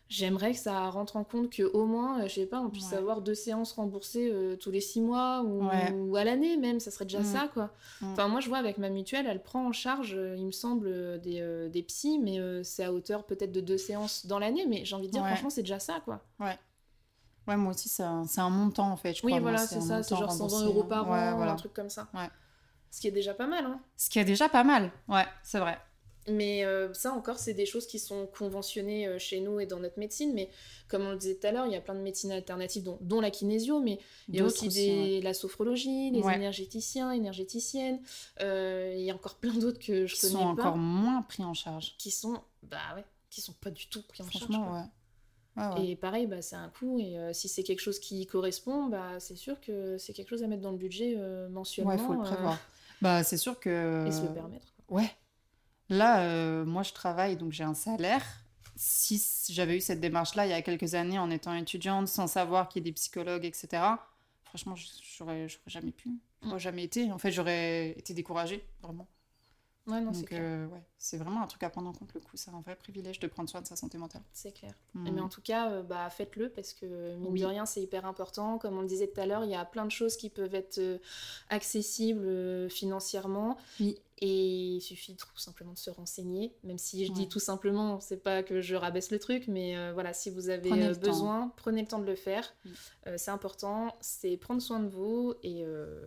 j'aimerais 0.10 0.52
que 0.52 0.58
ça 0.60 0.90
rentre 0.90 1.16
en 1.16 1.24
compte 1.24 1.56
qu'au 1.56 1.86
moins, 1.86 2.22
euh, 2.22 2.28
je 2.28 2.36
sais 2.36 2.46
pas, 2.46 2.60
on 2.62 2.70
puisse 2.70 2.92
Ouais. 2.92 2.98
avoir 2.98 3.22
deux 3.22 3.34
séances 3.36 3.74
remboursées 3.74 4.30
euh, 4.32 4.56
tous 4.56 4.70
les 4.72 4.82
six 4.82 5.02
mois 5.02 5.42
ou, 5.44 5.68
Ouais. 5.68 5.92
ou 5.92 6.16
à 6.16 6.24
l'année 6.24 6.56
même, 6.58 6.80
ça 6.80 6.92
serait 6.92 7.06
déjà 7.06 7.22
Mm. 7.22 7.26
ça 7.26 7.50
quoi. 7.54 7.72
Mm. 8.02 8.12
Enfin 8.14 8.28
moi 8.28 8.40
je 8.40 8.48
vois 8.50 8.58
avec 8.60 8.78
ma 8.78 8.90
mutuelle, 8.90 9.26
elle 9.28 9.42
prend 9.42 9.68
en 9.68 9.72
charge, 9.72 10.12
il 10.38 10.46
me 10.46 10.52
semble, 10.52 11.20
des, 11.22 11.40
euh, 11.42 11.68
des 11.70 11.84
psys, 11.84 12.20
mais 12.20 12.40
c'est 12.64 12.84
à 12.84 12.94
hauteur 12.94 13.26
peut-être 13.26 13.52
de 13.52 13.62
deux 13.62 13.78
séances 13.78 14.26
dans 14.28 14.40
l'année, 14.40 14.66
mais 14.68 14.86
j'ai 14.86 14.96
envie 14.96 15.08
de 15.08 15.12
dire 15.12 15.24
Ouais. 15.24 15.28
franchement 15.30 15.50
c'est 15.50 15.64
déjà 15.64 15.80
ça 15.80 16.00
quoi. 16.06 16.24
Ouais, 16.40 16.58
moi 17.48 17.72
aussi, 17.74 17.90
c'est 17.90 18.04
un, 18.04 18.26
un 18.38 18.50
montant 18.50 18.92
en 18.92 18.98
fait. 18.98 19.14
Je 19.14 19.22
oui 19.26 19.32
crois, 19.32 19.42
voilà, 19.42 19.58
c'est 19.60 19.82
ça, 19.82 20.02
c'est 20.04 20.16
genre 20.16 20.32
120 20.32 20.44
remboursé, 20.46 20.66
euros 20.66 20.84
par 20.84 21.08
an, 21.08 21.14
Ouais, 21.14 21.34
voilà. 21.36 21.52
un 21.54 21.56
truc 21.56 21.74
comme 21.74 21.90
ça. 21.90 22.08
Ouais. 22.14 22.30
Ce 22.92 23.02
qui 23.02 23.08
est 23.08 23.12
déjà 23.12 23.34
pas 23.34 23.48
mal 23.48 23.66
hein. 23.66 23.80
Ce 23.98 24.10
qui 24.10 24.20
est 24.20 24.26
déjà 24.26 24.50
pas 24.50 24.64
mal. 24.64 24.92
Ouais, 25.08 25.26
c'est 25.44 25.60
vrai. 25.60 25.78
Mais 26.30 26.64
euh, 26.64 26.94
ça 26.94 27.12
encore, 27.12 27.38
c'est 27.38 27.54
des 27.54 27.66
choses 27.66 27.86
qui 27.86 28.00
sont 28.00 28.28
conventionnées 28.28 29.08
euh, 29.08 29.20
chez 29.20 29.42
nous 29.42 29.60
et 29.60 29.66
dans 29.66 29.80
notre 29.80 30.00
médecine. 30.00 30.32
Mais 30.34 30.50
comme 30.88 31.02
on 31.06 31.10
le 31.12 31.18
disait 31.18 31.36
tout 31.36 31.46
à 31.48 31.52
l'heure, 31.52 31.66
il 31.66 31.74
y 31.74 31.76
a 31.76 31.82
plein 31.82 31.96
de 31.96 32.00
médecines 32.00 32.32
alternatives, 32.32 32.84
dont, 32.84 32.98
dont 33.02 33.20
la 33.20 33.30
kinésio, 33.30 33.82
mais 33.82 34.00
il 34.30 34.36
y 34.36 34.40
a 34.40 34.46
aussi, 34.46 34.70
des, 34.70 35.16
ouais. 35.18 35.22
la 35.22 35.34
sophrologie, 35.34 36.12
les 36.12 36.22
Ouais. 36.22 36.36
énergéticiens, 36.36 37.12
énergéticiennes. 37.12 38.00
Euh, 38.40 38.94
il 38.96 39.04
y 39.04 39.12
a 39.12 39.16
encore 39.16 39.36
plein 39.36 39.54
d'autres 39.54 39.80
que 39.80 40.06
je 40.06 40.16
Qui 40.16 40.22
connais 40.22 40.34
sont 40.34 40.56
pas, 40.56 40.62
encore 40.64 40.78
moins 40.78 41.24
pris 41.24 41.44
en 41.44 41.54
charge. 41.54 41.96
qui 41.98 42.10
sont, 42.12 42.40
bah 42.62 42.78
ouais, 42.96 43.04
qui 43.30 43.42
sont 43.42 43.54
pas 43.60 43.72
du 43.72 43.88
tout 43.90 44.02
pris 44.04 44.24
en 44.24 44.30
charge. 44.30 44.46
Franchement, 44.46 44.72
ouais. 44.76 44.86
Ouais. 45.56 45.86
Et 45.86 45.96
pareil, 45.96 46.26
bah, 46.26 46.42
c'est 46.42 46.56
un 46.56 46.70
coût. 46.70 47.00
Et 47.00 47.18
euh, 47.18 47.32
si 47.34 47.48
c'est 47.48 47.64
quelque 47.64 47.82
chose 47.82 48.00
qui 48.00 48.26
correspond, 48.26 48.88
bah, 48.88 49.20
c'est 49.20 49.36
sûr 49.36 49.62
que 49.62 49.98
c'est 49.98 50.14
quelque 50.14 50.30
chose 50.30 50.44
à 50.44 50.48
mettre 50.48 50.62
dans 50.62 50.72
le 50.72 50.78
budget 50.78 51.14
euh, 51.18 51.48
mensuellement. 51.50 51.92
Ouais, 51.92 51.98
faut 51.98 52.14
le 52.14 52.20
euh, 52.20 52.24
prévoir. 52.24 52.60
Bah, 53.02 53.24
c'est 53.24 53.38
sûr 53.38 53.60
que. 53.60 54.08
et 54.08 54.12
se 54.12 54.22
le 54.24 54.34
permettre. 54.34 54.74
Ouais. 54.90 55.12
Là, 55.90 56.24
euh, 56.24 56.66
moi, 56.66 56.84
je 56.84 56.94
travaille, 56.94 57.38
donc 57.38 57.52
j'ai 57.52 57.64
un 57.64 57.74
salaire. 57.74 58.24
Si 58.76 59.22
j'avais 59.50 59.78
eu 59.78 59.82
cette 59.82 60.00
démarche-là 60.00 60.48
il 60.48 60.50
y 60.50 60.54
a 60.54 60.62
quelques 60.64 60.96
années 60.96 61.20
en 61.20 61.30
étant 61.30 61.54
étudiante, 61.54 62.08
sans 62.08 62.26
savoir 62.26 62.70
qu'il 62.70 62.82
y 62.82 62.88
ait 62.88 62.90
des 62.90 62.94
psychologues, 62.94 63.46
etc., 63.46 63.84
franchement, 64.46 64.76
j'aurais 64.76 65.48
j'aurais 65.48 65.68
jamais 65.68 65.92
pu. 65.92 66.10
J'aurais 66.42 66.60
jamais 66.60 66.84
été. 66.84 67.12
En 67.12 67.20
fait, 67.20 67.32
j'aurais 67.32 67.92
été 67.92 68.16
découragée, 68.16 68.66
vraiment. 68.82 69.08
Ouais, 69.86 70.00
non, 70.00 70.12
donc, 70.12 70.32
euh, 70.32 70.66
ouais, 70.68 70.82
c'est 70.98 71.18
vraiment 71.18 71.42
un 71.44 71.48
truc 71.48 71.62
à 71.64 71.70
prendre 71.70 71.90
en 71.90 71.94
compte, 71.94 72.14
le 72.14 72.22
coup. 72.22 72.38
C'est 72.38 72.52
un 72.52 72.62
vrai 72.62 72.76
privilège 72.76 73.20
de 73.20 73.28
prendre 73.28 73.50
soin 73.50 73.62
de 73.62 73.68
sa 73.68 73.76
santé 73.76 73.98
mentale. 73.98 74.22
C'est 74.32 74.54
clair. 74.54 74.74
Mm. 74.94 75.12
Mais 75.12 75.22
en 75.22 75.28
tout 75.28 75.42
cas, 75.42 75.72
euh, 75.72 75.84
bah, 75.84 76.10
faites-le 76.10 76.50
parce 76.50 76.74
que 76.74 77.16
mine 77.18 77.32
Oui. 77.34 77.42
de 77.42 77.46
rien, 77.46 77.66
c'est 77.66 77.82
hyper 77.82 78.06
important. 78.06 78.58
Comme 78.58 78.78
on 78.78 78.82
le 78.82 78.88
disait 78.88 79.08
tout 79.08 79.20
à 79.20 79.26
l'heure, 79.26 79.44
il 79.44 79.52
y 79.52 79.56
a 79.56 79.66
plein 79.66 79.86
de 79.86 79.92
choses 79.92 80.16
qui 80.16 80.30
peuvent 80.30 80.56
être 80.56 80.78
euh, 80.78 81.00
accessibles 81.50 82.26
euh, 82.26 82.70
financièrement. 82.70 83.58
Oui. 83.82 84.00
Et 84.26 84.76
il 84.76 84.82
suffit 84.82 85.18
tout 85.18 85.28
simplement 85.38 85.74
de 85.74 85.78
se 85.78 85.90
renseigner. 85.90 86.56
Même 86.64 86.78
si 86.78 87.06
je 87.06 87.12
dis 87.12 87.28
tout 87.28 87.42
simplement, 87.42 88.00
c'est 88.00 88.24
pas 88.24 88.42
que 88.42 88.62
je 88.62 88.74
rabaisse 88.74 89.12
le 89.12 89.20
truc, 89.20 89.50
mais 89.50 89.76
euh, 89.76 89.92
voilà, 89.92 90.14
si 90.14 90.30
vous 90.30 90.48
avez 90.48 90.70
Prenez 90.70 90.86
euh, 90.88 90.94
temps. 90.96 91.02
besoin, 91.02 91.54
prenez 91.58 91.82
le 91.82 91.88
temps 91.90 92.00
de 92.00 92.06
le 92.06 92.16
faire. 92.16 92.54
Oui. 92.66 92.72
Euh, 93.08 93.16
c'est 93.18 93.32
important. 93.32 93.94
C'est 94.00 94.38
prendre 94.38 94.62
soin 94.62 94.80
de 94.80 94.88
vous 94.88 95.34
et. 95.44 95.66
euh, 95.66 96.02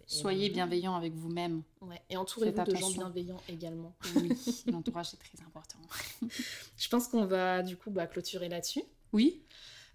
et- 0.00 0.02
Soyez 0.08 0.50
bienveillant 0.50 0.96
avec 0.96 1.14
vous-même. 1.14 1.62
Ouais. 1.82 2.02
Et 2.10 2.16
entourez-vous 2.16 2.64
de 2.64 2.74
gens 2.74 2.90
bienveillants 2.90 3.40
également. 3.48 3.94
Oui, 4.16 4.36
l'entourage 4.66 5.14
est 5.14 5.18
très 5.18 5.40
important. 5.46 5.78
Je 6.76 6.88
pense 6.88 7.06
qu'on 7.06 7.26
va 7.26 7.62
du 7.62 7.76
coup 7.76 7.92
bah, 7.92 8.08
clôturer 8.08 8.48
là-dessus. 8.48 8.82
Oui, 9.12 9.40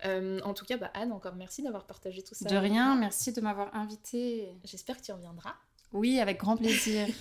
Euh, 0.05 0.39
en 0.45 0.53
tout 0.53 0.63
cas, 0.63 0.77
bah, 0.77 0.91
Anne, 0.93 1.11
encore 1.11 1.35
merci 1.35 1.63
d'avoir 1.63 1.85
partagé 1.85 2.23
tout 2.23 2.33
ça. 2.35 2.47
de 2.47 2.55
rien. 2.55 2.95
Merci 2.95 3.33
de 3.33 3.41
m'avoir 3.41 3.75
invité. 3.75 4.53
J'espère 4.63 4.95
que 4.97 5.01
tu 5.03 5.11
reviendras. 5.11 5.55
Oui, 5.93 6.19
avec 6.19 6.39
grand 6.39 6.57
plaisir. 6.57 7.07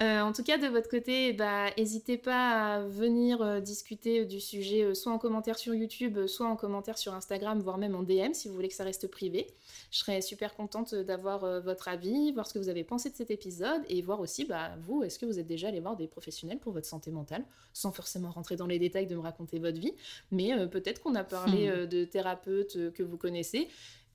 Euh, 0.00 0.20
en 0.22 0.32
tout 0.32 0.42
cas, 0.42 0.56
de 0.56 0.66
votre 0.66 0.88
côté, 0.88 1.34
bah, 1.34 1.66
n'hésitez 1.76 2.16
pas 2.16 2.76
à 2.76 2.82
venir 2.84 3.42
euh, 3.42 3.60
discuter 3.60 4.24
du 4.24 4.40
sujet, 4.40 4.82
euh, 4.82 4.94
soit 4.94 5.12
en 5.12 5.18
commentaire 5.18 5.58
sur 5.58 5.74
YouTube, 5.74 6.16
euh, 6.16 6.26
soit 6.26 6.46
en 6.46 6.56
commentaire 6.56 6.96
sur 6.96 7.12
Instagram, 7.12 7.60
voire 7.60 7.76
même 7.76 7.94
en 7.94 8.02
DM 8.02 8.32
si 8.32 8.48
vous 8.48 8.54
voulez 8.54 8.68
que 8.68 8.74
ça 8.74 8.84
reste 8.84 9.08
privé. 9.08 9.46
Je 9.90 9.98
serais 9.98 10.22
super 10.22 10.54
contente 10.54 10.94
d'avoir 10.94 11.44
euh, 11.44 11.60
votre 11.60 11.88
avis, 11.88 12.32
voir 12.32 12.46
ce 12.46 12.54
que 12.54 12.58
vous 12.58 12.70
avez 12.70 12.82
pensé 12.84 13.10
de 13.10 13.14
cet 13.16 13.30
épisode 13.30 13.82
et 13.90 14.00
voir 14.00 14.20
aussi, 14.20 14.46
bah, 14.46 14.70
vous, 14.86 15.02
est-ce 15.02 15.18
que 15.18 15.26
vous 15.26 15.38
êtes 15.38 15.48
déjà 15.48 15.68
allé 15.68 15.80
voir 15.80 15.96
des 15.96 16.06
professionnels 16.06 16.60
pour 16.60 16.72
votre 16.72 16.86
santé 16.86 17.10
mentale, 17.10 17.44
sans 17.74 17.92
forcément 17.92 18.30
rentrer 18.30 18.56
dans 18.56 18.66
les 18.66 18.78
détails 18.78 19.06
de 19.06 19.16
me 19.16 19.20
raconter 19.20 19.58
votre 19.58 19.78
vie, 19.80 19.92
mais 20.30 20.54
euh, 20.54 20.66
peut-être 20.66 21.02
qu'on 21.02 21.14
a 21.14 21.24
parlé 21.24 21.66
Hmm. 21.66 21.70
euh, 21.72 21.86
de 21.86 22.04
thérapeutes 22.04 22.76
euh, 22.76 22.90
que 22.90 23.02
vous 23.02 23.18
connaissez. 23.18 23.68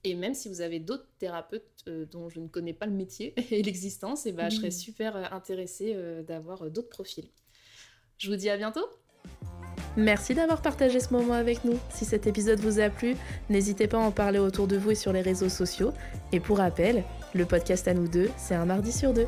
Et 0.06 0.14
même 0.14 0.36
si 0.36 0.48
vous 0.48 0.62
avez 0.62 0.80
d'autres 0.80 1.08
thérapeutes 1.18 1.84
euh, 1.88 2.06
dont 2.06 2.30
je 2.30 2.40
ne 2.40 2.48
connais 2.48 2.74
pas 2.74 2.86
le 2.86 2.92
métier 2.92 3.34
et 3.52 3.62
l'existence, 3.64 4.26
et 4.28 4.32
bah, 4.32 4.50
je 4.50 4.58
serais 4.58 4.72
super 4.72 5.18
euh, 5.18 5.24
intéressée 5.32 5.94
euh, 5.96 6.22
d'avoir 6.22 6.70
d'autres 6.70 6.90
profils. 6.90 7.28
Je 8.18 8.30
vous 8.30 8.38
dis 8.38 8.50
à 8.50 8.56
bientôt 8.56 8.86
Merci 9.98 10.36
d'avoir 10.36 10.62
partagé 10.62 11.00
ce 11.00 11.12
moment 11.12 11.34
avec 11.34 11.64
nous. 11.64 11.80
Si 11.90 12.06
cet 12.06 12.28
épisode 12.28 12.60
vous 12.60 12.80
a 12.80 12.90
plu, 12.90 13.16
n'hésitez 13.50 13.88
pas 13.88 13.98
à 13.98 14.02
en 14.02 14.12
parler 14.12 14.40
autour 14.40 14.68
de 14.68 14.78
vous 14.78 14.92
et 14.92 14.96
sur 14.96 15.12
les 15.12 15.22
réseaux 15.22 15.50
sociaux. 15.50 15.92
Et 16.32 16.40
pour 16.40 16.58
rappel, 16.58 17.04
le 17.34 17.46
podcast 17.46 17.88
à 17.88 17.94
nous 17.94 18.08
deux, 18.08 18.30
c'est 18.38 18.56
un 18.56 18.66
mardi 18.66 18.92
sur 18.92 19.14
deux. 19.14 19.28